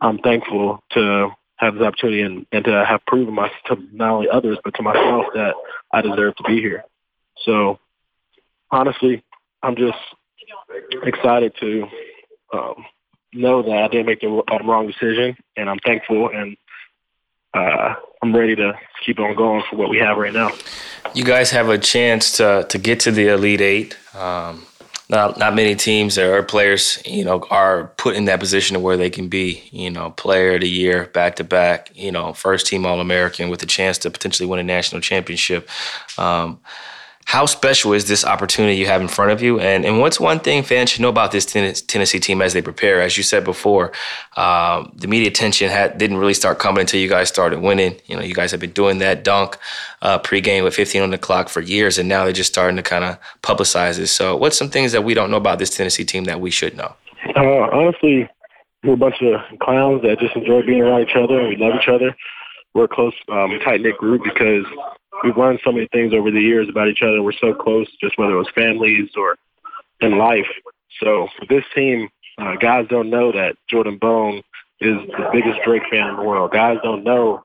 I'm 0.00 0.18
thankful 0.18 0.82
to 0.92 1.28
have 1.56 1.74
this 1.74 1.82
opportunity 1.82 2.22
and, 2.22 2.46
and 2.52 2.64
to 2.64 2.84
have 2.84 3.00
proven 3.06 3.34
my, 3.34 3.50
to 3.66 3.76
not 3.92 4.10
only 4.10 4.28
others 4.28 4.58
but 4.64 4.74
to 4.74 4.82
myself 4.82 5.26
that 5.34 5.54
I 5.92 6.02
deserve 6.02 6.36
to 6.36 6.42
be 6.44 6.60
here. 6.60 6.84
So 7.44 7.78
honestly, 8.70 9.24
I'm 9.62 9.76
just 9.76 9.98
excited 11.04 11.54
to 11.60 11.86
um, 12.52 12.84
know 13.32 13.62
that 13.62 13.84
I 13.84 13.88
didn't 13.88 14.06
make 14.06 14.20
the 14.20 14.28
wrong 14.64 14.86
decision, 14.86 15.36
and 15.56 15.68
I'm 15.68 15.78
thankful 15.78 16.30
and 16.32 16.56
uh, 17.54 17.94
I'm 18.22 18.34
ready 18.34 18.56
to 18.56 18.72
keep 19.04 19.20
on 19.20 19.36
going 19.36 19.62
for 19.70 19.76
what 19.76 19.88
we 19.88 19.98
have 19.98 20.16
right 20.16 20.32
now. 20.32 20.50
You 21.14 21.24
guys 21.24 21.50
have 21.50 21.68
a 21.68 21.78
chance 21.78 22.38
to 22.38 22.66
to 22.68 22.78
get 22.78 23.00
to 23.00 23.12
the 23.12 23.28
Elite 23.28 23.60
Eight. 23.60 23.96
Um, 24.14 24.66
not 25.08 25.38
not 25.38 25.54
many 25.54 25.74
teams 25.74 26.18
or 26.18 26.42
players, 26.42 27.02
you 27.04 27.24
know, 27.24 27.44
are 27.50 27.88
put 27.96 28.16
in 28.16 28.24
that 28.24 28.40
position 28.40 28.80
where 28.82 28.96
they 28.96 29.10
can 29.10 29.28
be, 29.28 29.68
you 29.70 29.90
know, 29.90 30.10
player 30.12 30.54
of 30.54 30.62
the 30.62 30.68
year, 30.68 31.06
back 31.12 31.36
to 31.36 31.44
back, 31.44 31.90
you 31.94 32.10
know, 32.10 32.32
first 32.32 32.66
team 32.66 32.86
All 32.86 33.00
American 33.00 33.50
with 33.50 33.62
a 33.62 33.66
chance 33.66 33.98
to 33.98 34.10
potentially 34.10 34.48
win 34.48 34.60
a 34.60 34.62
national 34.62 35.00
championship. 35.00 35.68
Um, 36.18 36.60
how 37.24 37.46
special 37.46 37.92
is 37.94 38.06
this 38.06 38.24
opportunity 38.24 38.76
you 38.76 38.86
have 38.86 39.00
in 39.00 39.08
front 39.08 39.30
of 39.30 39.42
you? 39.42 39.58
And 39.58 39.84
and 39.84 39.98
what's 40.00 40.20
one 40.20 40.40
thing 40.40 40.62
fans 40.62 40.90
should 40.90 41.00
know 41.02 41.08
about 41.08 41.32
this 41.32 41.46
Tennessee 41.46 42.20
team 42.20 42.42
as 42.42 42.52
they 42.52 42.62
prepare? 42.62 43.00
As 43.00 43.16
you 43.16 43.22
said 43.22 43.44
before, 43.44 43.92
um, 44.36 44.92
the 44.94 45.08
media 45.08 45.28
attention 45.28 45.70
had, 45.70 45.96
didn't 45.98 46.18
really 46.18 46.34
start 46.34 46.58
coming 46.58 46.80
until 46.80 47.00
you 47.00 47.08
guys 47.08 47.28
started 47.28 47.60
winning. 47.60 47.96
You 48.06 48.16
know, 48.16 48.22
you 48.22 48.34
guys 48.34 48.50
have 48.50 48.60
been 48.60 48.72
doing 48.72 48.98
that 48.98 49.24
dunk 49.24 49.56
uh, 50.02 50.18
pregame 50.18 50.64
with 50.64 50.74
15 50.74 51.02
on 51.02 51.10
the 51.10 51.18
clock 51.18 51.48
for 51.48 51.60
years, 51.60 51.98
and 51.98 52.08
now 52.08 52.24
they're 52.24 52.32
just 52.32 52.52
starting 52.52 52.76
to 52.76 52.82
kind 52.82 53.04
of 53.04 53.18
publicize 53.42 53.98
it. 53.98 54.08
So, 54.08 54.36
what's 54.36 54.58
some 54.58 54.68
things 54.68 54.92
that 54.92 55.02
we 55.02 55.14
don't 55.14 55.30
know 55.30 55.38
about 55.38 55.58
this 55.58 55.70
Tennessee 55.70 56.04
team 56.04 56.24
that 56.24 56.40
we 56.40 56.50
should 56.50 56.76
know? 56.76 56.94
Uh, 57.36 57.68
honestly, 57.72 58.28
we're 58.84 58.94
a 58.94 58.96
bunch 58.96 59.22
of 59.22 59.40
clowns 59.60 60.02
that 60.02 60.20
just 60.20 60.36
enjoy 60.36 60.62
being 60.62 60.82
around 60.82 61.02
each 61.02 61.16
other, 61.16 61.40
and 61.40 61.48
we 61.48 61.56
love 61.56 61.74
each 61.80 61.88
other. 61.88 62.14
We're 62.74 62.84
a 62.84 62.88
close, 62.88 63.14
um, 63.30 63.58
tight 63.64 63.80
knit 63.80 63.96
group 63.96 64.22
because 64.24 64.66
we've 65.24 65.36
learned 65.36 65.60
so 65.64 65.72
many 65.72 65.88
things 65.88 66.12
over 66.12 66.30
the 66.30 66.40
years 66.40 66.68
about 66.68 66.88
each 66.88 67.02
other. 67.02 67.22
We're 67.22 67.32
so 67.32 67.54
close, 67.54 67.88
just 68.00 68.18
whether 68.18 68.34
it 68.34 68.38
was 68.38 68.50
families 68.54 69.10
or 69.16 69.36
in 70.00 70.18
life. 70.18 70.46
So 71.00 71.28
for 71.38 71.46
this 71.48 71.64
team, 71.74 72.08
uh, 72.38 72.56
guys 72.56 72.86
don't 72.88 73.10
know 73.10 73.32
that 73.32 73.56
Jordan 73.68 73.98
Bone 73.98 74.42
is 74.80 74.96
the 75.08 75.30
biggest 75.32 75.60
Drake 75.64 75.82
fan 75.90 76.08
in 76.08 76.16
the 76.16 76.22
world. 76.22 76.52
Guys 76.52 76.78
don't 76.82 77.04
know 77.04 77.42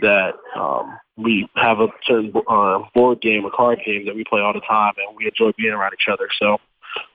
that 0.00 0.34
um, 0.56 0.98
we 1.16 1.48
have 1.56 1.80
a 1.80 1.88
certain 2.04 2.32
uh, 2.48 2.80
board 2.94 3.20
game 3.20 3.44
or 3.44 3.50
card 3.50 3.80
game 3.84 4.04
that 4.06 4.14
we 4.14 4.24
play 4.24 4.40
all 4.40 4.52
the 4.52 4.60
time, 4.60 4.92
and 4.98 5.16
we 5.16 5.26
enjoy 5.26 5.52
being 5.56 5.72
around 5.72 5.92
each 5.94 6.12
other. 6.12 6.28
So 6.38 6.58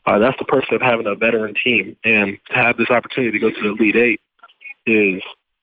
uh, 0.05 0.19
that's 0.19 0.37
the 0.39 0.45
perk 0.45 0.71
of 0.71 0.81
having 0.81 1.07
a 1.07 1.15
veteran 1.15 1.53
team, 1.63 1.95
and 2.03 2.37
to 2.49 2.53
have 2.53 2.77
this 2.77 2.89
opportunity 2.89 3.37
to 3.37 3.39
go 3.39 3.49
to 3.49 3.61
the 3.61 3.69
Elite 3.69 3.95
Eight 3.95 4.21
is 4.85 5.21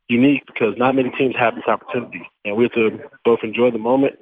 unique 0.08 0.44
because 0.46 0.74
not 0.76 0.94
many 0.94 1.10
teams 1.10 1.34
have 1.36 1.54
this 1.54 1.66
opportunity, 1.66 2.28
and 2.44 2.56
we 2.56 2.64
have 2.64 2.72
to 2.72 3.00
both 3.24 3.40
enjoy 3.42 3.70
the 3.70 3.78
moment, 3.78 4.18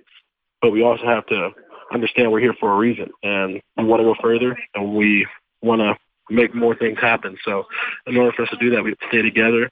but 0.67 0.73
we 0.73 0.83
also 0.83 1.05
have 1.05 1.25
to 1.27 1.51
understand 1.93 2.33
we're 2.33 2.41
here 2.41 2.57
for 2.59 2.73
a 2.73 2.77
reason, 2.77 3.09
and 3.23 3.63
we 3.77 3.85
want 3.85 4.01
to 4.01 4.05
go 4.05 4.17
further, 4.21 4.59
and 4.75 4.97
we 4.97 5.25
want 5.63 5.81
to 5.81 5.95
make 6.29 6.53
more 6.57 6.75
things 6.75 6.99
happen. 7.01 7.37
So, 7.45 7.67
in 8.09 8.17
order 8.17 8.33
for 8.33 8.43
us 8.43 8.49
to 8.51 8.57
do 8.57 8.71
that, 8.71 8.83
we 8.83 8.91
have 8.91 8.99
to 8.99 9.07
stay 9.07 9.23
together, 9.23 9.71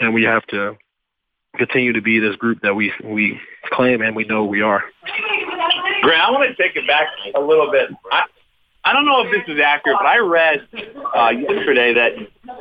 and 0.00 0.12
we 0.12 0.24
have 0.24 0.44
to 0.48 0.76
continue 1.56 1.92
to 1.92 2.02
be 2.02 2.18
this 2.18 2.34
group 2.34 2.58
that 2.62 2.74
we 2.74 2.92
we 3.04 3.38
claim 3.70 4.02
and 4.02 4.16
we 4.16 4.24
know 4.24 4.44
we 4.44 4.62
are. 4.62 4.82
Grant, 6.02 6.22
I 6.22 6.30
want 6.32 6.56
to 6.56 6.60
take 6.60 6.74
it 6.74 6.88
back 6.88 7.06
a 7.36 7.40
little 7.40 7.70
bit. 7.70 7.90
I, 8.10 8.24
I 8.86 8.92
don't 8.92 9.04
know 9.04 9.20
if 9.22 9.32
this 9.32 9.52
is 9.52 9.60
accurate, 9.60 9.98
but 9.98 10.06
I 10.06 10.18
read 10.18 10.68
uh, 11.12 11.30
yesterday 11.30 11.92
that 11.94 12.12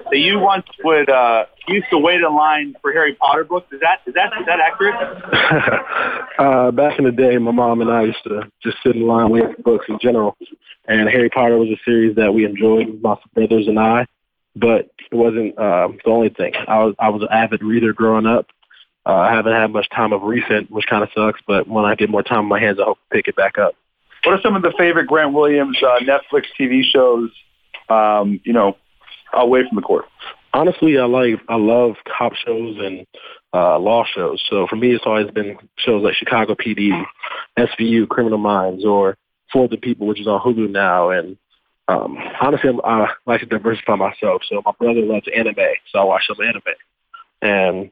that 0.10 0.18
you 0.18 0.40
once 0.40 0.66
would 0.84 1.08
uh, 1.08 1.46
used 1.68 1.86
to 1.92 2.00
wait 2.00 2.20
in 2.20 2.36
line 2.36 2.74
for 2.82 2.92
Harry 2.92 3.14
Potter 3.14 3.44
books. 3.44 3.72
Is 3.72 3.80
that 3.82 4.00
is 4.08 4.16
that 4.16 4.34
is 4.40 4.46
that 4.48 4.60
accurate? 4.60 4.96
uh, 6.40 6.72
back 6.72 6.98
in 6.98 7.06
the 7.06 7.12
day, 7.12 7.38
my 7.38 7.52
mom 7.52 7.82
and 7.82 7.92
I 7.92 8.06
used 8.06 8.24
to 8.24 8.42
just 8.64 8.78
sit 8.84 8.96
in 8.96 9.06
line 9.06 9.30
waiting 9.30 9.54
for 9.54 9.62
books 9.62 9.86
in 9.88 10.00
general, 10.02 10.36
and 10.88 11.08
Harry 11.08 11.30
Potter 11.30 11.60
was 11.60 11.70
a 11.70 11.78
series 11.86 12.16
that 12.16 12.34
we 12.34 12.44
enjoyed, 12.44 13.00
my 13.04 13.16
brothers 13.36 13.68
and 13.68 13.80
I. 13.80 14.08
But 14.56 14.90
it 15.12 15.16
wasn't 15.16 15.56
uh, 15.60 15.90
the 16.04 16.10
only 16.10 16.30
thing. 16.30 16.54
I 16.68 16.84
was 16.86 16.96
I 16.98 17.10
was 17.10 17.22
an 17.22 17.28
avid 17.32 17.62
reader 17.62 17.94
growing 17.94 18.26
up. 18.26 18.48
Uh, 19.06 19.14
I 19.14 19.32
haven't 19.32 19.54
had 19.54 19.72
much 19.72 19.88
time 19.92 20.12
of 20.12 20.24
recent, 20.24 20.72
which 20.72 20.88
kind 20.88 21.04
of 21.04 21.10
sucks. 21.16 21.40
But 21.46 21.68
when 21.68 21.86
I 21.86 21.94
get 21.94 22.10
more 22.10 22.24
time 22.24 22.40
on 22.40 22.46
my 22.48 22.60
hands, 22.60 22.80
I 22.80 22.86
hope 22.86 22.98
to 22.98 23.16
pick 23.16 23.28
it 23.28 23.36
back 23.36 23.60
up. 23.60 23.76
What 24.26 24.40
are 24.40 24.42
some 24.42 24.56
of 24.56 24.64
the 24.64 24.74
favorite 24.78 25.08
Grant 25.08 25.34
Williams 25.34 25.78
uh, 25.84 26.00
Netflix 26.00 26.46
TV 26.60 26.82
shows? 26.84 27.30
Um, 27.90 28.42
you 28.44 28.54
know, 28.54 28.76
away 29.34 29.62
from 29.68 29.76
the 29.76 29.82
court. 29.82 30.06
Honestly, 30.54 30.98
I 30.98 31.06
like 31.06 31.40
I 31.48 31.56
love 31.58 31.96
cop 32.18 32.34
shows 32.34 32.78
and 32.80 33.06
uh, 33.54 33.78
law 33.78 34.04
shows. 34.06 34.44
So 34.50 34.66
for 34.68 34.76
me, 34.78 34.94
it's 34.94 35.06
always 35.06 35.30
been 35.30 35.58
shows 35.78 36.04
like 36.04 36.16
Chicago 36.16 36.56
PD, 36.56 37.04
SVU, 37.60 38.08
Criminal 38.08 38.38
Minds, 38.38 38.84
or 38.84 39.18
For 39.52 39.68
the 39.68 39.78
People, 39.78 40.08
which 40.08 40.20
is 40.20 40.28
on 40.28 40.42
Hulu 40.42 40.72
now. 40.72 41.12
And 41.12 41.38
um, 41.88 42.18
honestly, 42.42 42.72
I 42.84 43.08
like 43.26 43.42
to 43.42 43.46
diversify 43.46 43.96
myself. 43.96 44.42
So 44.50 44.62
my 44.66 44.72
brother 44.80 45.02
loves 45.02 45.28
anime, 45.36 45.56
so 45.92 46.00
I 46.00 46.04
watch 46.04 46.24
some 46.28 46.44
anime. 46.44 46.62
And 47.42 47.92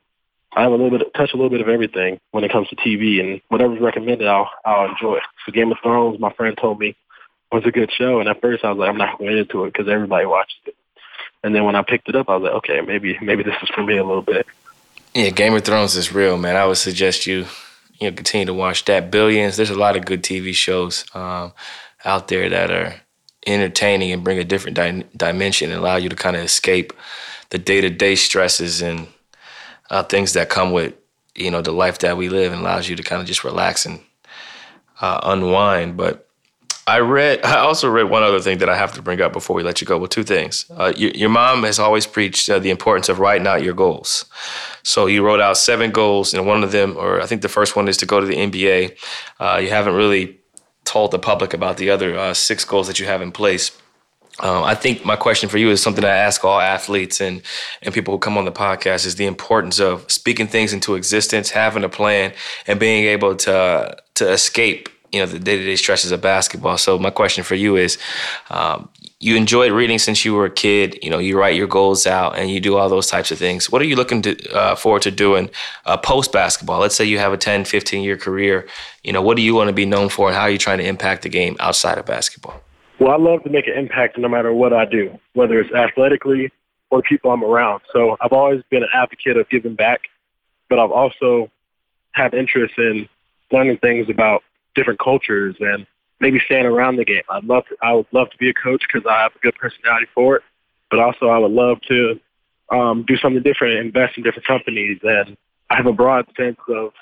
I 0.56 0.62
have 0.64 0.72
a 0.72 0.76
little 0.76 0.97
bit, 0.97 1.14
touch 1.14 1.34
a 1.34 1.36
little 1.36 1.49
bit 1.49 1.62
of 1.62 1.70
everything 1.70 2.20
when 2.32 2.43
it 2.43 2.51
comes 2.51 2.68
to 2.70 2.76
TV, 2.76 3.20
and 3.20 3.41
whatever's 3.49 3.80
recommended, 3.80 4.28
I'll 4.28 4.49
I'll 4.66 4.89
enjoy. 4.89 5.20
So 5.45 5.51
Game 5.51 5.72
of 5.72 5.78
Thrones, 5.82 6.20
my 6.20 6.32
friend 6.34 6.58
told 6.58 6.80
me 6.80 6.95
was 7.51 7.66
a 7.66 7.72
good 7.72 7.91
show, 7.91 8.20
and 8.20 8.28
at 8.28 8.41
first 8.41 8.64
I 8.64 8.70
was 8.70 8.80
like, 8.80 8.89
I'm 8.89 8.97
not 8.97 9.20
going 9.20 9.38
into 9.38 9.64
it 9.64 9.74
because 9.74 9.88
everybody 9.88 10.26
watches 10.26 10.58
it. 10.66 10.76
And 11.43 11.54
then 11.54 11.66
when 11.66 11.76
I 11.76 11.84
picked 11.84 12.10
it 12.10 12.16
up, 12.16 12.30
I 12.30 12.38
was 12.38 12.43
like, 12.43 12.54
okay, 12.54 12.82
maybe 12.82 13.18
maybe 13.22 13.43
this 13.43 13.56
is 13.62 13.70
for 13.70 13.84
me 13.84 13.97
a 13.97 14.04
little 14.04 14.22
bit. 14.22 14.45
Yeah, 15.14 15.30
Game 15.30 15.54
of 15.54 15.64
Thrones 15.64 15.95
is 15.95 16.14
real, 16.14 16.38
man. 16.38 16.56
I 16.56 16.66
would 16.66 16.78
suggest 16.78 17.28
you 17.28 17.45
you 17.99 18.10
know 18.10 18.16
continue 18.16 18.45
to 18.45 18.54
watch 18.54 18.86
that. 18.86 19.12
Billions. 19.12 19.58
There's 19.58 19.70
a 19.70 19.78
lot 19.78 19.95
of 19.95 20.06
good 20.06 20.24
TV 20.24 20.54
shows 20.54 21.06
um, 21.14 21.54
out 22.06 22.28
there 22.28 22.49
that 22.49 22.72
are 22.72 22.95
entertaining 23.45 24.12
and 24.12 24.24
bring 24.24 24.39
a 24.39 24.43
different 24.43 24.78
di- 24.78 25.06
dimension 25.16 25.70
and 25.70 25.80
allow 25.80 25.97
you 25.97 26.10
to 26.10 26.16
kind 26.16 26.36
of 26.36 26.43
escape 26.43 26.93
the 27.49 27.58
day 27.58 27.82
to 27.82 27.89
day 27.89 28.16
stresses 28.16 28.82
and 28.82 29.08
uh, 29.93 30.03
things 30.03 30.33
that 30.33 30.49
come 30.49 30.71
with 30.71 30.95
you 31.35 31.51
know 31.51 31.61
the 31.61 31.71
life 31.71 31.99
that 31.99 32.17
we 32.17 32.29
live 32.29 32.51
and 32.51 32.61
allows 32.61 32.89
you 32.89 32.95
to 32.95 33.03
kind 33.03 33.21
of 33.21 33.27
just 33.27 33.43
relax 33.43 33.85
and 33.85 33.99
uh, 35.01 35.19
unwind. 35.23 35.97
But 35.97 36.27
I 36.85 36.99
read, 36.99 37.43
I 37.45 37.59
also 37.59 37.89
read 37.89 38.09
one 38.09 38.23
other 38.23 38.39
thing 38.39 38.57
that 38.57 38.69
I 38.69 38.75
have 38.75 38.93
to 38.93 39.01
bring 39.01 39.21
up 39.21 39.33
before 39.33 39.55
we 39.55 39.63
let 39.63 39.81
you 39.81 39.87
go. 39.87 39.97
Well, 39.97 40.07
two 40.07 40.23
things. 40.23 40.65
Uh, 40.69 40.93
your, 40.95 41.11
your, 41.11 41.29
mom 41.29 41.63
has 41.63 41.79
always 41.79 42.05
preached 42.05 42.49
uh, 42.49 42.59
the 42.59 42.69
importance 42.69 43.07
of 43.09 43.19
writing 43.19 43.47
out 43.47 43.63
your 43.63 43.73
goals. 43.73 44.25
So 44.83 45.05
you 45.05 45.25
wrote 45.25 45.39
out 45.39 45.57
seven 45.57 45.91
goals, 45.91 46.33
and 46.33 46.45
one 46.45 46.63
of 46.63 46.71
them, 46.71 46.97
or 46.97 47.21
I 47.21 47.25
think 47.25 47.41
the 47.41 47.49
first 47.49 47.75
one, 47.75 47.87
is 47.87 47.97
to 47.97 48.05
go 48.05 48.19
to 48.19 48.25
the 48.25 48.35
NBA. 48.35 48.97
Uh, 49.39 49.59
you 49.61 49.69
haven't 49.69 49.95
really 49.95 50.39
told 50.83 51.11
the 51.11 51.19
public 51.19 51.53
about 51.53 51.77
the 51.77 51.89
other 51.89 52.17
uh, 52.17 52.33
six 52.33 52.65
goals 52.65 52.87
that 52.87 52.99
you 52.99 53.05
have 53.05 53.21
in 53.21 53.31
place. 53.31 53.71
Um, 54.39 54.63
I 54.63 54.73
think 54.73 55.05
my 55.05 55.15
question 55.15 55.47
for 55.47 55.59
you 55.59 55.69
is 55.69 55.81
something 55.81 56.03
I 56.03 56.09
ask 56.09 56.43
all 56.43 56.59
athletes 56.59 57.21
and, 57.21 57.41
and 57.84 57.93
people 57.93 58.15
who 58.15 58.17
come 58.17 58.38
on 58.38 58.45
the 58.45 58.51
podcast 58.51 59.05
is 59.05 59.15
the 59.15 59.27
importance 59.27 59.79
of 59.79 60.09
speaking 60.11 60.47
things 60.47 60.73
into 60.73 60.95
existence, 60.95 61.51
having 61.51 61.84
a 61.84 61.89
plan, 61.89 62.34
and 62.65 62.79
being 62.79 63.05
able 63.05 63.36
to 63.36 63.95
to 64.15 64.31
escape 64.31 64.89
you 65.13 65.19
know 65.19 65.27
the 65.27 65.39
day 65.39 65.57
to 65.57 65.63
day 65.63 65.75
stresses 65.75 66.11
of 66.11 66.21
basketball. 66.21 66.77
So 66.77 66.97
my 66.97 67.11
question 67.11 67.43
for 67.43 67.55
you 67.55 67.75
is, 67.75 67.99
um, 68.49 68.89
you 69.19 69.38
enjoyed 69.38 69.71
reading 69.71 69.99
since 69.99 70.25
you 70.25 70.34
were 70.34 70.45
a 70.45 70.51
kid. 70.51 70.97
You 71.03 71.11
know, 71.11 71.19
you 71.19 71.38
write 71.38 71.55
your 71.55 71.67
goals 71.67 72.07
out 72.07 72.36
and 72.36 72.49
you 72.49 72.59
do 72.59 72.75
all 72.75 72.89
those 72.89 73.07
types 73.07 73.31
of 73.31 73.38
things. 73.38 73.71
What 73.71 73.81
are 73.81 73.86
you 73.86 73.95
looking 73.95 74.23
to 74.23 74.51
uh, 74.53 74.75
forward 74.75 75.03
to 75.03 75.11
doing 75.11 75.51
uh, 75.86 75.97
post 75.97 76.31
basketball? 76.31 76.79
Let's 76.79 76.95
say 76.95 77.05
you 77.05 77.19
have 77.19 77.31
a 77.31 77.38
10, 77.38 77.65
15 77.65 78.03
year 78.03 78.17
career. 78.17 78.67
You 79.03 79.13
know, 79.13 79.21
what 79.21 79.38
do 79.38 79.43
you 79.43 79.53
want 79.53 79.67
to 79.67 79.73
be 79.73 79.86
known 79.86 80.09
for, 80.09 80.27
and 80.27 80.36
how 80.36 80.43
are 80.43 80.49
you 80.49 80.57
trying 80.57 80.79
to 80.79 80.86
impact 80.86 81.21
the 81.21 81.29
game 81.29 81.55
outside 81.59 81.99
of 81.99 82.07
basketball? 82.07 82.61
Well, 82.99 83.11
I 83.11 83.17
love 83.17 83.43
to 83.43 83.49
make 83.49 83.67
an 83.67 83.73
impact 83.73 84.17
no 84.17 84.29
matter 84.29 84.53
what 84.53 84.73
I 84.73 84.85
do, 84.85 85.17
whether 85.33 85.59
it's 85.59 85.73
athletically 85.73 86.51
or 86.91 87.01
people 87.01 87.31
I'm 87.31 87.43
around. 87.43 87.81
So 87.91 88.17
I've 88.21 88.33
always 88.33 88.61
been 88.69 88.83
an 88.83 88.89
advocate 88.93 89.37
of 89.37 89.49
giving 89.49 89.75
back, 89.75 90.01
but 90.69 90.79
I've 90.79 90.91
also 90.91 91.49
had 92.11 92.33
interest 92.33 92.75
in 92.77 93.09
learning 93.51 93.77
things 93.77 94.07
about 94.09 94.43
different 94.75 94.99
cultures 94.99 95.55
and 95.59 95.85
maybe 96.19 96.39
staying 96.45 96.65
around 96.65 96.97
the 96.97 97.05
game. 97.05 97.23
I'd 97.29 97.43
love 97.43 97.63
to, 97.69 97.75
I 97.81 97.93
would 97.93 98.05
love 98.11 98.29
to 98.29 98.37
be 98.37 98.49
a 98.49 98.53
coach 98.53 98.83
because 98.87 99.07
I 99.09 99.23
have 99.23 99.35
a 99.35 99.39
good 99.39 99.55
personality 99.55 100.07
for 100.13 100.37
it, 100.37 100.43
but 100.89 100.99
also 100.99 101.27
I 101.27 101.37
would 101.39 101.51
love 101.51 101.81
to 101.89 102.19
um, 102.71 103.03
do 103.07 103.17
something 103.17 103.43
different, 103.43 103.79
invest 103.79 104.17
in 104.17 104.23
different 104.23 104.47
companies, 104.47 104.99
and 105.03 105.35
I 105.69 105.75
have 105.75 105.87
a 105.87 105.93
broad 105.93 106.25
sense 106.37 106.57
of 106.69 106.93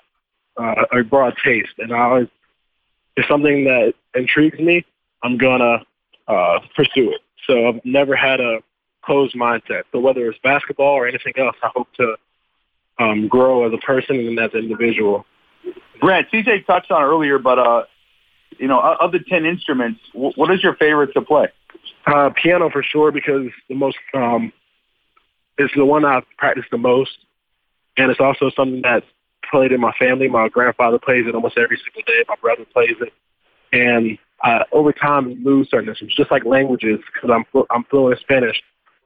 uh, 0.57 0.85
a 0.91 1.03
broad 1.03 1.35
taste, 1.43 1.73
and 1.77 1.93
I 1.93 1.99
always 1.99 2.27
it's 3.17 3.27
something 3.27 3.65
that 3.65 3.93
intrigues 4.15 4.57
me 4.59 4.85
I'm 5.23 5.37
gonna 5.37 5.83
uh, 6.27 6.59
pursue 6.75 7.11
it. 7.11 7.21
So 7.47 7.67
I've 7.67 7.85
never 7.85 8.15
had 8.15 8.39
a 8.39 8.59
closed 9.03 9.35
mindset. 9.35 9.83
So 9.91 9.99
whether 9.99 10.27
it's 10.29 10.39
basketball 10.43 10.93
or 10.93 11.07
anything 11.07 11.33
else, 11.37 11.55
I 11.63 11.69
hope 11.73 11.87
to 11.97 12.15
um, 12.99 13.27
grow 13.27 13.67
as 13.67 13.73
a 13.73 13.77
person 13.77 14.15
and 14.15 14.39
as 14.39 14.51
an 14.53 14.61
individual. 14.61 15.25
Grant, 15.99 16.27
CJ 16.31 16.65
touched 16.65 16.91
on 16.91 17.03
earlier, 17.03 17.39
but 17.39 17.59
uh, 17.59 17.83
you 18.57 18.67
know, 18.67 18.79
of 18.79 19.11
the 19.11 19.19
ten 19.19 19.45
instruments, 19.45 19.99
what 20.13 20.51
is 20.51 20.63
your 20.63 20.75
favorite 20.75 21.13
to 21.13 21.21
play? 21.21 21.47
Uh, 22.05 22.29
piano 22.41 22.69
for 22.69 22.83
sure, 22.83 23.11
because 23.11 23.47
the 23.69 23.75
most 23.75 23.97
um, 24.13 24.51
it's 25.57 25.73
the 25.75 25.85
one 25.85 26.05
I've 26.05 26.25
practiced 26.37 26.69
the 26.71 26.77
most, 26.77 27.17
and 27.97 28.11
it's 28.11 28.19
also 28.19 28.49
something 28.55 28.81
that's 28.81 29.05
played 29.49 29.71
in 29.71 29.79
my 29.79 29.91
family. 29.99 30.27
My 30.27 30.49
grandfather 30.49 30.97
plays 30.99 31.25
it 31.27 31.35
almost 31.35 31.57
every 31.57 31.77
single 31.77 32.01
day. 32.05 32.23
My 32.27 32.35
brother 32.41 32.65
plays 32.73 32.95
it, 32.99 33.13
and 33.71 34.17
uh, 34.43 34.63
over 34.71 34.91
time 34.91 35.29
you 35.29 35.43
lose 35.43 35.69
certain 35.69 35.89
instruments, 35.89 36.15
just 36.15 36.31
like 36.31 36.45
languages. 36.45 36.99
Because 37.13 37.29
I'm 37.29 37.63
I'm 37.69 37.83
fluent 37.85 38.17
in 38.17 38.23
Spanish, 38.23 38.61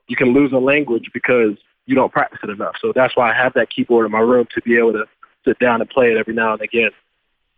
you 0.08 0.16
can 0.16 0.34
lose 0.34 0.52
a 0.54 0.58
language 0.58 1.10
because 1.14 1.58
you 1.86 1.96
don't 1.96 2.12
practice 2.12 2.40
it 2.44 2.50
enough. 2.50 2.76
So 2.82 2.92
that's 2.94 3.16
why 3.16 3.32
I 3.32 3.36
have 3.36 3.54
that 3.54 3.70
keyboard 3.70 4.06
in 4.06 4.12
my 4.12 4.20
room 4.20 4.48
to 4.56 4.62
be 4.62 4.78
able 4.78 4.94
to 4.94 5.06
sit 5.46 5.60
down 5.60 5.82
and 5.82 5.90
play 5.90 6.12
it 6.12 6.18
every 6.18 6.34
now 6.34 6.54
and 6.54 6.62
again. 6.62 6.90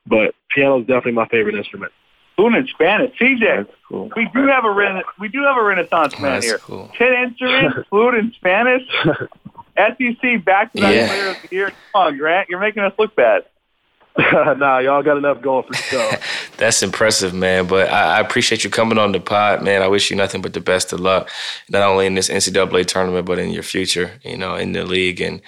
But 0.05 0.35
piano 0.53 0.79
is 0.79 0.87
definitely 0.87 1.13
my 1.13 1.27
favorite 1.27 1.55
instrument. 1.55 1.91
Fluent 2.35 2.55
in 2.55 2.67
Spanish, 2.67 3.17
CJ. 3.19 3.67
Cool. 3.87 4.11
We 4.15 4.29
do 4.33 4.45
have 4.47 4.63
a 4.63 4.71
rena- 4.71 5.03
we 5.19 5.27
do 5.27 5.43
have 5.43 5.57
a 5.57 5.63
Renaissance 5.63 6.19
man 6.19 6.41
here. 6.41 6.59
Cool. 6.59 6.91
Ten 6.97 7.13
instruments, 7.13 7.77
fluent 7.89 8.17
in 8.17 8.33
Spanish. 8.33 8.83
SEC 9.77 10.43
back 10.43 10.73
to 10.73 10.81
back 10.81 10.95
yeah. 10.95 11.07
player 11.07 11.29
of 11.29 11.37
the 11.41 11.55
year. 11.55 11.67
Come 11.93 12.01
on, 12.01 12.17
Grant, 12.17 12.49
you're 12.49 12.59
making 12.59 12.83
us 12.83 12.93
look 12.97 13.15
bad. 13.15 13.43
nah, 14.57 14.79
y'all 14.79 15.03
got 15.03 15.17
enough 15.17 15.41
going 15.41 15.63
for 15.63 15.75
yourself. 15.75 16.51
That's 16.57 16.81
impressive, 16.81 17.35
man. 17.35 17.67
But 17.67 17.89
I, 17.89 18.17
I, 18.17 18.19
appreciate 18.19 18.63
you 18.63 18.69
coming 18.69 18.97
on 18.97 19.11
the 19.11 19.19
pod, 19.19 19.63
man. 19.63 19.83
I 19.83 19.87
wish 19.87 20.09
you 20.09 20.15
nothing 20.15 20.41
but 20.41 20.53
the 20.53 20.59
best 20.59 20.91
of 20.91 20.99
luck, 20.99 21.29
not 21.69 21.83
only 21.83 22.07
in 22.07 22.15
this 22.15 22.29
NCAA 22.29 22.87
tournament, 22.87 23.27
but 23.27 23.37
in 23.37 23.51
your 23.51 23.61
future, 23.61 24.19
you 24.23 24.35
know, 24.35 24.55
in 24.55 24.71
the 24.71 24.83
league 24.83 25.21
and 25.21 25.39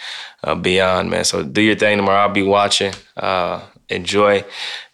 uh, 0.43 0.53
beyond, 0.53 1.09
man. 1.09 1.23
So 1.23 1.41
do 1.41 1.61
your 1.61 1.75
thing 1.75 1.97
tomorrow. 1.97 2.19
I'll 2.19 2.29
be 2.29 2.43
watching. 2.43 2.93
Uh, 3.17 3.61
enjoy, 3.89 4.45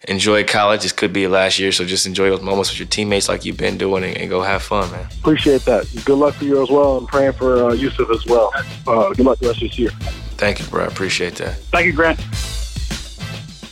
enjoy 0.08 0.44
college. 0.44 0.82
This 0.82 0.92
could 0.92 1.12
be 1.12 1.22
your 1.22 1.30
last 1.30 1.58
year, 1.58 1.70
so 1.70 1.84
just 1.84 2.06
enjoy 2.06 2.30
those 2.30 2.40
moments 2.40 2.70
with 2.70 2.78
your 2.78 2.88
teammates, 2.88 3.28
like 3.28 3.44
you've 3.44 3.58
been 3.58 3.76
doing, 3.76 4.04
and, 4.04 4.16
and 4.16 4.30
go 4.30 4.40
have 4.40 4.62
fun, 4.62 4.90
man. 4.90 5.06
Appreciate 5.20 5.66
that. 5.66 5.86
Good 6.06 6.16
luck 6.16 6.34
for 6.34 6.44
you 6.44 6.62
as 6.62 6.70
well. 6.70 6.96
I'm 6.96 7.06
praying 7.06 7.34
for 7.34 7.66
uh, 7.66 7.72
Yusuf 7.74 8.08
as 8.08 8.24
well. 8.24 8.52
Uh, 8.86 9.12
good 9.12 9.26
luck 9.26 9.38
the 9.38 9.48
rest 9.48 9.60
of 9.60 9.68
this 9.68 9.78
year. 9.78 9.90
Thank 10.38 10.60
you, 10.60 10.66
bro. 10.66 10.84
I 10.84 10.86
appreciate 10.86 11.34
that. 11.36 11.56
Thank 11.72 11.86
you, 11.86 11.92
Grant. 11.92 12.18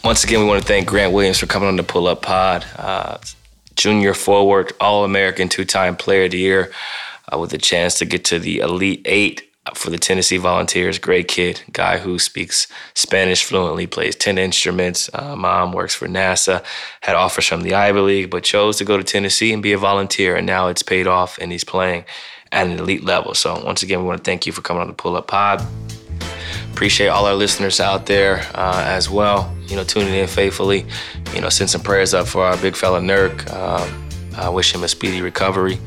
Once 0.04 0.22
again, 0.22 0.38
we 0.38 0.44
want 0.44 0.60
to 0.60 0.68
thank 0.68 0.86
Grant 0.86 1.14
Williams 1.14 1.38
for 1.38 1.46
coming 1.46 1.66
on 1.66 1.76
the 1.76 1.82
Pull 1.82 2.06
Up 2.08 2.20
Pod. 2.20 2.62
Uh, 2.76 3.16
junior 3.74 4.12
forward, 4.12 4.70
All 4.78 5.02
American, 5.02 5.48
two 5.48 5.64
time 5.64 5.96
Player 5.96 6.26
of 6.26 6.32
the 6.32 6.38
Year, 6.38 6.72
uh, 7.32 7.38
with 7.38 7.54
a 7.54 7.58
chance 7.58 7.98
to 8.00 8.04
get 8.04 8.22
to 8.26 8.38
the 8.38 8.58
Elite 8.58 9.00
Eight 9.06 9.50
for 9.72 9.88
the 9.88 9.96
Tennessee 9.96 10.36
Volunteers. 10.36 10.98
Great 10.98 11.26
kid, 11.26 11.62
guy 11.72 11.96
who 11.96 12.18
speaks 12.18 12.68
Spanish 12.92 13.44
fluently, 13.44 13.86
plays 13.86 14.14
10 14.14 14.36
instruments. 14.36 15.08
Uh, 15.14 15.34
mom 15.34 15.72
works 15.72 15.94
for 15.94 16.06
NASA, 16.06 16.62
had 17.00 17.16
offers 17.16 17.46
from 17.46 17.62
the 17.62 17.72
Ivy 17.72 18.00
League, 18.00 18.30
but 18.30 18.44
chose 18.44 18.76
to 18.76 18.84
go 18.84 18.98
to 18.98 19.04
Tennessee 19.04 19.54
and 19.54 19.62
be 19.62 19.72
a 19.72 19.78
volunteer. 19.78 20.36
And 20.36 20.46
now 20.46 20.68
it's 20.68 20.82
paid 20.82 21.06
off, 21.06 21.38
and 21.38 21.50
he's 21.50 21.64
playing 21.64 22.04
at 22.52 22.66
an 22.66 22.78
elite 22.78 23.04
level. 23.04 23.32
So, 23.32 23.64
once 23.64 23.82
again, 23.82 24.00
we 24.00 24.04
want 24.04 24.18
to 24.18 24.24
thank 24.24 24.44
you 24.44 24.52
for 24.52 24.60
coming 24.60 24.82
on 24.82 24.88
the 24.88 24.92
Pull 24.92 25.16
Up 25.16 25.28
Pod. 25.28 25.66
Appreciate 26.74 27.06
all 27.06 27.24
our 27.24 27.34
listeners 27.34 27.78
out 27.78 28.06
there 28.06 28.42
uh, 28.54 28.82
as 28.84 29.08
well. 29.08 29.54
You 29.68 29.76
know, 29.76 29.84
tuning 29.84 30.12
in 30.12 30.26
faithfully. 30.26 30.84
You 31.32 31.40
know, 31.40 31.48
send 31.48 31.70
some 31.70 31.80
prayers 31.80 32.12
up 32.12 32.26
for 32.26 32.44
our 32.44 32.56
big 32.58 32.74
fella 32.76 33.00
Nurk. 33.00 33.48
Um, 33.52 33.88
I 34.36 34.48
wish 34.48 34.74
him 34.74 34.82
a 34.82 34.88
speedy 34.88 35.22
recovery. 35.22 35.78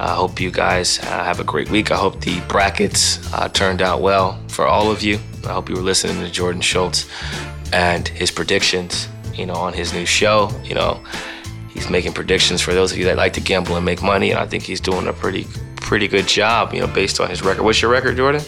I 0.00 0.14
hope 0.14 0.40
you 0.40 0.50
guys 0.50 0.98
uh, 0.98 1.24
have 1.24 1.38
a 1.40 1.44
great 1.44 1.70
week. 1.70 1.90
I 1.92 1.96
hope 1.96 2.20
the 2.20 2.40
brackets 2.48 3.18
uh, 3.32 3.48
turned 3.48 3.80
out 3.80 4.00
well 4.02 4.38
for 4.48 4.66
all 4.66 4.90
of 4.90 5.02
you. 5.02 5.18
I 5.44 5.52
hope 5.52 5.68
you 5.68 5.76
were 5.76 5.82
listening 5.82 6.20
to 6.24 6.30
Jordan 6.30 6.60
Schultz 6.62 7.06
and 7.72 8.06
his 8.08 8.30
predictions. 8.32 9.08
you 9.34 9.46
know, 9.46 9.54
on 9.54 9.72
his 9.72 9.92
new 9.92 10.04
show. 10.04 10.50
You 10.64 10.74
know, 10.74 11.00
he's 11.70 11.88
making 11.88 12.12
predictions 12.12 12.60
for 12.60 12.74
those 12.74 12.92
of 12.92 12.98
you 12.98 13.04
that 13.06 13.16
like 13.16 13.32
to 13.34 13.40
gamble 13.40 13.76
and 13.76 13.84
make 13.84 14.02
money, 14.02 14.30
and 14.30 14.38
I 14.40 14.46
think 14.46 14.64
he's 14.64 14.80
doing 14.80 15.06
a 15.06 15.12
pretty 15.12 15.46
pretty 15.76 16.08
good 16.08 16.26
job. 16.26 16.74
You 16.74 16.80
know, 16.80 16.88
based 16.88 17.20
on 17.20 17.30
his 17.30 17.42
record. 17.42 17.62
What's 17.62 17.80
your 17.80 17.90
record, 17.90 18.16
Jordan? 18.16 18.42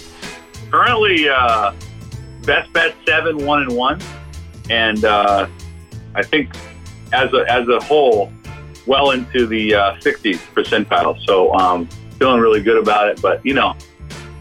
Currently, 0.71 1.29
uh, 1.29 1.73
best 2.43 2.73
bet 2.73 2.95
seven 3.07 3.45
one 3.45 3.63
and 3.63 3.77
one, 3.77 4.01
and 4.69 5.05
uh, 5.05 5.49
I 6.15 6.23
think 6.23 6.55
as 7.13 7.33
a 7.33 7.45
as 7.51 7.69
a 7.69 7.81
whole, 7.81 8.33
well 8.87 9.11
into 9.11 9.47
the 9.47 9.75
uh, 9.75 9.95
60th 9.97 10.39
percentile. 10.55 11.19
So 11.27 11.53
um, 11.55 11.89
feeling 12.19 12.41
really 12.41 12.63
good 12.63 12.79
about 12.79 13.09
it. 13.09 13.21
But 13.21 13.45
you 13.45 13.55
know, 13.55 13.75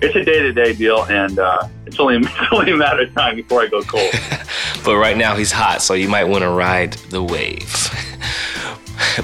it's 0.01 0.15
a 0.15 0.23
day 0.23 0.39
to 0.39 0.53
day 0.53 0.73
deal, 0.73 1.03
and 1.05 1.39
uh, 1.39 1.67
it's 1.85 1.99
only 1.99 2.17
it's 2.19 2.51
only 2.51 2.71
a 2.71 2.77
matter 2.77 3.01
of 3.01 3.13
time 3.13 3.35
before 3.35 3.61
I 3.61 3.67
go 3.67 3.81
cold. 3.81 4.11
but 4.85 4.97
right 4.97 5.17
now 5.17 5.35
he's 5.35 5.51
hot, 5.51 5.81
so 5.81 5.93
you 5.93 6.09
might 6.09 6.25
want 6.25 6.43
to 6.43 6.49
ride 6.49 6.93
the 7.09 7.23
wave. 7.23 7.89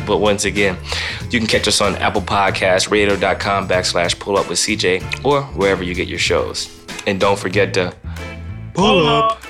but 0.07 0.17
once 0.17 0.45
again, 0.45 0.77
you 1.29 1.39
can 1.39 1.47
catch 1.47 1.67
us 1.67 1.81
on 1.81 1.95
Apple 1.97 2.21
Podcasts, 2.21 2.89
radio.com 2.89 3.67
backslash 3.67 4.17
pull 4.19 4.37
up 4.37 4.49
with 4.49 4.57
CJ, 4.57 5.23
or 5.25 5.43
wherever 5.43 5.83
you 5.83 5.93
get 5.93 6.07
your 6.07 6.19
shows. 6.19 6.84
And 7.07 7.19
don't 7.19 7.37
forget 7.37 7.73
to 7.75 7.93
pull 8.73 9.07
up. 9.07 9.41